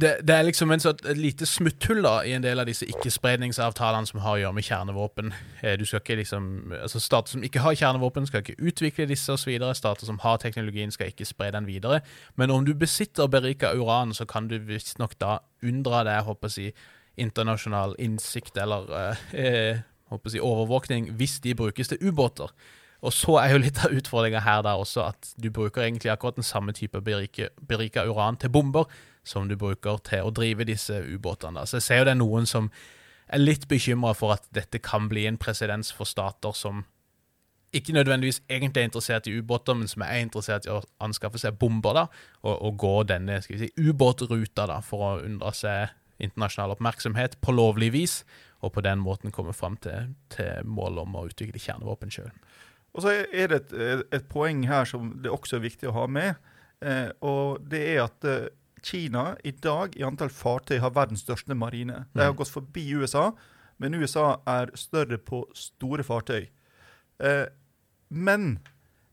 det, 0.00 0.10
det, 0.28 0.34
er 0.34 0.44
liksom 0.44 0.72
en 0.72 0.82
sånn, 0.82 0.98
et 1.08 1.18
lite 1.18 1.46
smutthull 1.48 2.02
da, 2.04 2.18
i 2.28 2.34
en 2.36 2.44
del 2.44 2.60
av 2.60 2.68
disse 2.68 2.84
ikke-spredningsavtalene 2.90 4.08
som 4.08 4.20
har 4.20 4.36
å 4.36 4.40
gjøre 4.42 4.56
med 4.58 4.66
kjernevåpen. 4.66 5.32
Eh, 5.62 5.76
du 5.80 5.86
skal 5.88 6.02
ikke 6.02 6.18
liksom, 6.20 6.50
altså 6.76 7.00
Stater 7.00 7.36
som 7.36 7.46
ikke 7.46 7.62
har 7.64 7.78
kjernevåpen, 7.80 8.28
skal 8.28 8.44
ikke 8.44 8.58
utvikle 8.60 9.08
disse 9.08 9.32
osv. 9.32 9.54
Stater 9.78 10.08
som 10.08 10.20
har 10.20 10.36
teknologien, 10.42 10.92
skal 10.92 11.12
ikke 11.12 11.28
spre 11.28 11.48
den 11.54 11.68
videre. 11.68 12.02
Men 12.36 12.52
om 12.52 12.66
du 12.66 12.74
besitter 12.76 13.30
berika 13.32 13.72
uran, 13.72 14.12
så 14.14 14.28
kan 14.28 14.50
du 14.52 14.58
visstnok 14.68 15.16
da 15.22 15.38
unndra 15.64 16.04
deg 16.06 16.28
håper 16.28 16.52
jeg, 16.52 16.76
internasjonal 17.16 17.94
innsikt 18.02 18.58
eller 18.60 18.90
eh, 19.32 19.78
håper 20.12 20.34
si, 20.34 20.40
overvåkning 20.42 21.14
hvis 21.16 21.38
de 21.40 21.56
brukes 21.56 21.88
til 21.88 22.02
ubåter. 22.04 22.52
Og 23.00 23.12
så 23.12 23.38
er 23.40 23.54
jo 23.54 23.60
litt 23.62 23.80
av 23.84 23.92
utfordringa 23.96 24.40
her 24.44 24.62
da 24.66 24.76
også 24.80 25.06
at 25.10 25.34
du 25.40 25.48
bruker 25.54 25.84
egentlig 25.84 26.12
akkurat 26.12 26.36
den 26.36 26.46
samme 26.46 26.74
type 26.76 27.00
berika, 27.04 27.48
berika 27.68 28.04
uran 28.08 28.36
til 28.40 28.52
bomber 28.52 28.84
som 29.26 29.48
du 29.50 29.56
bruker 29.58 29.98
til 30.06 30.26
å 30.26 30.34
drive 30.34 30.66
disse 30.68 31.00
ubåtene. 31.02 31.66
Så 31.66 31.80
jeg 31.80 31.86
ser 31.86 32.00
jo 32.00 32.08
det 32.08 32.14
er 32.14 32.20
noen 32.22 32.46
som 32.46 32.70
er 33.26 33.42
litt 33.42 33.66
bekymra 33.68 34.14
for 34.14 34.36
at 34.36 34.46
dette 34.54 34.78
kan 34.78 35.08
bli 35.10 35.26
en 35.26 35.38
presedens 35.40 35.90
for 35.94 36.06
stater 36.06 36.54
som 36.54 36.84
ikke 37.74 37.92
nødvendigvis 37.96 38.40
egentlig 38.48 38.80
er 38.80 38.88
interessert 38.88 39.26
i 39.26 39.34
ubåter, 39.36 39.74
men 39.74 39.90
som 39.90 40.04
er 40.06 40.22
interessert 40.22 40.68
i 40.68 40.72
å 40.72 40.80
anskaffe 41.02 41.40
seg 41.42 41.58
bomber, 41.60 41.96
da, 41.98 42.04
og, 42.44 42.54
og 42.54 42.78
gå 42.80 42.94
denne 43.10 43.40
skal 43.42 43.56
vi 43.58 43.66
si, 43.66 43.88
ubåtruta 43.90 44.68
da, 44.70 44.78
for 44.84 45.02
å 45.04 45.10
unndra 45.26 45.52
seg 45.52 45.92
internasjonal 46.22 46.76
oppmerksomhet 46.76 47.36
på 47.44 47.52
lovlig 47.52 47.90
vis, 47.92 48.20
og 48.64 48.72
på 48.72 48.84
den 48.86 49.02
måten 49.04 49.34
komme 49.34 49.52
fram 49.52 49.76
til, 49.84 50.14
til 50.32 50.64
målet 50.64 51.02
om 51.02 51.18
å 51.18 51.26
utvikle 51.28 51.60
kjernevåpen 51.60 52.14
sjøl. 52.14 52.30
Og 52.96 53.04
så 53.04 53.12
er 53.12 53.50
det 53.52 53.58
et, 53.66 54.06
et, 54.14 54.28
poeng 54.32 54.62
her 54.70 54.88
som 54.88 55.10
det 55.20 55.32
også 55.32 55.58
er 55.58 55.66
viktig 55.66 55.90
å 55.90 55.96
ha 55.98 56.06
med, 56.08 56.38
eh, 56.80 57.10
og 57.20 57.60
det 57.68 57.82
er 57.90 58.06
at 58.06 58.24
eh, 58.30 58.46
Kina 58.82 59.36
i 59.44 59.50
dag 59.50 59.96
i 59.96 60.04
antall 60.06 60.30
fartøy 60.30 60.78
har 60.82 60.94
verdens 60.94 61.24
største 61.26 61.54
marine. 61.54 62.04
De 62.12 62.22
har 62.22 62.34
mm. 62.34 62.38
gått 62.40 62.52
forbi 62.52 62.86
USA, 62.94 63.30
men 63.82 63.96
USA 63.96 64.36
er 64.48 64.72
større 64.78 65.18
på 65.18 65.44
store 65.56 66.06
fartøy. 66.06 66.46
Eh, 67.24 67.44
men 68.08 68.58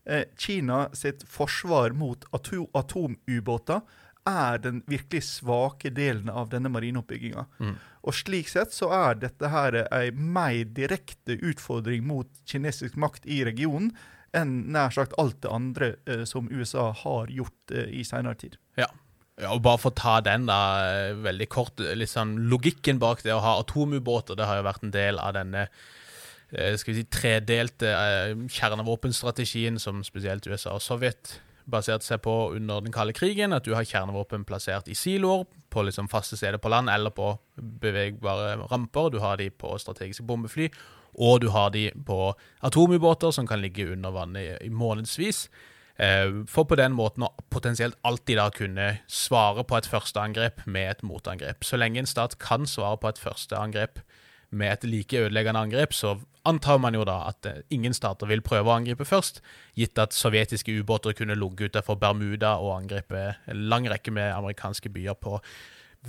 eh, 0.04 0.24
Kina 0.38 0.88
sitt 0.94 1.24
forsvar 1.28 1.96
mot 1.96 2.24
ato 2.32 2.68
atomubåter 2.76 3.82
er 4.24 4.58
den 4.58 4.80
virkelig 4.88 5.22
svake 5.26 5.90
delen 5.92 6.30
av 6.32 6.48
denne 6.52 6.70
marineoppbygginga. 6.72 7.44
Mm. 7.60 7.74
Og 8.08 8.16
slik 8.16 8.48
sett 8.48 8.72
så 8.72 8.88
er 8.96 9.20
dette 9.20 9.50
her 9.52 9.82
ei 9.84 10.08
mer 10.16 10.64
direkte 10.76 11.36
utfordring 11.44 12.06
mot 12.08 12.30
kinesisk 12.48 12.96
makt 13.00 13.28
i 13.28 13.42
regionen 13.44 13.92
enn 14.34 14.54
nær 14.74 14.94
sagt 14.94 15.14
alt 15.20 15.42
det 15.44 15.52
andre 15.52 15.94
eh, 16.10 16.24
som 16.28 16.48
USA 16.50 16.90
har 17.04 17.30
gjort 17.30 17.74
eh, 17.74 17.90
i 18.00 18.04
seinere 18.06 18.40
tid. 18.40 18.56
Ja, 18.80 18.88
ja, 19.40 19.50
og 19.50 19.62
Bare 19.64 19.80
for 19.82 19.90
å 19.90 19.98
ta 19.98 20.20
den 20.22 20.46
da, 20.46 20.60
eh, 20.86 21.16
veldig 21.18 21.48
kort, 21.50 21.82
sånn 22.10 22.36
logikken 22.50 23.00
bak 23.02 23.22
det 23.22 23.34
å 23.34 23.42
ha 23.42 23.58
atomubåter, 23.60 24.36
det 24.38 24.46
har 24.46 24.60
jo 24.60 24.68
vært 24.68 24.84
en 24.84 24.94
del 24.94 25.18
av 25.18 25.34
denne 25.34 25.68
eh, 26.52 26.76
skal 26.78 26.94
vi 26.94 27.00
si, 27.02 27.08
tredelte 27.10 27.90
kjernevåpenstrategien 28.46 29.80
som 29.82 30.04
spesielt 30.06 30.46
USA 30.46 30.76
og 30.76 30.84
Sovjet 30.84 31.40
baserte 31.64 32.04
seg 32.04 32.20
på 32.24 32.34
under 32.54 32.82
den 32.84 32.92
kalde 32.92 33.14
krigen. 33.16 33.54
At 33.56 33.64
du 33.64 33.74
har 33.74 33.86
kjernevåpen 33.88 34.44
plassert 34.48 34.88
i 34.88 34.96
siloer 34.98 35.46
på 35.72 35.84
liksom 35.86 36.10
faste 36.12 36.36
steder 36.38 36.60
på 36.62 36.70
land 36.72 36.92
eller 36.92 37.14
på 37.14 37.32
bevegbare 37.56 38.56
ramper. 38.70 39.10
Du 39.10 39.20
har 39.24 39.40
de 39.40 39.50
på 39.50 39.72
strategiske 39.80 40.26
bombefly, 40.28 40.70
og 41.14 41.40
du 41.44 41.50
har 41.54 41.70
de 41.74 41.88
på 42.06 42.34
atomubåter 42.62 43.32
som 43.34 43.46
kan 43.46 43.62
ligge 43.62 43.88
under 43.92 44.14
vannet 44.14 44.62
i 44.62 44.70
månedsvis. 44.70 45.48
Eh, 45.96 46.42
for 46.50 46.66
på 46.66 46.78
den 46.78 46.94
måten 46.96 47.26
å 47.26 47.30
potensielt 47.54 47.98
alltid 48.02 48.40
da 48.40 48.48
kunne 48.54 48.88
svare 49.06 49.62
på 49.62 49.78
et 49.78 49.88
førsteangrep 49.90 50.64
med 50.66 50.90
et 50.90 51.04
motangrep. 51.06 51.62
Så 51.62 51.78
lenge 51.78 52.02
en 52.02 52.10
stat 52.10 52.38
kan 52.42 52.66
svare 52.66 52.98
på 52.98 53.12
et 53.12 53.20
førsteangrep 53.22 54.02
med 54.54 54.72
et 54.72 54.86
like 54.86 55.18
ødeleggende 55.18 55.60
angrep, 55.66 55.94
så 55.94 56.16
antar 56.44 56.78
man 56.82 56.94
jo 56.94 57.04
da 57.08 57.20
at 57.30 57.46
eh, 57.48 57.62
ingen 57.74 57.94
stater 57.94 58.28
vil 58.30 58.42
prøve 58.44 58.70
å 58.70 58.76
angripe 58.76 59.06
først, 59.08 59.40
gitt 59.78 59.98
at 59.98 60.16
sovjetiske 60.16 60.74
ubåter 60.80 61.16
kunne 61.16 61.38
ligget 61.38 61.74
utenfor 61.74 61.98
Bermuda 62.00 62.56
og 62.62 62.76
angripe 62.80 63.24
en 63.50 63.64
lang 63.70 63.88
rekke 63.90 64.14
med 64.14 64.34
amerikanske 64.34 64.92
byer 64.94 65.18
på 65.18 65.38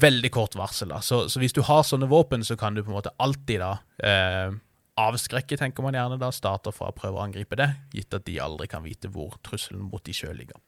veldig 0.01 0.31
kort 0.33 0.57
varsel. 0.59 0.91
da. 0.91 0.99
Så, 1.01 1.25
så 1.31 1.39
hvis 1.39 1.55
du 1.55 1.61
har 1.65 1.86
sånne 1.88 2.09
våpen, 2.11 2.43
så 2.43 2.57
kan 2.59 2.75
du 2.75 2.83
på 2.83 2.91
en 2.91 2.97
måte 2.97 3.13
alltid 3.21 3.61
da 3.63 3.77
eh, 4.03 4.57
avskrekke, 4.99 5.57
tenker 5.59 5.83
man 5.83 5.97
gjerne 5.97 6.19
da, 6.21 6.31
stater 6.31 6.73
fra 6.75 6.89
å 6.91 6.95
prøve 6.95 7.19
å 7.19 7.25
angripe 7.25 7.57
det, 7.59 7.69
gitt 7.95 8.15
at 8.15 8.25
de 8.27 8.39
aldri 8.43 8.69
kan 8.71 8.85
vite 8.85 9.11
hvor 9.11 9.35
trusselen 9.45 9.87
mot 9.89 10.03
de 10.05 10.15
sjøl 10.15 10.37
ligger. 10.39 10.59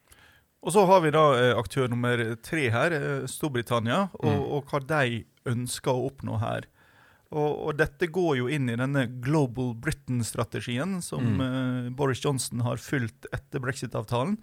Og 0.66 0.74
så 0.74 0.84
har 0.90 1.04
vi 1.04 1.14
da 1.16 1.24
eh, 1.38 1.54
aktør 1.56 1.88
nummer 1.92 2.20
tre 2.44 2.68
her, 2.74 2.96
eh, 2.96 3.28
Storbritannia, 3.30 4.08
og, 4.20 4.34
mm. 4.34 4.48
og 4.58 4.72
hva 4.72 4.82
de 4.84 5.22
ønsker 5.48 5.94
å 5.94 6.10
oppnå 6.10 6.42
her. 6.42 6.68
Og, 7.28 7.50
og, 7.52 7.74
dette 7.80 8.08
går 8.12 8.38
jo 8.40 8.48
inn 8.52 8.70
i 8.72 8.78
denne 8.80 9.04
Global 9.24 9.74
Britain-strategien 9.84 11.02
som 11.04 11.26
mm. 11.36 11.42
uh, 11.42 11.90
Boris 11.96 12.22
Johnson 12.24 12.64
har 12.64 12.80
fulgt 12.80 13.28
etter 13.36 13.64
brexit-avtalen. 13.64 14.38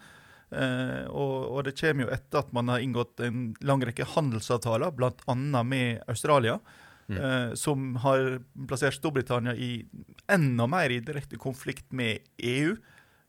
Uh, 0.53 1.09
og, 1.09 1.37
og, 1.49 1.61
det 1.65 1.79
kommer 1.79 2.05
jo 2.05 2.13
etter 2.13 2.43
at 2.43 2.53
man 2.57 2.69
har 2.69 2.85
inngått 2.85 3.25
en 3.25 3.47
lang 3.65 3.81
rekke 3.89 4.05
handelsavtaler, 4.13 4.93
bl.a. 4.97 5.37
med 5.65 6.05
Australia. 6.13 6.59
Mm. 7.07 7.21
Uh, 7.21 7.55
som 7.55 7.97
har 8.01 8.39
plassert 8.69 8.97
Storbritannia 8.97 9.55
i 9.55 9.85
enda 10.33 10.67
mer 10.71 10.91
i 10.91 11.03
direkte 11.05 11.37
konflikt 11.41 11.93
med 11.93 12.25
EU. 12.39 12.77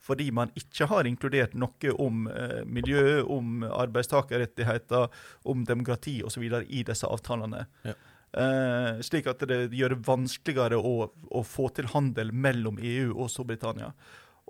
Fordi 0.06 0.30
man 0.32 0.52
ikke 0.54 0.86
har 0.86 1.08
inkludert 1.10 1.56
noe 1.58 1.94
om 1.98 2.28
uh, 2.30 2.62
miljø, 2.70 3.24
om 3.24 3.64
arbeidstakerrettigheter, 3.66 5.08
om 5.50 5.64
demokrati 5.66 6.20
osv. 6.24 6.46
i 6.68 6.84
disse 6.86 7.10
avtalene. 7.10 7.66
Ja. 7.88 7.96
Uh, 8.36 9.00
slik 9.06 9.30
at 9.32 9.46
det 9.48 9.70
gjør 9.72 9.96
det 9.96 10.04
vanskeligere 10.04 10.78
å, 10.78 11.08
å, 11.08 11.42
få 11.48 11.70
til 11.76 11.88
handel 11.94 12.34
mellom 12.36 12.78
EU 12.84 13.14
og 13.16 13.32
Storbritannia. 13.32 13.94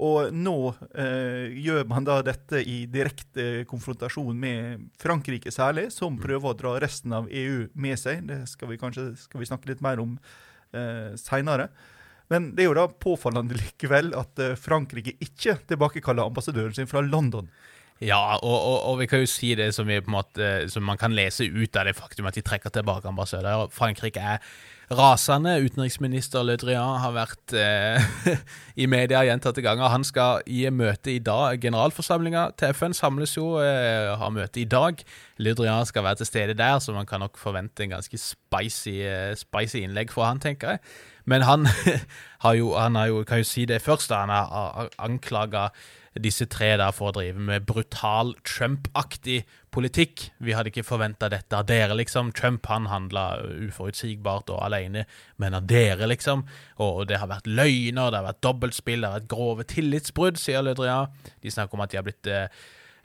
Og 0.04 0.34
nå 0.36 0.58
eh, 1.00 1.54
gjør 1.56 1.86
man 1.88 2.04
da 2.04 2.18
dette 2.26 2.60
i 2.60 2.82
direkte 2.92 3.64
konfrontasjon 3.70 4.36
med 4.36 4.90
Frankrike 5.00 5.54
særlig, 5.56 5.88
som 5.96 6.18
mm. 6.18 6.24
prøver 6.26 6.52
å 6.52 6.58
dra 6.60 6.74
resten 6.84 7.16
av 7.16 7.30
EU 7.32 7.70
med 7.80 8.00
seg. 8.02 8.26
Det 8.28 8.42
skal 8.52 8.74
vi 8.74 8.80
kanskje 8.82 9.14
skal 9.22 9.40
vi 9.40 9.48
snakke 9.48 9.72
litt 9.72 9.84
mer 9.86 10.02
om 10.04 10.18
eh, 10.76 11.16
seinere. 11.20 11.70
Men 12.28 12.52
det 12.58 12.66
er 12.66 12.70
jo 12.72 12.76
da 12.76 12.90
påfallende 12.90 13.56
likevel 13.56 14.12
at 14.20 14.42
eh, 14.44 14.58
Frankrike 14.60 15.16
ikke 15.24 15.62
tilbakekaller 15.70 16.28
ambassadøren 16.28 16.76
sin 16.76 16.92
fra 16.92 17.04
London. 17.06 17.48
Ja, 18.04 18.36
og, 18.36 18.44
og, 18.44 18.80
og, 18.90 18.98
vi 19.00 19.06
kan 19.08 19.22
jo 19.24 19.28
si 19.30 19.54
det 19.56 19.70
som, 19.76 19.88
måte, 20.12 20.68
som 20.68 20.84
man 20.84 21.00
kan 21.00 21.16
lese 21.16 21.48
ut 21.48 21.78
av 21.80 21.88
det 21.88 21.96
faktum 21.96 22.28
at 22.28 22.36
de 22.36 22.44
trekker 22.44 22.74
tilbake 22.76 23.08
ambassadører. 23.08 23.72
Frankrike 23.72 24.20
er 24.20 24.42
rasende. 24.92 25.56
Utenriksminister 25.64 26.44
Le 26.44 26.58
Drian 26.60 27.00
har 27.00 27.16
vært 27.16 27.56
eh, 27.56 28.36
i 28.84 28.90
media 28.92 29.24
gjentatte 29.26 29.64
ganger. 29.64 29.94
Han 29.94 30.04
skal 30.04 30.44
gi 30.44 30.68
møte 30.76 31.16
i 31.16 31.24
dag. 31.24 31.56
Generalforsamlinga 31.64 32.50
til 32.60 32.76
FN 32.76 32.94
samles 32.98 33.38
jo, 33.38 33.56
eh, 33.64 34.12
har 34.20 34.36
møte 34.36 34.62
i 34.62 34.68
dag. 34.70 35.00
Le 35.40 35.56
Drian 35.56 35.88
skal 35.88 36.04
være 36.04 36.20
til 36.22 36.32
stede 36.34 36.60
der, 36.60 36.80
så 36.84 36.94
man 36.94 37.08
kan 37.08 37.24
nok 37.24 37.40
forvente 37.40 37.88
en 37.88 37.96
ganske 37.96 38.20
spicy, 38.20 39.00
eh, 39.08 39.34
spicy 39.40 39.86
innlegg 39.86 40.12
fra 40.12 40.34
han, 40.34 40.44
tenker 40.44 40.76
jeg. 40.76 40.84
Men 41.26 41.48
han 41.48 41.66
har 42.46 42.60
jo, 42.60 42.74
han 42.76 43.00
har 43.00 43.08
jo, 43.14 43.24
kan 43.24 43.42
jo 43.42 43.48
si 43.48 43.66
det 43.66 43.82
først, 43.82 44.12
da, 44.12 44.26
han 44.28 44.36
har 44.36 44.92
anklaga 45.00 45.70
disse 46.22 46.48
tre 46.52 46.72
der 46.80 46.94
for 46.96 47.10
å 47.10 47.16
drive 47.18 47.42
med 47.42 47.66
brutal 47.68 48.34
Trump-aktig 48.48 49.42
politikk. 49.76 50.30
Vi 50.40 50.56
hadde 50.56 50.72
ikke 50.72 50.86
forventa 50.88 51.28
dette 51.32 51.58
av 51.58 51.68
dere, 51.68 51.98
liksom. 52.00 52.32
Trump 52.36 52.70
han 52.72 52.88
handla 52.92 53.26
uforutsigbart 53.68 54.54
og 54.56 54.62
alene, 54.68 55.04
men 55.42 55.58
av 55.58 55.68
dere, 55.68 56.08
liksom. 56.12 56.46
Og, 56.80 57.04
det 57.10 57.20
har 57.20 57.32
vært 57.32 57.50
løgner, 57.52 58.14
det 58.14 58.22
har 58.22 58.30
vært 58.30 58.46
dobbeltspill, 58.48 59.04
det 59.04 59.12
har 59.12 59.20
vært 59.20 59.34
grove 59.36 59.68
tillitsbrudd, 59.76 60.40
sier 60.40 60.64
Lødria. 60.66 61.04
De 61.44 61.52
snakker 61.52 61.76
om 61.76 61.86
at 61.86 61.92
de 61.92 62.00
har 62.00 62.08
blitt 62.08 62.34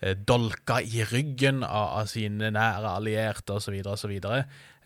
Eh, 0.03 0.17
dolka 0.17 0.81
i 0.81 1.05
ryggen 1.05 1.61
av, 1.65 1.89
av 2.01 2.07
sine 2.09 2.49
nære 2.55 2.89
allierte 2.97 3.59
osv. 3.59 3.75
osv. 3.85 4.15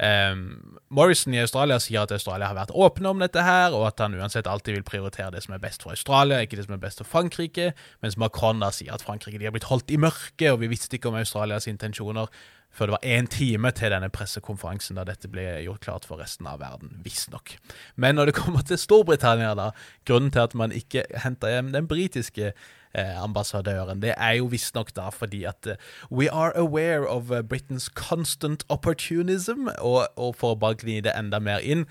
Um, 0.03 0.81
Morrison 0.91 1.35
i 1.37 1.39
Australia 1.39 1.77
sier 1.79 2.03
at 2.03 2.13
Australia 2.13 2.49
har 2.51 2.57
vært 2.59 2.75
åpne 2.75 3.13
om 3.13 3.21
dette, 3.23 3.43
her, 3.47 3.77
og 3.77 3.87
at 3.93 4.03
han 4.03 4.17
uansett 4.19 4.49
alltid 4.51 4.81
vil 4.81 4.87
prioritere 4.87 5.31
det 5.37 5.45
som 5.45 5.55
er 5.55 5.63
best 5.63 5.87
for 5.87 5.95
Australia, 5.95 6.41
ikke 6.43 6.59
det 6.59 6.67
som 6.67 6.75
er 6.75 6.83
best 6.83 7.03
for 7.03 7.11
Frankrike. 7.13 7.71
Mens 8.03 8.19
Macron 8.19 8.63
da 8.63 8.73
sier 8.75 8.95
at 8.95 9.05
Frankrike 9.07 9.39
de 9.39 9.47
har 9.47 9.55
blitt 9.55 9.71
holdt 9.71 9.95
i 9.95 10.01
mørket, 10.01 10.51
og 10.51 10.61
vi 10.65 10.73
visste 10.73 10.99
ikke 10.99 11.13
om 11.13 11.21
Australias 11.21 11.71
intensjoner 11.71 12.31
før 12.75 12.91
det 12.91 12.97
var 12.97 13.07
én 13.07 13.29
time 13.31 13.71
til 13.71 13.93
denne 13.95 14.11
pressekonferansen 14.11 14.99
da 14.99 15.05
dette 15.07 15.31
ble 15.31 15.45
gjort 15.63 15.85
klart 15.85 16.09
for 16.09 16.19
resten 16.19 16.49
av 16.51 16.59
verden, 16.59 16.97
visstnok. 17.05 17.55
Men 17.95 18.19
når 18.19 18.33
det 18.33 18.39
kommer 18.41 18.65
til 18.67 18.81
Storbritannia, 18.83 19.53
da, 19.55 19.69
grunnen 20.09 20.33
til 20.35 20.43
at 20.43 20.57
man 20.59 20.75
ikke 20.75 21.05
henta 21.23 21.53
hjem 21.53 21.71
den 21.75 21.87
britiske 21.87 22.51
eh, 22.95 23.23
ambassadøren. 23.23 24.03
Det 24.03 24.15
er 24.17 24.39
jo 24.39 24.49
visstnok 24.53 24.95
da 24.97 25.11
fordi 25.15 25.45
at 25.45 25.67
uh, 25.67 25.77
we 26.11 26.31
are 26.31 26.53
aware 26.57 27.09
of 27.09 27.31
uh, 27.31 27.43
Britain's 27.43 27.89
constant 27.95 28.65
opportunism, 28.69 29.69
og, 29.79 30.09
og 30.17 30.35
for 30.37 30.55
å 30.55 30.61
bare 30.61 30.81
gni 30.81 31.01
det 31.05 31.15
enda 31.19 31.41
mer 31.43 31.63
inn 31.63 31.87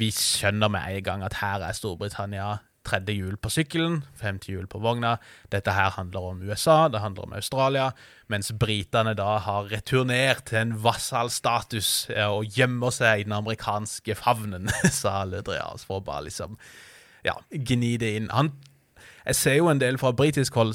Vi 0.00 0.08
skjønner 0.08 0.70
med 0.72 0.88
en 0.88 1.02
gang 1.04 1.22
at 1.22 1.42
her 1.42 1.60
er 1.60 1.74
Storbritannia 1.76 2.62
tredje 2.86 3.14
hjul 3.14 3.36
på 3.38 3.50
sykkelen, 3.52 4.00
femte 4.18 4.50
hjul 4.50 4.66
på 4.70 4.80
vogna. 4.82 5.16
Dette 5.52 5.74
her 5.76 5.92
handler 5.94 6.32
om 6.32 6.42
USA, 6.42 6.88
det 6.88 7.02
handler 7.02 7.28
om 7.28 7.36
Australia, 7.36 7.90
mens 8.32 8.50
britene 8.58 9.14
da 9.18 9.36
har 9.44 9.70
returnert 9.70 10.46
til 10.50 10.62
en 10.62 10.74
vassalstatus 10.82 12.10
og 12.26 12.56
gjemmer 12.56 12.94
seg 12.94 13.22
i 13.22 13.28
den 13.28 13.36
amerikanske 13.36 14.16
favnen, 14.18 14.70
sa 15.02 15.22
Ledrias, 15.28 15.86
for 15.86 16.00
å 16.00 16.06
bare 16.06 16.26
liksom 16.30 16.58
ja, 17.26 17.36
gni 17.52 17.94
det 18.02 18.16
inn. 18.18 18.32
Han 18.34 18.50
jeg 19.26 19.38
ser 19.38 19.58
jo 19.60 19.70
en 19.70 19.80
del 19.80 19.98
fra 20.00 20.12
britisk 20.16 20.56
hold 20.58 20.74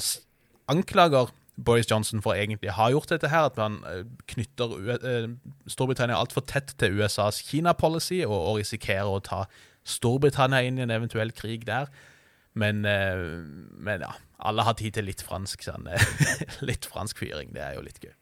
anklager 0.68 1.32
Boris 1.58 1.88
Johnson 1.90 2.22
for 2.22 2.38
egentlig 2.38 2.70
har 2.76 2.92
gjort 2.94 3.10
dette 3.10 3.30
her, 3.32 3.48
at 3.48 3.56
man 3.58 3.80
eh, 3.90 4.04
knytter 4.30 4.76
eh, 4.94 5.26
Storbritannia 5.66 6.18
altfor 6.18 6.44
tett 6.46 6.76
til 6.78 7.00
USAs 7.00 7.40
Kina-policy 7.48 8.22
og, 8.28 8.36
og, 8.36 8.60
risikerer 8.60 9.10
å 9.10 9.24
ta 9.24 9.42
Storbritannia 9.82 10.62
inn 10.68 10.78
i 10.78 10.84
en 10.86 10.94
eventuell 10.94 11.32
krig 11.34 11.66
der. 11.66 11.90
Men, 12.58 12.84
eh, 12.86 13.24
men 13.74 14.06
ja, 14.06 14.12
alle 14.38 14.62
har 14.68 14.78
tid 14.78 14.94
til 14.94 15.08
litt 15.10 15.24
fransk 15.26 15.66
sånn, 15.66 15.90
litt 16.70 16.86
fransk 16.86 17.18
fyring. 17.24 17.50
Det 17.56 17.64
er 17.64 17.74
jo 17.78 17.84
litt 17.86 17.98
gøy. 18.04 18.14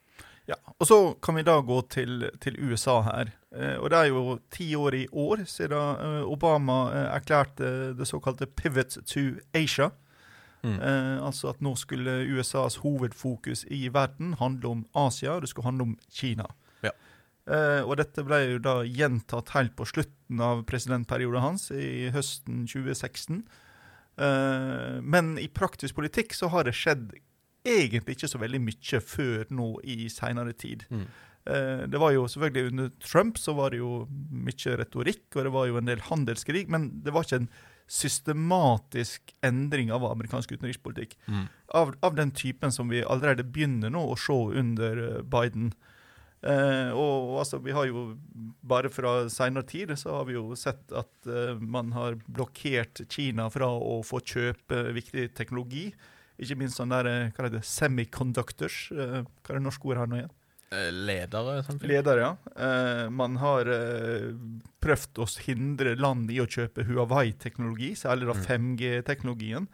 Ja, 0.46 0.54
og 0.78 0.86
Så 0.86 0.98
kan 1.22 1.34
vi 1.34 1.42
da 1.42 1.58
gå 1.60 1.80
til, 1.90 2.28
til 2.40 2.56
USA 2.62 3.00
her. 3.02 3.32
Eh, 3.52 3.76
og 3.82 3.90
Det 3.90 3.98
er 3.98 4.10
jo 4.12 4.38
ti 4.50 4.74
år 4.74 4.94
i 4.94 5.06
år 5.12 5.44
siden 5.44 5.76
eh, 5.76 6.22
Obama 6.22 6.78
eh, 6.92 7.08
erklærte 7.16 7.94
det 7.98 8.06
såkalte 8.06 8.46
Pivot 8.46 8.98
to 9.06 9.40
Asia. 9.54 9.90
Mm. 10.66 10.76
Eh, 10.82 11.16
altså 11.24 11.52
at 11.52 11.62
nå 11.64 11.76
skulle 11.78 12.18
USAs 12.36 12.80
hovedfokus 12.82 13.64
i 13.72 13.86
verden 13.94 14.34
handle 14.40 14.72
om 14.72 14.86
Asia, 15.06 15.38
det 15.40 15.52
skulle 15.52 15.70
handle 15.70 15.90
om 15.92 15.94
Kina. 16.10 16.48
Ja. 16.84 16.92
Eh, 17.46 17.82
og 17.84 17.96
dette 18.00 18.24
ble 18.26 18.40
jo 18.56 18.62
da 18.62 18.80
gjentatt 18.82 19.54
helt 19.54 19.76
på 19.78 19.86
slutten 19.88 20.42
av 20.42 20.64
presidentperioden 20.68 21.44
hans, 21.44 21.70
i 21.70 22.10
høsten 22.14 22.64
2016. 22.66 23.44
Eh, 24.16 24.96
men 25.02 25.36
i 25.38 25.48
praktisk 25.52 25.98
politikk 26.00 26.34
så 26.34 26.50
har 26.52 26.66
det 26.66 26.74
skjedd 26.76 27.14
egentlig 27.66 28.16
ikke 28.16 28.30
så 28.30 28.40
veldig 28.40 28.62
mye 28.62 29.00
før 29.02 29.46
nå 29.54 29.70
i 29.86 30.10
seinere 30.12 30.54
tid. 30.58 30.86
Mm. 30.90 31.06
Eh, 31.46 31.82
det 31.90 32.00
var 32.02 32.14
jo 32.14 32.26
selvfølgelig 32.30 32.72
Under 32.72 32.90
Trump 33.02 33.38
så 33.38 33.54
var 33.54 33.70
det 33.70 33.78
jo 33.82 34.06
mye 34.10 34.76
retorikk, 34.80 35.26
og 35.34 35.46
det 35.46 35.54
var 35.54 35.70
jo 35.70 35.80
en 35.80 35.90
del 35.90 36.02
handelskrig, 36.08 36.66
men 36.72 36.90
det 37.04 37.14
var 37.14 37.26
ikke 37.26 37.44
en 37.44 37.50
systematisk 37.86 39.34
endring 39.46 39.92
av 39.94 40.04
amerikansk 40.08 40.56
utenrikspolitikk. 40.56 41.16
Mm. 41.26 41.44
Av, 41.68 41.94
av, 42.00 42.14
den 42.18 42.32
typen 42.34 42.72
som 42.72 42.88
vi 42.90 43.04
allerede 43.04 43.46
begynner 43.46 43.92
nå 43.94 44.02
å 44.10 44.16
se 44.18 44.36
under 44.58 45.02
eh, 45.04 45.20
Biden. 45.22 45.70
Eh, 46.42 46.90
og 46.94 47.38
altså, 47.40 47.58
vi 47.64 47.72
har 47.74 47.88
jo 47.88 48.10
Bare 48.66 48.90
fra 48.92 49.24
senere 49.32 49.64
tid 49.66 49.94
så 49.98 50.18
har 50.18 50.26
vi 50.28 50.34
jo 50.36 50.56
sett 50.58 50.92
at 50.94 51.30
eh, 51.30 51.54
man 51.58 51.94
har 51.96 52.18
blokkert 52.26 53.06
Kina 53.10 53.48
fra 53.50 53.70
å 53.70 54.00
få 54.06 54.20
kjøpe 54.20 54.88
viktig 54.96 55.30
teknologi. 55.38 55.88
Ikke 56.42 56.58
minst 56.60 56.80
sånn 56.80 56.92
der, 56.92 57.08
eh, 57.08 57.30
hva 57.36 57.46
er 57.46 57.54
det, 57.56 57.64
semiconductors. 57.66 58.80
Eh, 58.92 59.22
hva 59.22 59.54
er 59.54 59.60
det 59.60 59.64
norske 59.64 59.88
ordet 59.88 60.02
her 60.02 60.10
nå 60.10 60.20
igjen? 60.20 60.34
Eh, 60.70 60.92
ledere? 60.92 61.62
Samtidig. 61.62 61.92
Ledere, 61.92 62.20
ja. 62.20 62.36
Eh, 62.66 63.10
man 63.10 63.36
har 63.38 63.68
eh, 63.70 64.32
prøvd 64.82 65.20
å 65.22 65.26
hindre 65.46 65.94
land 65.98 66.30
i 66.34 66.40
å 66.42 66.48
kjøpe 66.50 66.86
Huawei-teknologi, 66.88 67.92
særlig 67.98 68.30
da 68.30 68.38
5G-teknologien. 68.48 69.68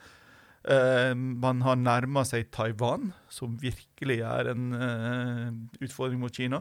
Mm. 0.63 1.23
Man 1.43 1.65
har 1.67 1.75
nærma 1.75 2.23
seg 2.23 2.53
Taiwan, 2.55 3.09
som 3.27 3.57
virkelig 3.59 4.21
er 4.23 4.53
en 4.53 4.69
utfordring 5.83 6.21
mot 6.23 6.31
Kina. 6.31 6.61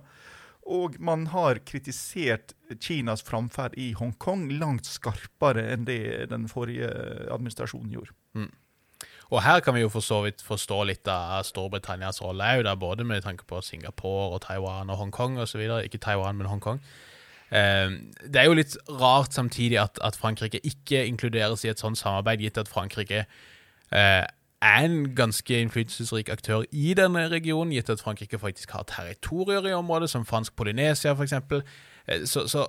Og 0.74 0.96
man 0.98 1.28
har 1.30 1.60
kritisert 1.70 2.56
Kinas 2.82 3.22
framferd 3.22 3.78
i 3.78 3.92
Hongkong 4.00 4.48
langt 4.58 4.90
skarpere 4.90 5.68
enn 5.76 5.86
det 5.86 6.32
den 6.34 6.50
forrige 6.50 6.90
administrasjonen 7.30 7.94
gjorde. 7.94 8.18
Mm. 8.34 8.50
Og 9.32 9.44
her 9.44 9.62
kan 9.64 9.76
vi 9.76 9.82
jo 9.86 9.90
for 9.90 10.04
så 10.04 10.20
vidt 10.26 10.44
forstå 10.44 10.82
litt 10.90 11.08
av 11.08 11.46
Storbritannias 11.48 12.20
rolle 12.22 12.50
òg, 12.60 12.68
både 12.80 13.06
med 13.08 13.24
tanke 13.24 13.48
på 13.48 13.62
Singapore 13.64 14.34
og 14.36 14.42
Taiwan 14.44 14.92
og 14.92 15.00
Hongkong 15.00 15.40
osv. 15.40 15.62
Ikke 15.86 16.02
Taiwan, 16.04 16.36
men 16.36 16.52
Hongkong. 16.52 16.82
Eh, 17.52 17.96
det 18.28 18.42
er 18.42 18.50
jo 18.50 18.58
litt 18.60 18.76
rart 18.90 19.34
samtidig 19.34 19.80
at, 19.80 20.00
at, 20.04 20.20
Frankrike 20.20 20.60
ikke 20.68 21.06
inkluderes 21.06 21.64
i 21.64 21.72
et 21.72 21.80
sånt 21.80 22.00
samarbeid, 22.00 22.44
gitt 22.44 22.60
at 22.60 22.72
Frankrike 22.72 23.24
eh, 23.92 24.26
er 24.62 24.84
en 24.86 25.16
ganske 25.16 25.62
innflytelsesrik 25.62 26.30
aktør 26.30 26.64
i 26.72 26.94
denne 26.94 27.30
regionen, 27.32 27.72
gitt 27.76 27.90
at 27.90 28.04
Frankrike 28.04 28.40
faktisk 28.40 28.72
har 28.76 28.84
territorier 28.84 29.68
i 29.68 29.74
området, 29.74 30.10
som 30.10 30.26
fransk 30.26 30.56
Polynesia 30.56 31.16
f.eks. 31.16 31.34
Eh, 32.08 32.26
så, 32.26 32.48
så 32.48 32.68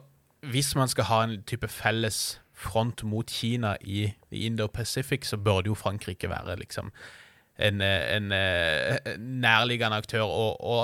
hvis 0.50 0.74
man 0.74 0.88
skal 0.88 1.04
ha 1.04 1.24
en 1.24 1.42
type 1.46 1.68
felles 1.68 2.40
front 2.62 3.04
mot 3.04 3.30
Kina 3.30 3.76
i, 3.80 4.06
i 4.30 4.46
Indo-Pacific, 4.46 5.26
så 5.28 5.36
burde 5.36 5.70
jo 5.70 5.74
Frankrike 5.78 6.30
være 6.30 6.56
liksom 6.62 6.92
en, 7.58 7.80
en, 7.80 8.32
en 8.32 9.20
nærliggende 9.42 9.98
aktør 10.00 10.24
å, 10.24 10.46
å, 10.56 10.76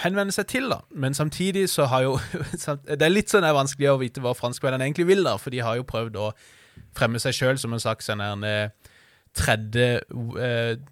henvende 0.00 0.32
seg 0.32 0.48
til. 0.48 0.70
da. 0.72 0.80
Men 0.90 1.14
samtidig 1.14 1.68
så 1.70 1.84
har 1.92 2.06
jo 2.06 2.18
Det 2.88 3.02
er 3.02 3.12
litt 3.12 3.32
sånn 3.32 3.44
det 3.44 3.52
er 3.52 3.58
vanskelig 3.58 3.90
å 3.92 4.00
vite 4.00 4.24
hva 4.24 4.34
franskmennene 4.36 4.88
egentlig 4.88 5.10
vil, 5.10 5.24
da, 5.26 5.36
for 5.40 5.54
de 5.54 5.64
har 5.64 5.76
jo 5.78 5.88
prøvd 5.88 6.20
å 6.20 6.30
fremme 6.96 7.20
seg 7.20 7.36
sjøl 7.36 7.60
som 7.60 7.72
en 7.72 7.82
slags 7.82 8.08
en, 8.12 8.22
en 8.24 8.44
tredje, 9.36 10.00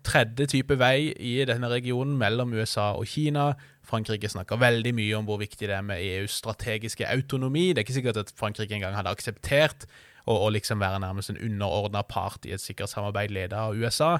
tredje 0.04 0.46
type 0.52 0.76
vei 0.80 1.12
i 1.16 1.36
denne 1.48 1.68
regionen 1.72 2.16
mellom 2.20 2.52
USA 2.56 2.92
og 2.98 3.08
Kina. 3.08 3.52
Frankrike 3.84 4.28
snakker 4.32 4.60
veldig 4.60 4.94
mye 4.96 5.16
om 5.18 5.28
hvor 5.28 5.40
viktig 5.40 5.68
det 5.68 5.76
er 5.76 5.84
med 5.84 6.02
EUs 6.02 6.38
strategiske 6.42 7.08
autonomi. 7.08 7.70
Det 7.72 7.82
er 7.82 7.86
ikke 7.86 7.98
sikkert 7.98 8.22
at 8.24 8.32
Frankrike 8.36 8.76
engang 8.76 8.96
hadde 8.96 9.12
akseptert 9.12 9.88
og, 10.24 10.36
og 10.38 10.52
liksom 10.56 10.80
være 10.80 11.02
nærmest 11.04 11.32
en 11.32 11.40
underordna 11.40 12.02
part 12.08 12.46
i 12.48 12.54
et 12.56 12.62
sikkerhetssamarbeid 12.62 13.34
ledet 13.34 13.58
av 13.58 13.76
USA. 13.76 14.16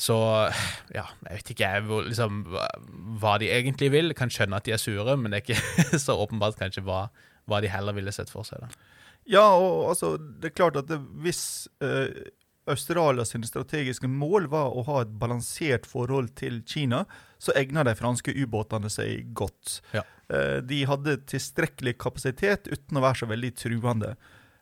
Så 0.00 0.16
ja, 0.94 1.04
jeg 1.26 1.40
vet 1.40 1.52
ikke 1.52 1.66
jeg, 1.66 1.84
liksom, 2.08 2.44
hva 3.20 3.34
de 3.42 3.50
egentlig 3.52 3.90
vil. 3.92 4.12
Jeg 4.12 4.20
Kan 4.20 4.32
skjønne 4.32 4.60
at 4.60 4.68
de 4.68 4.74
er 4.76 4.80
sure, 4.80 5.16
men 5.18 5.32
det 5.32 5.42
er 5.42 5.46
ikke 5.48 5.98
så 6.06 6.16
åpenbart 6.22 6.58
kanskje 6.60 6.84
hva, 6.86 7.08
hva 7.50 7.60
de 7.60 7.72
heller 7.72 7.96
ville 7.98 8.14
sett 8.14 8.32
for 8.32 8.46
seg. 8.48 8.62
da. 8.64 8.70
Ja, 9.30 9.46
og 9.52 9.90
altså, 9.92 10.14
det 10.16 10.50
er 10.50 10.56
klart 10.56 10.78
at 10.80 10.88
det, 10.88 10.98
hvis 11.22 11.42
eh, 11.84 12.30
Australias 12.70 13.34
strategiske 13.34 14.08
mål 14.08 14.48
var 14.52 14.72
å 14.72 14.84
ha 14.88 15.02
et 15.04 15.12
balansert 15.20 15.86
forhold 15.88 16.32
til 16.38 16.62
Kina, 16.66 17.04
så 17.40 17.54
egna 17.58 17.84
de 17.86 17.94
franske 17.98 18.34
ubåtene 18.36 18.90
seg 18.92 19.30
godt. 19.36 19.80
Ja. 19.96 20.04
Eh, 20.32 20.58
de 20.64 20.84
hadde 20.88 21.20
tilstrekkelig 21.30 21.98
kapasitet 22.00 22.70
uten 22.70 23.00
å 23.00 23.04
være 23.04 23.22
så 23.22 23.30
veldig 23.30 23.52
truende 23.58 24.14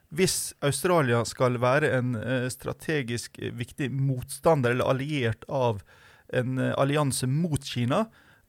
hvis 0.08 0.54
Australia 0.64 1.20
skal 1.28 1.58
være 1.60 1.90
en 1.98 2.14
uh, 2.16 2.48
strategisk 2.52 3.38
viktig 3.38 3.90
motstander 3.92 4.72
eller 4.72 4.88
alliert 4.88 5.44
av 5.48 5.82
en 6.28 6.58
eh, 6.58 6.74
allianse 6.76 7.26
mot 7.26 7.64
Kina, 7.64 8.02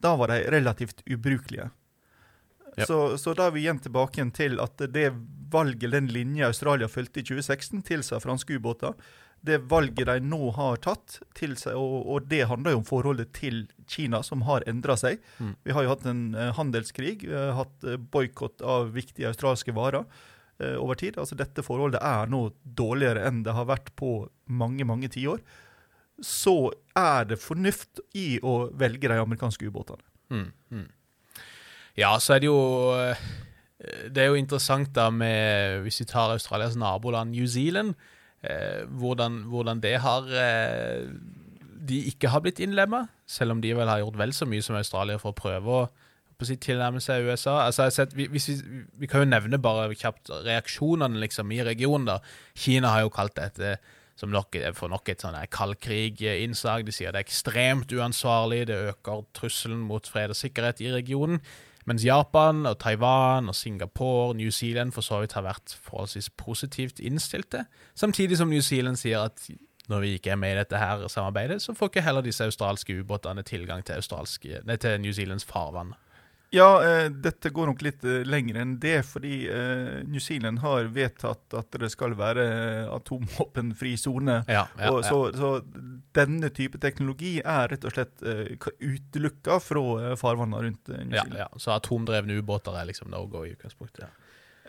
da 0.03 0.15
var 0.19 0.27
de 0.27 0.41
relativt 0.51 1.01
ubrukelige. 1.05 1.69
Ja. 2.75 2.85
Så, 2.85 3.17
så 3.17 3.33
da 3.33 3.47
er 3.47 3.55
vi 3.55 3.63
igjen 3.63 3.79
tilbake 3.79 4.23
til 4.35 4.59
at 4.59 4.81
det 4.91 5.13
valget, 5.51 5.91
den 5.91 6.09
linja 6.11 6.49
Australia 6.51 6.87
fulgte 6.91 7.21
i 7.21 7.23
2016, 7.23 7.81
tilsa 7.87 8.19
franske 8.19 8.59
ubåter. 8.59 8.93
Det 9.41 9.61
valget 9.71 10.07
de 10.09 10.17
nå 10.19 10.51
har 10.57 10.81
tatt, 10.83 11.21
tilsa, 11.39 11.77
og, 11.79 12.01
og 12.11 12.27
det 12.27 12.45
handler 12.51 12.75
jo 12.75 12.81
om 12.81 12.87
forholdet 12.87 13.31
til 13.35 13.61
Kina, 13.87 14.19
som 14.23 14.43
har 14.47 14.67
endra 14.67 14.97
seg. 14.99 15.23
Mm. 15.39 15.53
Vi 15.63 15.75
har 15.75 15.87
jo 15.87 15.93
hatt 15.93 16.03
en 16.11 16.25
eh, 16.35 16.51
handelskrig, 16.59 17.21
vi 17.23 17.35
har 17.35 17.55
hatt 17.61 17.87
boikott 18.11 18.59
av 18.59 18.91
viktige 18.95 19.31
australske 19.31 19.75
varer 19.75 20.03
eh, 20.03 20.27
over 20.59 20.97
tid. 20.99 21.15
Altså 21.21 21.37
Dette 21.39 21.63
forholdet 21.63 22.01
er 22.03 22.29
nå 22.31 22.49
dårligere 22.63 23.23
enn 23.29 23.43
det 23.45 23.53
har 23.55 23.67
vært 23.69 23.93
på 23.99 24.27
mange, 24.51 24.83
mange 24.87 25.07
tiår. 25.13 25.39
Så 26.19 26.71
er 26.99 27.29
det 27.29 27.39
fornuft 27.39 28.01
i 28.17 28.41
å 28.43 28.65
velge 28.75 29.07
de 29.07 29.19
amerikanske 29.21 29.69
ubåtene. 29.71 30.03
Mm, 30.29 30.49
mm. 30.75 30.87
Ja, 31.99 32.13
så 32.21 32.35
er 32.35 32.43
det 32.43 32.49
jo 32.49 32.59
eh, 32.95 33.21
Det 34.13 34.21
er 34.21 34.29
jo 34.29 34.37
interessant 34.37 34.91
da 34.93 35.07
med 35.09 35.81
Hvis 35.81 36.03
vi 36.03 36.05
tar 36.11 36.35
Australias 36.35 36.77
naboland 36.77 37.33
New 37.33 37.47
Zealand, 37.49 37.95
eh, 38.41 38.85
hvordan, 38.85 39.43
hvordan 39.49 39.81
det 39.81 39.95
har 40.03 40.29
eh, 40.29 41.07
De 41.89 42.03
ikke 42.11 42.29
har 42.29 42.43
blitt 42.45 42.61
innlemma, 42.61 43.07
selv 43.25 43.55
om 43.55 43.63
de 43.63 43.73
vel 43.73 43.89
har 43.89 44.03
gjort 44.03 44.19
vel 44.19 44.35
så 44.35 44.45
mye 44.45 44.61
som 44.61 44.77
Australia 44.77 45.17
for 45.17 45.33
å 45.33 45.39
prøve 45.39 45.79
å 45.79 45.89
på 46.39 46.47
å 46.47 46.49
si, 46.49 46.57
tilnærme 46.63 47.01
USA. 47.03 47.59
Altså, 47.67 47.89
sett, 47.91 48.15
vi, 48.15 48.29
vi, 48.31 48.39
vi 48.99 49.07
kan 49.11 49.25
jo 49.25 49.29
nevne 49.29 49.59
bare 49.61 49.91
kjapt 49.93 50.31
reaksjonene 50.47 51.19
liksom, 51.19 51.51
i 51.51 51.63
regionen. 51.67 52.07
da. 52.07 52.19
Kina 52.55 52.95
har 52.95 53.05
jo 53.05 53.13
kalt 53.13 53.35
dette 53.35 53.77
som 54.19 54.31
nok, 54.31 54.57
for 54.75 54.91
nok 54.91 55.11
et 55.11 55.23
sånn 55.23 55.37
her 55.37 55.47
kaldkrig-innslag. 55.51 56.85
De 56.87 56.95
sier 56.95 57.13
det 57.15 57.21
er 57.21 57.27
ekstremt 57.27 57.91
uansvarlig, 57.95 58.65
det 58.67 58.79
øker 58.91 59.25
trusselen 59.35 59.83
mot 59.87 60.07
fred 60.07 60.33
og 60.33 60.39
sikkerhet 60.39 60.81
i 60.83 60.91
regionen. 60.95 61.39
Mens 61.87 62.03
Japan 62.05 62.67
og 62.69 62.77
Taiwan 62.83 63.49
og 63.49 63.55
Singapore 63.55 64.35
New 64.37 64.51
Zealand 64.53 64.91
for 64.93 65.01
så 65.05 65.21
vidt 65.23 65.33
har 65.37 65.47
vært 65.47 65.73
forholdsvis 65.87 66.29
positivt 66.37 66.99
innstilte. 66.99 67.63
Samtidig 67.97 68.37
som 68.37 68.51
New 68.51 68.61
Zealand 68.61 68.99
sier 68.99 69.23
at 69.31 69.47
når 69.89 70.03
vi 70.03 70.11
ikke 70.19 70.35
er 70.35 70.37
med 70.37 70.53
i 70.53 70.59
dette 70.59 70.77
her 70.77 71.07
samarbeidet, 71.09 71.63
så 71.63 71.73
får 71.73 71.89
ikke 71.89 72.03
heller 72.05 72.21
disse 72.21 72.45
australske 72.45 72.99
ubåtene 72.99 73.41
tilgang 73.43 73.81
til, 73.87 74.03
til 74.03 75.01
New 75.01 75.15
Zealands 75.15 75.47
farvann. 75.49 75.95
Ja, 76.49 76.69
eh, 76.81 77.11
dette 77.11 77.51
går 77.53 77.69
nok 77.69 77.81
litt 77.85 78.03
eh, 78.03 78.23
lenger 78.25 78.57
enn 78.63 78.71
det, 78.81 79.03
fordi 79.05 79.43
eh, 79.53 79.99
New 80.09 80.21
Zealand 80.23 80.63
har 80.63 80.87
vedtatt 80.95 81.53
at 81.53 81.75
det 81.77 81.91
skal 81.93 82.15
være 82.17 82.45
eh, 82.49 82.85
atomvåpenfri 82.89 83.91
sone. 84.01 84.39
Ja, 84.49 84.63
ja, 84.79 84.87
ja. 84.89 85.03
så, 85.05 85.19
så 85.35 85.51
denne 86.17 86.49
type 86.49 86.81
teknologi 86.81 87.35
er 87.43 87.69
rett 87.69 87.85
og 87.85 87.93
slett 87.93 88.25
eh, 88.25 88.55
utelukka 88.81 89.59
fra 89.61 89.83
eh, 89.99 90.15
farvannet 90.17 90.65
rundt 90.65 90.89
eh, 90.89 91.03
New 91.03 91.19
Zealand. 91.19 91.37
ja. 91.43 91.49
Så 91.61 91.75
atomdrevne 91.75 92.39
ubåter 92.41 92.79
er 92.81 92.89
liksom 92.89 93.13
no 93.13 93.21
go 93.29 93.43
i 93.45 93.53
utgangspunktet. 93.53 94.09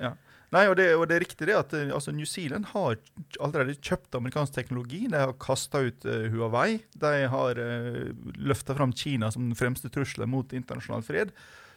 Ja. 0.01 0.13
Nei, 0.51 0.65
og 0.67 0.75
det, 0.77 0.89
og 0.99 1.07
det 1.07 1.17
er 1.17 1.23
riktig 1.23 1.47
det 1.47 1.55
at 1.55 1.73
altså 1.79 2.13
New 2.13 2.27
Zealand 2.27 2.73
har 2.73 2.97
allerede 3.39 3.77
kjøpt 3.79 4.17
amerikansk 4.19 4.57
teknologi. 4.57 5.05
De 5.07 5.21
har 5.23 5.37
kasta 5.39 5.85
ut 5.87 6.07
uh, 6.09 6.27
Huawei. 6.33 6.81
De 6.99 7.13
har 7.31 7.61
uh, 7.61 8.09
løfta 8.35 8.75
fram 8.75 8.91
Kina 8.91 9.31
som 9.31 9.47
den 9.47 9.59
fremste 9.59 9.93
trusselen 9.95 10.33
mot 10.33 10.51
internasjonal 10.57 11.07
fred. 11.07 11.31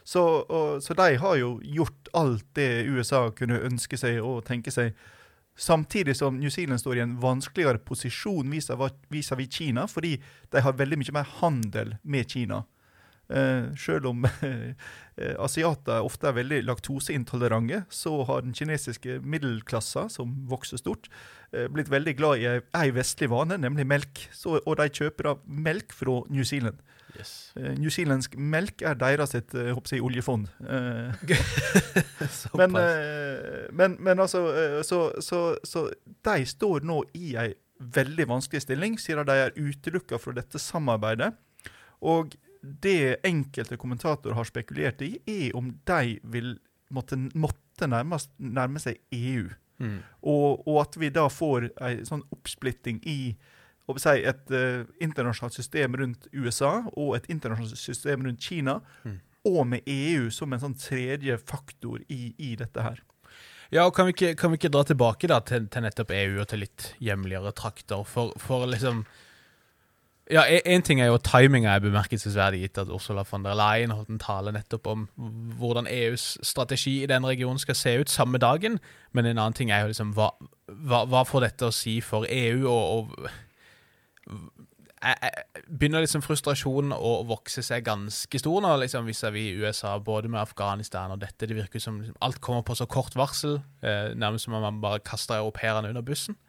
Så, 0.04 0.22
og, 0.22 0.82
så 0.84 0.94
de 0.94 1.16
har 1.16 1.36
jo 1.40 1.56
gjort 1.64 2.10
alt 2.12 2.44
det 2.58 2.84
USA 2.92 3.30
kunne 3.36 3.62
ønske 3.64 3.96
seg 3.96 4.20
og 4.20 4.44
tenke 4.44 4.72
seg. 4.74 4.92
Samtidig 5.56 6.16
som 6.18 6.36
New 6.40 6.50
Zealand 6.50 6.82
står 6.82 6.98
i 6.98 7.04
en 7.04 7.16
vanskeligere 7.22 7.78
posisjon 7.78 8.50
vis-à-vis 8.50 9.54
Kina, 9.54 9.86
fordi 9.86 10.18
de 10.52 10.60
har 10.60 10.76
veldig 10.76 10.98
mye 11.00 11.14
mer 11.14 11.34
handel 11.40 11.96
med 12.02 12.30
Kina. 12.30 12.64
Uh, 13.24 13.72
selv 13.80 14.10
om 14.10 14.26
uh, 14.26 14.72
asiater 15.46 16.04
ofte 16.04 16.28
er 16.28 16.36
veldig 16.36 16.58
laktoseintolerante, 16.66 17.84
så 17.88 18.18
har 18.28 18.44
den 18.44 18.52
kinesiske 18.52 19.22
middelklassa, 19.24 20.10
som 20.12 20.34
vokser 20.50 20.82
stort, 20.82 21.08
blitt 21.74 21.90
veldig 21.92 22.16
glad 22.18 22.42
i 22.42 22.48
ei, 22.50 22.88
vestlig 22.94 23.30
vane, 23.32 23.58
nemlig 23.60 23.86
melk. 23.86 24.24
Så, 24.34 24.58
og 24.60 24.78
de 24.80 24.88
kjøper 24.90 25.30
da 25.30 25.34
melk 25.46 25.94
fra 25.94 26.20
New 26.32 26.46
Zealand. 26.48 26.80
Yes. 27.18 27.52
Eh, 27.56 27.74
Newzealandsk 27.78 28.34
melk 28.38 28.82
er 28.82 28.96
deres 28.98 29.34
sitt, 29.34 29.54
eh, 29.54 29.70
jeg 29.90 30.02
oljefond. 30.02 30.48
Eh, 30.66 31.14
men, 32.60 32.76
eh, 32.80 33.66
men, 33.72 33.96
men 34.00 34.20
altså 34.20 34.46
eh, 34.50 34.80
så, 34.82 35.12
så, 35.22 35.56
så 35.64 35.86
de 36.26 36.46
står 36.46 36.86
nå 36.86 37.02
i 37.14 37.34
ei 37.38 37.52
veldig 37.94 38.28
vanskelig 38.30 38.64
stilling, 38.64 38.98
siden 39.00 39.26
de 39.28 39.38
er 39.46 39.56
utelukka 39.58 40.18
fra 40.18 40.34
dette 40.36 40.58
samarbeidet. 40.62 41.32
Og 42.00 42.34
det 42.62 43.20
enkelte 43.26 43.76
kommentatorer 43.76 44.36
har 44.38 44.48
spekulert 44.48 45.02
i, 45.04 45.16
er 45.26 45.56
om 45.56 45.70
de 45.86 46.18
vil 46.22 46.56
måtte, 46.94 47.18
måtte 47.34 47.88
nærmest, 47.90 48.32
nærme 48.38 48.80
seg 48.82 49.02
EU. 49.12 49.50
Mm. 49.84 49.98
Og, 50.32 50.64
og 50.66 50.80
at 50.82 50.98
vi 51.00 51.12
da 51.14 51.28
får 51.32 51.68
ei 51.84 51.98
sånn 52.08 52.24
oppsplitting 52.34 53.02
i 53.04 53.18
si, 54.00 54.16
et 54.24 54.52
uh, 54.54 54.84
internasjonalt 55.04 55.56
system 55.56 55.96
rundt 56.00 56.28
USA 56.32 56.78
og 56.94 57.16
et 57.18 57.28
internasjonalt 57.32 57.78
system 57.78 58.24
rundt 58.26 58.40
Kina, 58.40 58.80
Mm. 59.04 59.18
og 59.44 59.66
med 59.68 59.84
EU 59.86 60.30
som 60.32 60.52
en 60.52 60.62
sånn 60.62 60.78
tredje 60.80 61.36
faktor 61.36 62.00
i, 62.08 62.32
i 62.38 62.54
dette 62.56 62.80
her. 62.80 63.02
Ja, 63.74 63.84
og 63.84 63.94
kan 63.96 64.06
vi, 64.06 64.14
ikke, 64.14 64.34
kan 64.38 64.52
vi 64.52 64.58
ikke 64.60 64.70
dra 64.72 64.84
tilbake 64.86 65.28
da 65.28 65.40
til, 65.44 65.66
til 65.72 65.84
nettopp 65.84 66.12
EU 66.14 66.40
og 66.40 66.48
til 66.48 66.62
litt 66.62 66.92
hjemligere 67.02 67.52
trakter? 67.56 68.04
For, 68.08 68.32
for 68.40 68.68
liksom 68.70 69.04
Ja, 70.30 70.42
én 70.48 70.80
ting 70.80 71.02
er 71.04 71.10
jo 71.10 71.18
timinga 71.20 71.74
er 71.74 71.82
bemerkelsesverdig, 71.84 72.62
gitt 72.62 72.78
at 72.80 72.88
Ursula 72.88 73.26
von 73.28 73.42
der 73.44 73.56
Leyen 73.58 73.92
holdt 73.92 74.08
en 74.08 74.20
tale 74.22 74.54
nettopp 74.56 74.86
om 74.88 75.02
hvordan 75.60 75.88
EUs 75.90 76.38
strategi 76.40 77.02
i 77.02 77.08
den 77.10 77.26
regionen 77.28 77.60
skal 77.60 77.76
se 77.76 77.92
ut 78.00 78.10
samme 78.10 78.40
dagen. 78.40 78.78
Men 79.12 79.26
en 79.26 79.38
annen 79.38 79.52
ting 79.52 79.70
er 79.70 79.84
jo 79.84 79.92
liksom 79.92 80.14
hva, 80.16 80.30
hva, 80.68 81.02
hva 81.04 81.26
får 81.28 81.44
dette 81.44 81.68
å 81.68 81.74
si 81.76 81.98
for 82.00 82.24
EU, 82.24 82.64
og, 82.72 83.12
og 83.12 84.40
jeg, 85.04 85.18
jeg, 85.20 85.64
begynner 85.68 86.04
liksom 86.06 86.24
frustrasjonen 86.24 86.96
å 86.96 87.12
vokse 87.28 87.60
seg 87.66 87.84
ganske 87.84 88.40
stor 88.40 88.64
nå, 88.64 88.72
liksom 88.80 89.04
vis-à-vis 89.08 89.60
USA, 89.60 89.98
både 90.00 90.32
med 90.32 90.40
Afghanistan 90.40 91.12
og 91.12 91.20
dette. 91.20 91.44
Det 91.44 91.58
virker 91.58 91.84
som 91.84 92.00
liksom, 92.00 92.16
alt 92.24 92.40
kommer 92.40 92.64
på 92.64 92.78
så 92.80 92.88
kort 92.88 93.12
varsel, 93.18 93.58
eh, 93.84 94.14
nærmest 94.16 94.48
som 94.48 94.56
om 94.56 94.64
man 94.64 94.80
bare 94.80 95.04
kaster 95.04 95.36
europeerne 95.36 95.92
under 95.92 96.06
bussen. 96.06 96.40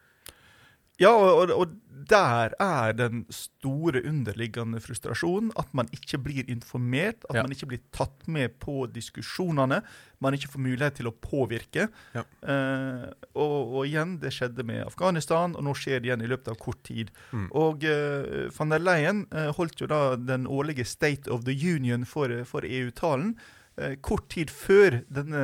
Ja, 1.01 1.11
og, 1.11 1.51
og, 1.51 1.73
der 2.05 2.53
er 2.61 2.91
den 2.93 3.23
store 3.33 4.03
underliggende 4.05 4.77
frustrasjonen 4.83 5.47
at 5.57 5.71
man 5.73 5.87
ikke 5.95 6.19
blir 6.21 6.45
informert, 6.47 7.25
at 7.29 7.35
Ja. 7.35 7.41
man 7.41 7.51
ikke 7.51 7.65
blir 7.71 7.81
tatt 7.91 8.27
med 8.27 8.59
på 8.61 8.85
diskusjonene, 8.93 9.81
man 10.21 10.33
ikke 10.37 10.51
får 10.53 10.61
mulighet 10.61 10.99
til 10.99 11.09
å 11.09 11.15
påvirke. 11.17 11.87
Ja. 12.13 12.21
Eh, 12.45 13.09
og, 13.33 13.73
og 13.73 13.87
igjen, 13.87 14.19
det 14.21 14.35
skjedde 14.37 14.63
med 14.63 14.85
Afghanistan, 14.85 15.55
og 15.55 15.65
nå 15.65 15.73
skjer 15.73 15.99
det 15.99 16.11
igjen 16.11 16.21
i 16.21 16.29
løpet 16.29 16.53
av 16.53 16.61
kort 16.61 16.83
tid. 16.85 17.09
Mm. 17.33 17.49
Og 17.57 17.83
eh, 17.89 18.45
van 18.59 18.69
der 18.69 18.85
Leyen 18.85 19.25
eh, 19.33 19.49
holdt 19.57 19.81
jo 19.81 19.89
da 19.89 20.15
den 20.15 20.45
årlige 20.45 20.85
State 20.85 21.31
of 21.31 21.43
the 21.49 21.57
Union 21.57 22.05
for, 22.05 22.29
for 22.45 22.61
EU-talen. 22.61 23.33
Eh, 23.77 23.97
kort 23.99 24.29
tid 24.31 24.51
før 24.55 25.01
denne, 25.11 25.41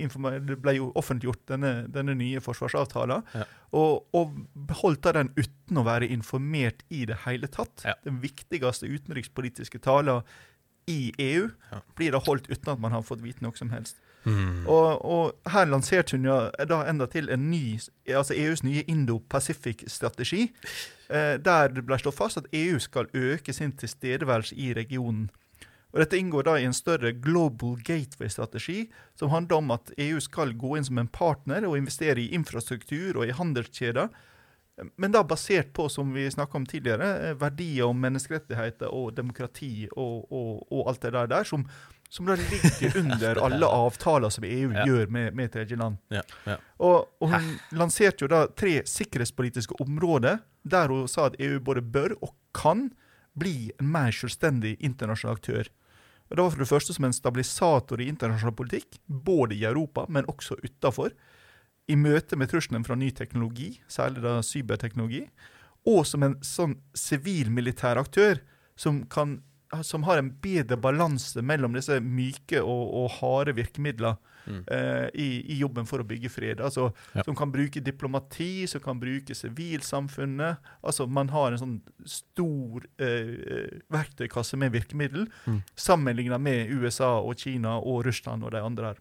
eh, 0.00 0.56
ble 0.56 0.72
jo 0.78 0.92
offentliggjort 0.96 1.42
denne, 1.50 1.72
denne 1.92 2.14
nye 2.16 2.40
forsvarsavtalen. 2.40 3.22
Ja. 3.34 3.44
Og, 3.76 4.06
og 4.16 4.32
holdt 4.80 5.04
den 5.12 5.28
uten 5.36 5.76
å 5.76 5.84
være 5.84 6.08
informert 6.08 6.86
i 6.88 7.04
det 7.04 7.18
hele 7.26 7.50
tatt. 7.52 7.84
Ja. 7.84 7.92
Den 8.06 8.22
viktigste 8.22 8.88
utenrikspolitiske 8.88 9.82
talen 9.84 10.22
i 10.88 11.12
EU 11.18 11.50
Ja. 11.72 11.82
blir 11.98 12.12
da 12.12 12.18
holdt 12.18 12.48
uten 12.48 12.72
at 12.72 12.80
man 12.80 12.92
har 12.92 13.02
fått 13.02 13.20
vite 13.20 13.42
noe 13.44 13.56
som 13.58 13.68
helst. 13.74 14.00
Mm. 14.24 14.66
Og, 14.66 15.04
og 15.04 15.50
her 15.52 15.68
lanserte 15.68 16.16
hun 16.16 16.24
ja 16.26 16.50
da 16.66 16.80
enda 16.88 17.06
til 17.06 17.28
en 17.30 17.50
ny, 17.50 17.78
altså 18.08 18.34
EUs 18.34 18.64
nye 18.64 18.82
Indo-Pacific-strategi, 18.88 20.48
eh, 21.10 21.36
der 21.36 21.68
det 21.74 21.84
ble 21.86 21.98
slått 22.00 22.16
fast 22.16 22.40
at 22.40 22.48
EU 22.56 22.80
skal 22.82 23.10
øke 23.14 23.52
sin 23.52 23.76
tilstedeværelse 23.76 24.56
i 24.56 24.72
regionen. 24.74 25.28
Og 25.94 26.02
Dette 26.02 26.18
inngår 26.18 26.44
da 26.48 26.56
i 26.60 26.66
en 26.68 26.74
større 26.76 27.12
Global 27.12 27.78
Gateway-strategi, 27.86 28.86
som 29.14 29.30
handler 29.32 29.56
om 29.62 29.70
at 29.76 29.92
EU 29.96 30.20
skal 30.20 30.52
gå 30.58 30.76
inn 30.76 30.84
som 30.84 30.98
en 31.00 31.08
partner 31.08 31.64
og 31.68 31.78
investere 31.78 32.20
i 32.20 32.32
infrastruktur 32.36 33.20
og 33.20 33.28
i 33.28 33.36
handelskjeder, 33.36 34.10
men 35.00 35.12
da 35.12 35.22
basert 35.24 35.70
på, 35.72 35.88
som 35.88 36.10
vi 36.12 36.26
om 36.52 36.66
tidligere, 36.66 37.30
eh, 37.30 37.34
verdier 37.40 37.86
om 37.88 38.00
menneskerettigheter 38.00 38.92
og 38.92 39.14
demokrati 39.16 39.88
og, 39.96 40.26
og, 40.32 40.66
og 40.72 40.90
alt 40.90 41.00
det 41.00 41.12
der, 41.14 41.26
der 41.26 41.44
som, 41.48 41.64
som 42.10 42.26
da 42.28 42.36
ligger 42.36 42.98
under 43.02 43.40
alle 43.46 43.66
avtaler 43.66 44.28
som 44.28 44.44
EU 44.44 44.72
Ja. 44.74 44.84
gjør 44.84 45.06
med, 45.08 45.32
med 45.34 45.52
tredjeland. 45.52 45.96
Ja, 46.12 46.22
ja. 46.44 46.58
Og, 46.78 47.08
og 47.20 47.32
hun 47.32 47.56
lanserte 47.72 48.26
jo 48.26 48.28
da 48.28 48.46
tre 48.52 48.82
sikkerhetspolitiske 48.84 49.80
områder 49.80 50.42
der 50.62 50.92
hun 50.92 51.08
sa 51.08 51.30
at 51.30 51.40
EU 51.40 51.60
både 51.60 51.80
bør 51.80 52.18
og 52.20 52.34
kan 52.52 52.90
bli 53.38 53.70
en 53.78 53.90
mer 53.92 54.14
selvstendig 54.14 54.76
internasjonal 54.84 55.36
aktør. 55.38 55.68
Det 56.28 56.40
var 56.40 56.50
for 56.50 56.62
det 56.62 56.70
første 56.70 56.94
som 56.96 57.06
en 57.06 57.14
stabilisator 57.14 58.02
i 58.02 58.08
internasjonal 58.10 58.56
politikk, 58.58 58.98
både 59.06 59.54
i 59.54 59.66
Europa, 59.68 60.06
men 60.08 60.26
også 60.30 60.58
utafor. 60.64 61.12
I 61.86 61.94
møte 61.94 62.38
med 62.38 62.50
trusselen 62.50 62.84
fra 62.86 62.96
ny 62.98 63.12
teknologi, 63.14 63.76
særlig 63.86 64.24
da 64.24 64.40
cyberteknologi. 64.42 65.22
Og 65.86 66.02
som 66.08 66.24
en 66.26 66.34
sånn 66.42 66.74
sivil-militær 66.98 68.00
aktør 68.00 68.40
som, 68.74 69.04
kan, 69.06 69.38
som 69.86 70.02
har 70.08 70.18
en 70.18 70.32
bedre 70.42 70.80
balanse 70.82 71.44
mellom 71.46 71.76
disse 71.78 72.00
myke 72.02 72.58
og, 72.58 72.82
og 73.04 73.12
harde 73.20 73.54
virkemidler 73.60 74.18
Mm. 74.46 74.62
eh, 74.70 75.08
i, 75.14 75.28
i 75.52 75.58
jobben 75.58 75.86
for 75.86 75.98
å 76.02 76.06
bygge 76.06 76.30
fred. 76.30 76.60
Altså, 76.60 76.92
Ja. 77.14 77.22
Som 77.26 77.34
kan 77.36 77.50
bruke 77.52 77.80
diplomati, 77.82 78.66
som 78.66 78.80
kan 78.80 79.00
bruke 79.00 79.34
sivilsamfunnet. 79.34 80.56
Altså, 80.84 81.06
man 81.08 81.28
har 81.28 81.52
en 81.52 81.58
sånn 81.58 81.80
stor 82.06 82.84
eh, 82.98 83.80
verktøykasse 83.90 84.56
med 84.56 84.72
virkemiddel, 84.72 85.28
Mm. 85.46 85.62
sammenlignet 85.76 86.40
med 86.40 86.70
USA 86.70 87.18
og 87.20 87.36
Kina 87.38 87.78
og 87.80 88.04
Russland 88.06 88.44
og 88.44 88.52
de 88.52 88.62
andre 88.62 88.84
her. 88.92 88.96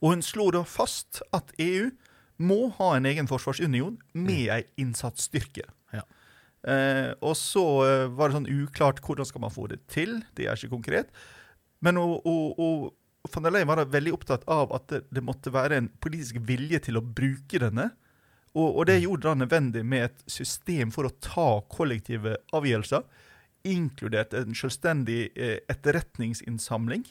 Og 0.00 0.12
hun 0.14 0.22
slår 0.22 0.52
da 0.52 0.62
fast 0.62 1.22
at 1.34 1.50
EU 1.58 1.90
må 2.38 2.70
ha 2.78 2.92
en 2.96 3.06
egen 3.06 3.26
forsvarsunion 3.26 3.98
med 4.14 4.48
ei 4.54 4.62
innsatsstyrke. 4.78 5.64
Ja. 5.92 6.02
Eh, 6.68 7.14
og 7.22 7.34
så 7.38 7.64
eh, 7.86 8.06
var 8.14 8.28
det 8.30 8.36
sånn 8.38 8.46
uklart 8.62 9.00
hvordan 9.02 9.26
skal 9.26 9.40
man 9.42 9.50
få 9.50 9.66
det 9.68 9.80
til. 9.90 10.20
Det 10.36 10.46
er 10.46 10.54
ikke 10.54 10.70
konkret. 10.76 11.10
Men 11.82 11.96
hun, 11.96 12.20
hun, 12.24 12.54
og 12.58 12.94
van 13.32 13.46
der 13.46 13.54
Leyen 13.54 13.70
var 13.70 13.80
da 13.80 13.86
veldig 13.88 14.12
opptatt 14.16 14.44
av 14.50 14.72
at 14.76 14.88
det, 14.92 15.00
det 15.14 15.24
måtte 15.24 15.52
være 15.54 15.78
en 15.80 15.88
politisk 16.02 16.40
vilje 16.48 16.80
til 16.88 17.00
å 17.00 17.04
bruke 17.04 17.60
denne. 17.62 17.90
Og, 18.56 18.80
og 18.80 18.86
det 18.88 19.00
gjorde 19.02 19.28
det 19.28 19.42
nødvendig 19.44 19.84
med 19.86 20.08
et 20.08 20.24
system 20.30 20.92
for 20.94 21.08
å 21.08 21.14
ta 21.22 21.48
kollektive 21.70 22.38
avgjørelser, 22.56 23.04
inkludert 23.68 24.34
en 24.38 24.56
selvstendig 24.56 25.28
eh, 25.36 25.58
etterretningsinnsamling. 25.70 27.04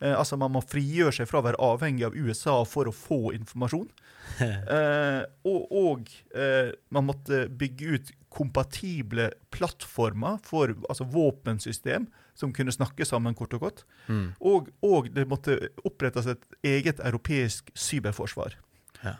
Eh, 0.00 0.14
altså 0.14 0.38
Man 0.40 0.54
må 0.54 0.62
frigjøre 0.62 1.16
seg 1.18 1.30
fra 1.30 1.40
å 1.40 1.46
være 1.48 1.60
avhengig 1.62 2.06
av 2.08 2.16
USA 2.16 2.60
for 2.68 2.90
å 2.90 2.94
få 2.94 3.34
informasjon. 3.38 3.90
Eh, 4.38 5.22
og 5.48 5.70
og 5.74 6.10
eh, 6.36 6.68
man 6.92 7.06
måtte 7.08 7.46
bygge 7.48 7.94
ut 7.96 8.10
kompatible 8.30 9.30
plattformer 9.50 10.36
for 10.44 10.74
altså 10.84 11.06
våpensystem 11.08 12.06
som 12.38 12.52
kunne 12.54 12.74
snakke 12.74 13.06
sammen, 13.08 13.34
kort 13.34 13.56
og 13.56 13.64
godt. 13.64 13.82
Mm. 14.06 14.36
Og, 14.38 14.68
og 14.84 15.08
det 15.14 15.24
måtte 15.30 15.56
opprettes 15.88 16.28
et 16.30 16.44
eget 16.66 17.00
europeisk 17.00 17.72
cyberforsvar. 17.74 18.54
Ja. 19.02 19.16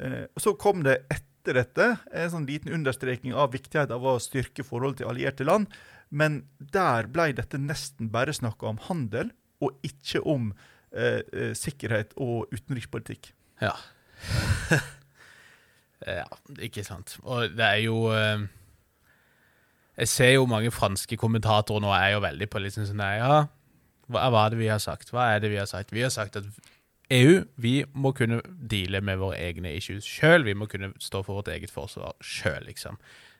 Eh, 0.00 0.24
så 0.40 0.54
kom 0.56 0.86
det 0.86 1.02
etter 1.12 1.58
dette 1.58 1.88
en 2.14 2.32
sånn 2.32 2.48
liten 2.48 2.72
understreking 2.72 3.34
av 3.34 3.52
viktigheten 3.52 3.98
av 3.98 4.06
å 4.06 4.18
styrke 4.22 4.64
forholdet 4.64 5.02
til 5.02 5.10
allierte 5.10 5.48
land. 5.48 5.68
Men 6.08 6.44
der 6.56 7.10
ble 7.12 7.32
dette 7.36 7.60
nesten 7.60 8.12
bare 8.12 8.34
snakka 8.36 8.70
om 8.70 8.80
handel, 8.88 9.32
og 9.62 9.86
ikke 9.86 10.22
om 10.28 10.50
eh, 10.92 11.20
eh, 11.32 11.52
sikkerhet 11.58 12.16
og 12.16 12.50
utenrikspolitikk. 12.52 13.32
Ja. 13.62 13.72
ja, 16.20 16.26
ikke 16.58 16.84
sant. 16.86 17.16
Og 17.22 17.54
det 17.56 17.64
er 17.66 17.80
jo 17.84 18.04
eh, 18.14 18.44
Jeg 19.96 20.08
ser 20.08 20.30
jo 20.32 20.46
mange 20.46 20.70
franske 20.70 21.16
kommentatorer 21.16 21.82
nå 21.82 21.90
er 21.94 22.14
jo 22.14 22.22
veldig 22.24 22.48
på 22.50 22.62
liksom 22.62 22.86
sånn 22.88 23.02
Ja, 23.02 23.42
hva 24.12 24.28
hva 24.32 24.46
er 24.46 24.54
det 24.54 24.62
vi 24.62 24.70
har 24.70 24.80
sagt? 24.82 25.12
Hva 25.12 25.32
er 25.34 25.42
det 25.42 25.50
vi 25.52 25.60
har 25.60 25.68
sagt? 25.70 25.92
Vi 25.92 26.04
har 26.04 26.12
sagt 26.14 26.36
at 26.40 26.48
EU 27.12 27.42
vi 27.60 27.82
må 27.92 28.12
kunne 28.16 28.40
deale 28.70 29.02
med 29.04 29.20
våre 29.20 29.38
egne 29.40 29.74
issues 29.76 30.06
sjøl. 30.08 30.46
Vi 30.48 30.54
må 30.56 30.66
kunne 30.70 30.92
stå 31.00 31.22
for 31.22 31.40
vårt 31.40 31.52
eget 31.52 31.72
forsvar 31.72 32.16
sjøl, 32.24 32.64
liksom. 32.68 32.98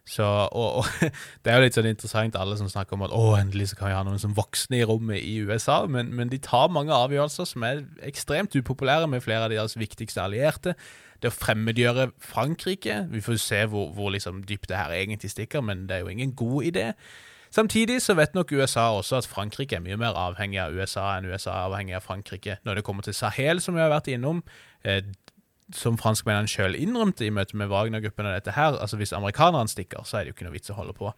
Så, 0.08 0.24
og, 0.26 0.82
og 0.82 0.86
Det 1.44 1.52
er 1.52 1.58
jo 1.60 1.66
litt 1.66 1.76
sånn 1.78 1.90
interessant, 1.90 2.36
alle 2.38 2.56
som 2.58 2.70
snakker 2.70 2.96
om 2.96 3.04
at 3.06 3.14
å, 3.14 3.32
endelig 3.38 3.70
så 3.70 3.78
kan 3.78 3.90
vi 3.90 3.96
ha 3.96 4.02
noen 4.06 4.22
som 4.22 4.34
voksne 4.36 4.80
i 4.80 4.86
rommet 4.88 5.22
i 5.22 5.36
USA, 5.46 5.82
men, 5.86 6.10
men 6.16 6.32
de 6.32 6.40
tar 6.42 6.72
mange 6.74 6.94
avgjørelser 6.94 7.48
som 7.52 7.66
er 7.66 7.84
ekstremt 8.06 8.56
upopulære 8.58 9.10
med 9.10 9.22
flere 9.24 9.46
av 9.46 9.54
deres 9.54 9.78
viktigste 9.78 10.24
allierte. 10.24 10.74
Det 11.22 11.30
å 11.30 11.34
fremmedgjøre 11.34 12.08
Frankrike 12.18 13.04
Vi 13.12 13.20
får 13.22 13.36
se 13.38 13.60
hvor, 13.70 13.92
hvor 13.94 14.10
liksom 14.10 14.40
dypt 14.42 14.72
det 14.72 14.80
her 14.80 14.94
egentlig 14.96 15.30
stikker, 15.30 15.62
men 15.62 15.86
det 15.86 16.00
er 16.00 16.02
jo 16.02 16.10
ingen 16.10 16.34
god 16.34 16.72
idé. 16.72 16.88
Samtidig 17.52 18.00
så 18.02 18.16
vet 18.16 18.34
nok 18.34 18.52
USA 18.56 18.88
også 18.96 19.18
at 19.20 19.28
Frankrike 19.28 19.76
er 19.76 19.84
mye 19.84 19.98
mer 20.00 20.16
avhengig 20.16 20.58
av 20.62 20.72
USA 20.72 21.10
enn 21.18 21.28
USA 21.28 21.52
er 21.52 21.66
avhengig 21.68 21.98
av 21.98 22.06
Frankrike 22.06 22.56
når 22.64 22.80
det 22.80 22.84
kommer 22.86 23.04
til 23.04 23.14
Sahel, 23.14 23.60
som 23.60 23.76
vi 23.76 23.84
har 23.84 23.92
vært 23.92 24.08
innom. 24.08 24.40
Eh, 25.72 25.78
som 25.78 25.98
franskmennene 25.98 26.48
sjøl 26.48 26.76
innrømte 26.76 27.26
i 27.26 27.30
møte 27.30 27.56
med 27.56 27.70
Wagner-gruppen 27.72 28.26
og 28.26 28.34
dette 28.34 28.52
her, 28.52 28.78
altså 28.78 28.96
hvis 28.96 29.12
amerikanerne 29.12 29.68
stikker, 29.68 30.04
så 30.04 30.18
er 30.18 30.24
det 30.24 30.32
jo 30.32 30.36
ikke 30.36 30.48
noe 30.48 30.56
vits 30.56 30.70
å 30.70 30.78
holde 30.78 30.92
på. 30.92 31.12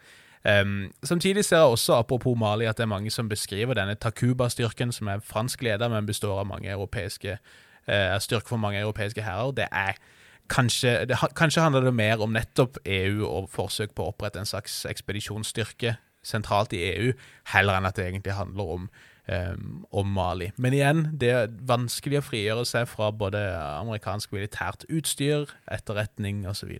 Um, 0.44 0.92
samtidig 1.02 1.44
ser 1.44 1.62
jeg 1.62 1.72
også, 1.72 1.94
apropos 1.94 2.36
Mali, 2.36 2.66
at 2.68 2.76
det 2.76 2.84
er 2.84 2.92
mange 2.92 3.10
som 3.10 3.28
beskriver 3.28 3.74
denne 3.74 3.94
Takuba-styrken, 3.96 4.92
som 4.92 5.08
er 5.08 5.24
fransk 5.24 5.62
leder, 5.62 5.88
men 5.88 6.06
består 6.06 6.42
av 6.42 6.46
mange 6.46 6.68
europeiske 6.68 7.38
uh, 7.38 8.18
styrker 8.20 8.48
for 8.48 8.60
mange 8.60 8.82
europeiske 8.82 9.24
hærer. 9.24 9.54
Det 9.56 9.68
er 9.72 9.96
kanskje, 10.52 11.06
det, 11.08 11.16
kanskje 11.36 11.64
handler 11.64 11.88
det 11.88 11.94
mer 11.94 12.20
om 12.20 12.34
nettopp 12.36 12.76
EU 12.84 13.24
og 13.24 13.48
forsøk 13.50 13.94
på 13.96 14.04
å 14.04 14.12
opprette 14.12 14.38
en 14.42 14.48
slags 14.48 14.84
ekspedisjonsstyrke 14.90 15.96
sentralt 16.24 16.72
i 16.76 16.82
EU, 16.92 17.12
heller 17.52 17.78
enn 17.78 17.88
at 17.88 17.96
det 17.96 18.06
egentlig 18.06 18.36
handler 18.36 18.76
om 18.76 18.86
um, 19.28 19.84
om 19.90 20.12
Mali. 20.16 20.50
Men 20.56 20.76
igjen, 20.76 21.02
det 21.20 21.30
er 21.32 21.56
vanskelig 21.68 22.20
å 22.20 22.26
frigjøre 22.26 22.66
seg 22.68 22.88
fra 22.90 23.10
både 23.14 23.40
amerikansk 23.56 24.34
militært 24.36 24.86
utstyr, 24.92 25.48
etterretning 25.72 26.44
osv. 26.50 26.72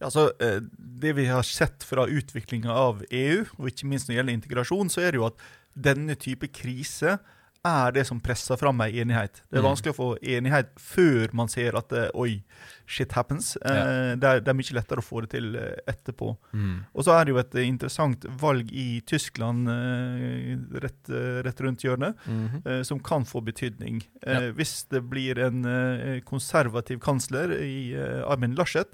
Altså, 0.00 0.30
eh, 0.40 0.62
det 1.02 1.12
vi 1.18 1.26
har 1.28 1.44
sett 1.44 1.84
fra 1.84 2.06
utviklinga 2.08 2.72
av 2.72 3.02
EU, 3.12 3.44
og 3.58 3.68
ikke 3.68 3.88
minst 3.90 4.08
når 4.08 4.14
det 4.14 4.20
gjelder 4.20 4.38
integrasjon, 4.38 4.92
så 4.92 5.04
er 5.04 5.12
det 5.12 5.20
jo 5.20 5.28
at 5.28 5.42
denne 5.76 6.16
type 6.18 6.48
krise 6.56 7.18
er 7.66 7.92
det 7.92 8.06
som 8.08 8.20
presser 8.24 8.56
fram 8.56 8.80
ei 8.80 9.00
enighet. 9.02 9.42
Det 9.50 9.58
er 9.58 9.62
Mm. 9.62 9.68
vanskelig 9.68 9.92
å 9.92 9.96
få 9.98 10.06
enighet 10.22 10.70
før 10.80 11.28
man 11.34 11.48
ser 11.48 11.76
at 11.76 11.92
eh, 11.92 12.08
oi, 12.14 12.42
shit 12.86 13.12
happens. 13.12 13.56
Ja. 13.62 14.14
det, 14.16 14.24
er, 14.24 14.40
det 14.40 14.48
er 14.48 14.54
mye 14.56 14.74
lettere 14.78 14.98
å 15.02 15.04
få 15.04 15.20
det 15.20 15.30
til 15.34 15.54
eh, 15.56 15.76
etterpå. 15.86 16.30
Mm. 16.54 16.86
Og 16.94 17.04
så 17.04 17.12
er 17.18 17.24
det 17.28 17.34
jo 17.34 17.38
et 17.42 17.54
eh, 17.54 17.68
interessant 17.68 18.24
valg 18.40 18.72
i 18.72 19.00
Tyskland 19.06 19.68
eh, 19.68 20.56
rett, 20.80 21.10
eh, 21.12 21.42
rett 21.44 21.60
rundt 21.60 21.84
hjørnet, 21.84 22.16
mm 22.26 22.48
-hmm. 22.48 22.82
som 22.84 22.98
kan 23.00 23.24
få 23.24 23.40
betydning. 23.44 24.02
Eh, 24.26 24.32
Ja. 24.40 24.52
Hvis 24.52 24.84
det 24.88 25.02
blir 25.10 25.38
en 25.38 25.64
eh, 25.64 26.20
konservativ 26.20 26.98
kansler 27.00 27.52
i 27.60 27.92
eh, 27.94 28.22
Armin 28.24 28.54
Laschet, 28.54 28.88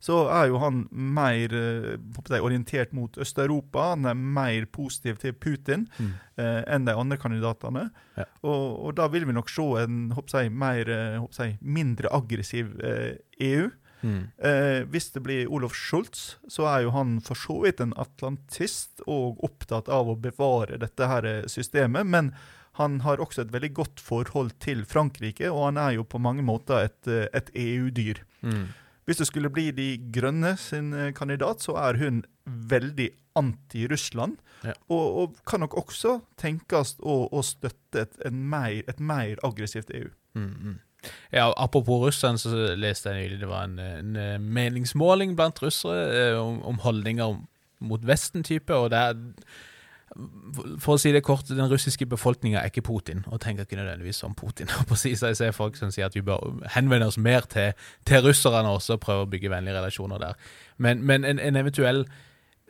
så 0.00 0.22
er 0.32 0.46
jo 0.48 0.60
han 0.62 0.86
mer 0.90 1.52
eh, 1.52 1.96
jeg, 2.30 2.40
orientert 2.40 2.94
mot 2.96 3.18
Øst-Europa. 3.20 3.90
Han 3.92 4.08
er 4.08 4.16
mer 4.16 4.64
positiv 4.72 5.18
til 5.20 5.34
Putin 5.36 5.86
Mm. 5.98 6.14
eh, 6.40 6.62
enn 6.72 6.86
de 6.86 6.94
andre 6.96 7.18
kandidatene. 7.20 7.90
Ja. 8.16 8.24
Og, 8.42 8.86
og 8.86 8.94
da 8.96 9.08
vil 9.12 9.26
vi 9.28 9.36
nok 9.36 9.50
se 9.52 9.66
en 9.82 10.08
jeg, 10.32 10.50
mer, 10.52 10.88
eh, 10.88 11.20
jeg, 11.38 11.58
mindre 11.60 12.08
aggressiv 12.16 12.72
eh, 12.80 13.18
EU. 13.40 13.68
Mm. 14.00 14.30
Eh, 14.40 14.82
hvis 14.88 15.10
det 15.12 15.22
blir 15.22 15.50
Olof 15.52 15.74
Schultz, 15.76 16.36
så 16.48 16.64
er 16.70 16.86
jo 16.86 16.94
han 16.96 17.18
for 17.20 17.36
så 17.36 17.58
vidt 17.66 17.82
en 17.84 17.92
atlantist 18.00 19.02
og 19.06 19.42
opptatt 19.44 19.90
av 19.92 20.08
å 20.08 20.16
bevare 20.16 20.78
dette 20.80 21.08
her 21.10 21.28
eh, 21.28 21.42
systemet. 21.46 22.06
Men 22.08 22.32
han 22.80 23.00
har 23.04 23.20
også 23.20 23.42
et 23.44 23.52
veldig 23.52 23.74
godt 23.76 24.00
forhold 24.00 24.54
til 24.62 24.86
Frankrike, 24.88 25.50
og 25.52 25.66
han 25.66 25.76
er 25.82 25.98
jo 25.98 26.06
på 26.08 26.20
mange 26.22 26.40
måter 26.46 26.86
et, 26.86 27.08
et 27.36 27.50
EU-dyr. 27.52 28.22
Mm. 28.40 28.68
Hvis 29.10 29.18
det 29.18 29.26
skulle 29.26 29.50
bli 29.50 29.72
De 29.74 29.88
Grønne 30.14 30.52
sin 30.54 30.92
eh, 30.94 31.08
kandidat, 31.10 31.64
så 31.64 31.74
er 31.82 31.98
hun 31.98 32.20
veldig 32.46 33.08
anti-Russland. 33.40 34.36
Ja. 34.62 34.76
Og, 34.86 35.16
og 35.18 35.40
kan 35.50 35.64
nok 35.64 35.74
også 35.80 36.20
tenkes 36.38 36.94
å, 37.02 37.24
å 37.26 37.42
støtte 37.42 38.04
et, 38.04 38.14
en 38.28 38.44
mer, 38.52 38.84
et 38.86 39.02
mer 39.02 39.40
aggressivt 39.46 39.90
EU. 39.98 40.12
Mm, 40.38 40.52
mm. 40.54 40.78
Ja, 41.34 41.48
Apropos 41.56 42.04
Russland, 42.04 42.38
så 42.38 42.52
leste 42.78 43.10
jeg 43.10 43.24
nylig 43.24 43.40
det 43.42 43.50
var 43.50 43.66
en, 43.66 43.80
en 43.82 44.14
eh, 44.20 44.36
meningsmåling 44.38 45.34
blant 45.34 45.58
russere 45.64 46.06
eh, 46.14 46.38
om, 46.38 46.60
om 46.70 46.78
holdninger 46.84 47.34
mot 47.90 48.06
Vesten-type. 48.06 48.78
og 48.78 48.92
det 48.94 49.02
er 49.08 49.20
for 50.82 50.96
å 50.96 50.98
si 50.98 51.12
det 51.14 51.22
kort, 51.22 51.46
den 51.46 51.68
russiske 51.70 52.06
befolkninga 52.10 52.58
er 52.58 52.70
ikke 52.72 52.82
Putin, 52.82 53.22
og 53.30 53.38
tenker 53.44 53.66
ikke 53.66 53.78
nødvendigvis 53.78 54.18
som 54.24 54.34
Putin. 54.34 54.70
Og 54.80 54.88
precis, 54.90 55.22
jeg 55.22 55.38
ser 55.38 55.54
folk 55.54 55.78
som 55.78 55.92
sier 55.94 56.08
at 56.10 56.16
vi 56.18 56.24
bør 56.26 56.64
henvende 56.74 57.06
oss 57.10 57.18
mer 57.18 57.46
til, 57.50 57.76
til 58.08 58.24
russerne 58.26 58.74
også, 58.74 58.98
og 58.98 59.04
prøve 59.04 59.26
å 59.26 59.30
bygge 59.30 59.52
vennlige 59.52 59.78
relasjoner 59.78 60.22
der. 60.22 60.50
Men, 60.82 61.04
men 61.06 61.24
en, 61.28 61.38
en 61.38 61.60
eventuell 61.60 62.04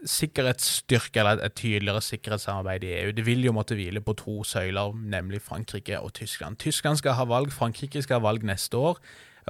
sikkerhetsstyrke, 0.06 1.20
eller 1.20 1.40
et 1.44 1.56
tydeligere 1.56 2.02
sikkerhetssamarbeid 2.04 2.84
i 2.84 2.92
EU, 2.98 3.14
det 3.16 3.24
vil 3.26 3.44
jo 3.44 3.56
måtte 3.56 3.76
hvile 3.76 4.02
på 4.04 4.14
to 4.20 4.36
søyler, 4.48 4.94
nemlig 4.96 5.42
Frankrike 5.44 6.00
og 6.00 6.14
Tyskland. 6.16 6.60
Tyskland 6.60 7.00
skal 7.00 7.18
ha 7.18 7.26
valg, 7.28 7.52
Frankrike 7.52 8.02
skal 8.04 8.20
ha 8.20 8.26
valg 8.28 8.44
neste 8.48 8.80
år. 8.80 9.00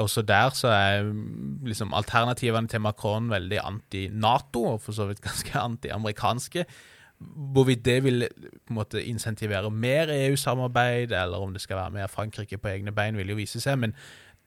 Også 0.00 0.22
der 0.22 0.54
så 0.54 0.70
er 0.70 1.02
mm, 1.10 1.66
liksom 1.66 1.94
alternativene 1.94 2.70
til 2.70 2.80
Macron 2.80 3.30
veldig 3.30 3.60
anti-Nato, 3.64 4.64
og 4.74 4.80
for 4.82 4.96
så 4.96 5.08
vidt 5.10 5.22
ganske 5.26 5.58
anti-amerikanske. 5.58 6.66
Hvorvidt 7.20 7.84
det 7.84 7.98
vil 8.04 8.24
på 8.24 8.72
en 8.72 8.78
måte 8.78 9.02
insentivere 9.04 9.70
mer 9.70 10.08
EU-samarbeid, 10.14 11.12
eller 11.12 11.42
om 11.44 11.52
det 11.52 11.62
skal 11.62 11.82
være 11.82 11.96
mer 11.98 12.12
Frankrike 12.12 12.58
på 12.58 12.70
egne 12.72 12.94
bein, 12.96 13.18
vil 13.20 13.34
jo 13.34 13.38
vise 13.38 13.60
seg. 13.60 13.76
Men 13.82 13.94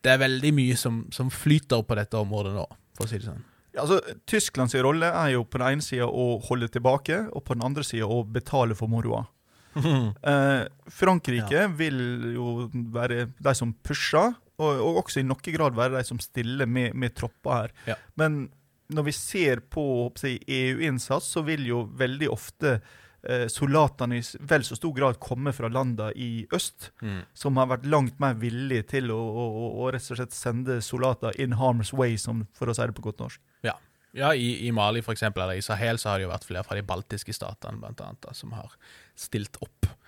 det 0.04 0.14
er 0.14 0.24
veldig 0.24 0.54
mye 0.58 0.78
som, 0.80 1.04
som 1.14 1.30
flyter 1.32 1.84
på 1.88 1.98
dette 2.00 2.20
området 2.20 2.56
nå, 2.58 2.66
for 2.98 3.06
å 3.06 3.12
si 3.12 3.22
det 3.22 3.30
sånn. 3.30 3.44
Ja, 3.74 3.86
altså, 3.86 4.00
Tysklands 4.30 4.76
rolle 4.86 5.10
er 5.10 5.32
jo 5.34 5.46
på 5.50 5.58
den 5.58 5.78
ene 5.78 5.86
sida 5.86 6.06
å 6.06 6.38
holde 6.46 6.70
tilbake, 6.74 7.24
og 7.34 7.46
på 7.46 7.56
den 7.58 7.66
andre 7.66 7.86
sida 7.86 8.10
å 8.10 8.22
betale 8.26 8.78
for 8.80 8.92
moroa. 8.92 9.26
Eh, 9.74 10.64
Frankrike 10.94 11.64
vil 11.80 11.96
jo 12.36 12.68
være 12.94 13.24
de 13.42 13.54
som 13.58 13.72
pusher, 13.86 14.36
og, 14.62 14.70
og 14.70 15.00
også 15.02 15.24
i 15.24 15.26
noen 15.26 15.56
grad 15.56 15.74
være 15.74 15.98
de 15.98 16.06
som 16.06 16.20
stiller 16.22 16.70
med, 16.70 16.94
med 16.94 17.16
tropper 17.18 17.56
her. 17.56 17.74
Ja. 17.90 17.96
Men 18.20 18.46
når 18.88 19.08
vi 19.08 19.14
ser 19.16 19.64
på 19.72 19.86
EU-innsats, 20.20 21.32
så 21.36 21.44
vil 21.48 21.66
jo 21.68 21.84
veldig 21.98 22.30
ofte 22.32 22.76
eh, 23.24 23.46
soldatene 23.52 24.20
i 24.20 24.24
vel 24.50 24.66
så 24.68 24.78
stor 24.78 24.94
grad 24.98 25.20
komme 25.24 25.54
fra 25.56 25.70
landene 25.72 26.12
i 26.20 26.46
øst, 26.54 26.92
mm. 27.02 27.22
som 27.38 27.58
har 27.62 27.72
vært 27.72 27.88
langt 27.90 28.20
mer 28.24 28.36
villige 28.42 28.88
til 28.96 29.14
å, 29.14 29.20
å, 29.20 29.48
å, 29.86 29.88
rett 29.94 30.12
og 30.12 30.20
slett 30.20 30.36
sende 30.36 30.82
soldater 30.84 31.36
in 31.42 31.56
harm's 31.60 31.94
way, 31.96 32.18
som, 32.20 32.46
for 32.58 32.70
å 32.70 32.76
si 32.76 32.90
det 32.90 32.98
på 32.98 33.06
godt 33.08 33.24
norsk. 33.24 33.42
Ja, 33.66 33.78
ja 34.18 34.34
i, 34.36 34.68
i, 34.68 34.74
Mali 34.76 35.04
for 35.06 35.16
eksempel, 35.16 35.46
eller 35.46 35.62
i 35.62 35.66
Sahel 35.66 36.02
så 36.02 36.12
har 36.12 36.20
det 36.20 36.28
jo 36.28 36.34
vært 36.34 36.50
flere 36.50 36.68
fra 36.68 36.78
de 36.80 36.86
baltiske 36.88 37.36
statene 37.36 37.82
blant 37.82 38.04
annet, 38.04 38.22
da, 38.26 38.36
som 38.38 38.54
har 38.58 38.76
stilt 39.16 39.60
opp. 39.64 39.90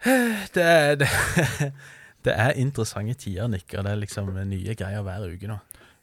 Det, 0.00 0.64
det, 0.96 1.08
det 2.24 2.32
er 2.32 2.56
interessante 2.56 3.18
tider, 3.20 3.50
Nick, 3.52 3.66
og 3.76 3.84
det 3.84 3.90
er 3.92 3.98
liksom 4.00 4.30
nye 4.48 4.72
greier 4.72 5.04
hver 5.04 5.26
uke 5.28 5.50
nå. 5.50 5.58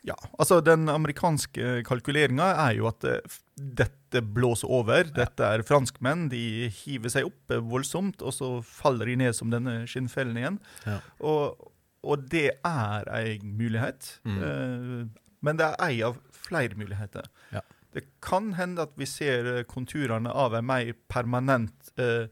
Ja, 0.08 0.16
altså 0.40 0.60
Den 0.64 0.88
amerikanske 0.92 1.82
kalkuleringa 1.88 2.52
er 2.68 2.78
jo 2.78 2.88
at 2.90 3.04
eh, 3.08 3.38
dette 3.58 4.22
blåser 4.24 4.72
over. 4.72 5.10
Dette 5.16 5.44
er 5.44 5.66
franskmenn. 5.68 6.28
De 6.32 6.70
hiver 6.84 7.12
seg 7.12 7.28
opp 7.28 7.56
voldsomt, 7.72 8.24
og 8.24 8.36
så 8.36 8.52
faller 8.64 9.10
de 9.12 9.18
ned 9.24 9.36
som 9.36 9.52
denne 9.52 9.82
skinnfellen 9.90 10.40
igjen. 10.40 10.60
Ja. 10.86 11.00
Og, 11.20 11.72
og, 12.08 12.28
det 12.32 12.50
er 12.56 13.10
ei 13.18 13.40
mulighet. 13.44 14.14
Mm. 14.28 14.38
Eh, 14.38 15.26
men 15.44 15.60
det 15.60 15.68
er 15.68 15.82
ei 15.90 15.98
av 16.08 16.22
flere 16.48 16.80
muligheter. 16.80 17.28
Ja. 17.52 17.66
Det 17.96 18.06
kan 18.24 18.54
hende 18.58 18.86
at 18.86 18.96
vi 19.00 19.08
ser 19.10 19.66
konturene 19.70 20.32
av 20.32 20.56
en 20.56 20.68
mer 20.70 20.94
permanent 21.12 21.92
eh, 22.00 22.30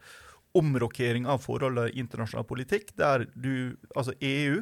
omrokering 0.55 1.28
av 1.28 1.41
forholdet 1.43 1.91
i 1.91 1.99
internasjonal 1.99 2.45
politikk, 2.47 2.93
der 2.99 3.26
du, 3.36 3.76
altså 3.95 4.15
EU 4.23 4.61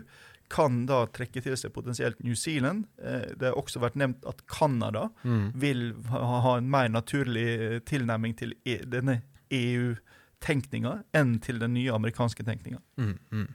kan 0.52 0.84
da 0.90 1.04
trekke 1.14 1.42
til 1.44 1.56
seg 1.60 1.74
potensielt 1.76 2.20
New 2.24 2.36
Zealand. 2.38 2.86
Eh, 3.02 3.32
det 3.40 3.50
har 3.50 3.60
også 3.60 3.82
vært 3.84 3.98
nevnt 4.00 4.26
at 4.30 4.44
Canada 4.50 5.08
mm. 5.24 5.52
vil 5.60 5.92
ha 6.12 6.58
en 6.58 6.70
mer 6.72 6.92
naturlig 6.92 7.48
eh, 7.54 7.80
tilnærming 7.88 8.36
til 8.40 8.56
e 8.66 8.80
denne 8.86 9.22
EU-tenkninga 9.54 11.00
enn 11.18 11.38
til 11.44 11.62
den 11.64 11.76
nye 11.78 11.94
amerikanske 11.94 12.46
tenkninga. 12.46 12.82
Mm, 12.98 13.18
mm. 13.32 13.52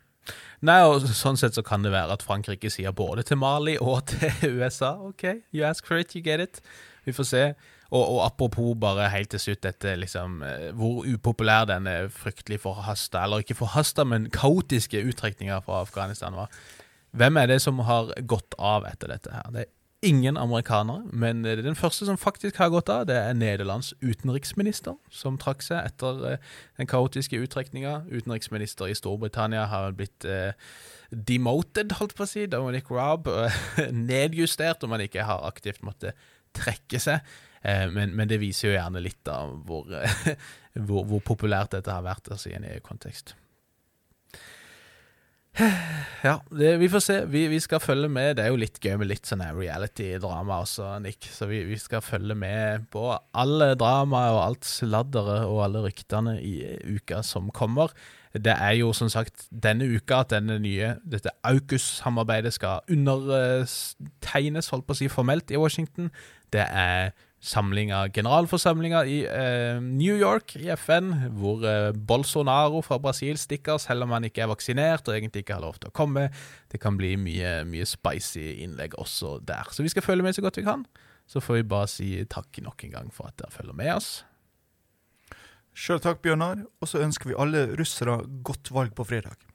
Nei, 0.68 0.80
og 0.84 1.06
Sånn 1.16 1.38
sett 1.40 1.56
så 1.56 1.64
kan 1.64 1.84
det 1.84 1.94
være 1.94 2.18
at 2.18 2.24
Frankrike 2.26 2.70
sier 2.72 2.92
både 2.96 3.24
til 3.26 3.40
Mali 3.40 3.78
og 3.80 4.04
til 4.10 4.58
USA 4.58 4.94
OK, 5.00 5.42
you 5.54 5.64
ask 5.66 5.86
for 5.88 6.00
it, 6.00 6.14
you 6.16 6.24
get 6.24 6.42
it. 6.44 6.62
Vi 7.06 7.14
får 7.16 7.28
se. 7.28 7.44
Og, 7.88 8.02
og 8.02 8.18
apropos 8.26 8.74
bare 8.80 9.08
helt 9.14 9.30
til 9.32 9.40
slutt 9.40 9.64
dette 9.64 9.94
liksom 9.96 10.42
eh, 10.44 10.68
Hvor 10.76 11.06
upopulær 11.08 11.64
denne 11.70 11.96
fryktelig 12.12 12.60
forhasta, 12.66 13.24
eller 13.24 13.44
ikke 13.44 13.56
forhasta, 13.62 14.04
men 14.04 14.28
kaotiske 14.34 15.00
uttrekninga 15.08 15.62
fra 15.64 15.80
Afghanistan 15.86 16.36
var. 16.36 16.52
Hvem 17.16 17.40
er 17.40 17.48
det 17.48 17.62
som 17.64 17.80
har 17.88 18.12
gått 18.28 18.56
av 18.60 18.84
etter 18.84 19.14
dette 19.14 19.32
her? 19.32 19.48
Det 19.54 19.64
er 19.64 19.74
ingen 20.04 20.36
amerikanere, 20.38 21.08
men 21.10 21.40
den 21.42 21.74
første 21.74 22.06
som 22.06 22.20
faktisk 22.20 22.60
har 22.60 22.68
gått 22.70 22.92
av, 22.92 23.06
det 23.08 23.16
er 23.16 23.32
Nederlands 23.34 23.94
utenriksminister, 24.04 24.94
som 25.10 25.40
trakk 25.40 25.64
seg 25.64 25.80
etter 25.80 26.20
eh, 26.34 26.54
den 26.76 26.92
kaotiske 26.92 27.40
uttrekninga. 27.40 28.02
Utenriksminister 28.12 28.92
i 28.92 29.00
Storbritannia 29.00 29.64
har 29.72 29.96
blitt 29.96 30.28
eh, 30.28 30.52
demoted, 31.08 31.96
holdt 31.98 32.14
på 32.20 32.28
å 32.28 32.30
si, 32.30 32.44
Dominic 32.52 32.92
Raab. 32.92 33.32
nedjustert 34.12 34.84
om 34.84 34.92
han 34.92 35.08
ikke 35.08 35.24
har 35.24 35.48
aktivt 35.48 35.80
måttet 35.80 36.28
trekke 36.56 37.00
seg. 37.00 37.24
Eh, 37.62 37.86
men, 37.92 38.14
men, 38.14 38.28
det 38.30 38.40
viser 38.42 38.70
jo 38.70 38.76
gjerne 38.76 39.02
litt 39.04 39.32
av 39.32 39.58
hvor, 39.66 39.90
hvor, 40.86 41.04
hvor 41.08 41.24
populært 41.34 41.76
dette 41.76 41.92
har 41.92 42.06
vært 42.06 42.32
altså, 42.32 42.52
i 42.52 42.56
en 42.58 42.66
EU-kontekst. 42.74 43.36
Ja, 46.22 46.40
det, 46.50 46.76
vi 46.80 46.88
får 46.90 47.02
se. 47.02 47.16
Vi, 47.30 47.44
vi, 47.50 47.60
skal 47.62 47.80
følge 47.82 48.08
med. 48.10 48.36
Det 48.36 48.44
er 48.44 48.52
jo 48.52 48.60
litt 48.60 48.78
gøy 48.82 48.96
med 49.00 49.10
litt 49.10 49.28
sånn 49.28 49.44
reality-drama 49.54 50.60
også, 50.64 50.90
Nick. 51.04 51.28
Så 51.30 51.48
vi, 51.50 51.62
vi, 51.68 51.78
skal 51.78 52.02
følge 52.04 52.34
med 52.38 52.88
på 52.92 53.10
alle 53.38 53.72
dramaet 53.78 54.34
og 54.34 54.42
alt 54.42 54.68
sladderet 54.68 55.46
og 55.46 55.62
alle 55.66 55.84
ryktene 55.86 56.38
i 56.42 56.56
uka 56.98 57.22
som 57.26 57.52
kommer. 57.54 57.94
Det 58.34 58.52
er 58.52 58.74
jo 58.80 58.90
som 58.96 59.08
sagt 59.10 59.46
denne 59.50 59.86
uka 59.88 60.22
at 60.24 60.34
denne 60.34 60.58
nye, 60.62 60.96
dette 61.06 61.32
AUKUS-samarbeidet 61.48 62.52
skal 62.54 62.84
undertegnes, 62.92 64.68
holdt 64.74 64.86
på 64.88 64.96
å 64.96 65.00
si, 65.00 65.08
formelt 65.12 65.54
i 65.54 65.60
Washington. 65.60 66.12
Det 66.52 66.66
er 66.66 67.14
samling 67.40 67.92
av 67.94 68.08
generalforsamlinger 68.14 69.08
i 69.08 69.18
eh, 69.30 69.80
New 69.82 70.16
York, 70.18 70.56
i 70.58 70.70
FN, 70.74 71.12
hvor 71.38 71.62
eh, 71.66 71.90
Bolsonaro 71.94 72.80
fra 72.82 72.98
Brasil 73.02 73.38
stikker, 73.38 73.78
selv 73.82 74.06
om 74.06 74.14
han 74.16 74.26
ikke 74.26 74.42
er 74.44 74.50
vaksinert 74.50 75.08
og 75.08 75.14
egentlig 75.14 75.44
ikke 75.44 75.58
har 75.58 75.64
lov 75.64 75.78
til 75.78 75.92
å 75.92 75.94
komme. 75.94 76.28
Det 76.72 76.80
kan 76.82 76.98
bli 76.98 77.14
mye, 77.20 77.60
mye 77.68 77.86
spicy 77.86 78.58
innlegg 78.64 78.98
også 78.98 79.38
der. 79.46 79.70
Så 79.70 79.86
vi 79.86 79.92
skal 79.94 80.06
følge 80.06 80.26
med 80.26 80.36
så 80.36 80.44
godt 80.44 80.58
vi 80.58 80.66
kan. 80.66 80.86
Så 81.28 81.42
får 81.44 81.60
vi 81.60 81.68
bare 81.70 81.90
si 81.92 82.10
takk 82.30 82.58
nok 82.64 82.86
en 82.86 82.96
gang 82.96 83.12
for 83.14 83.30
at 83.30 83.38
dere 83.38 83.54
følger 83.54 83.76
med 83.76 83.92
oss. 83.98 84.10
Sjøl 85.78 86.00
takk, 86.02 86.24
Bjørnar. 86.24 86.64
Og 86.82 86.90
så 86.90 87.04
ønsker 87.04 87.30
vi 87.30 87.38
alle 87.38 87.68
russere 87.78 88.18
godt 88.42 88.72
valg 88.74 88.96
på 88.98 89.06
fredag. 89.06 89.47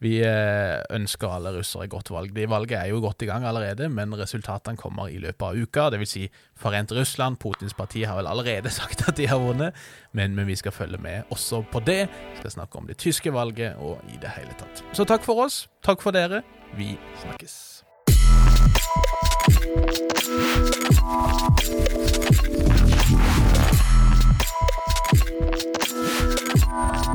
Vi 0.00 0.14
eh, 0.24 0.80
ønsker 0.96 1.28
alle 1.28 1.52
russere 1.58 1.88
godt 1.92 2.08
valg. 2.14 2.32
Det 2.32 2.46
valget 2.48 2.78
er 2.78 2.88
jo 2.88 3.02
godt 3.04 3.22
i 3.22 3.28
gang 3.28 3.44
allerede, 3.44 3.88
men 3.92 4.14
resultatene 4.16 4.80
kommer 4.80 5.10
i 5.12 5.18
løpet 5.20 5.44
av 5.44 5.58
uka. 5.60 5.88
Dvs. 5.92 6.14
Si 6.14 6.24
Forent 6.56 6.92
Russland, 6.96 7.36
Putins 7.40 7.76
parti, 7.76 8.06
har 8.08 8.16
vel 8.16 8.30
allerede 8.30 8.72
sagt 8.80 9.04
at 9.08 9.18
de 9.20 9.28
har 9.28 9.42
vunnet, 9.42 9.76
men, 10.16 10.34
men 10.34 10.48
vi 10.48 10.56
skal 10.56 10.72
følge 10.72 10.98
med 10.98 11.28
også 11.30 11.62
på 11.72 11.84
det. 11.84 12.06
Vi 12.32 12.40
skal 12.40 12.56
snakke 12.56 12.80
om 12.80 12.88
det 12.88 12.96
tyske 12.96 13.32
valget 13.34 13.76
og 13.76 14.00
i 14.08 14.16
det 14.20 14.32
hele 14.38 14.56
tatt. 14.56 14.84
Så 14.96 15.04
takk 15.04 15.26
for 15.26 15.44
oss. 15.44 15.66
Takk 15.84 16.00
for 16.02 16.16
dere. 16.16 16.42
Vi 16.76 16.96
snakkes. 17.20 17.84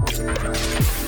Thank 0.05 1.04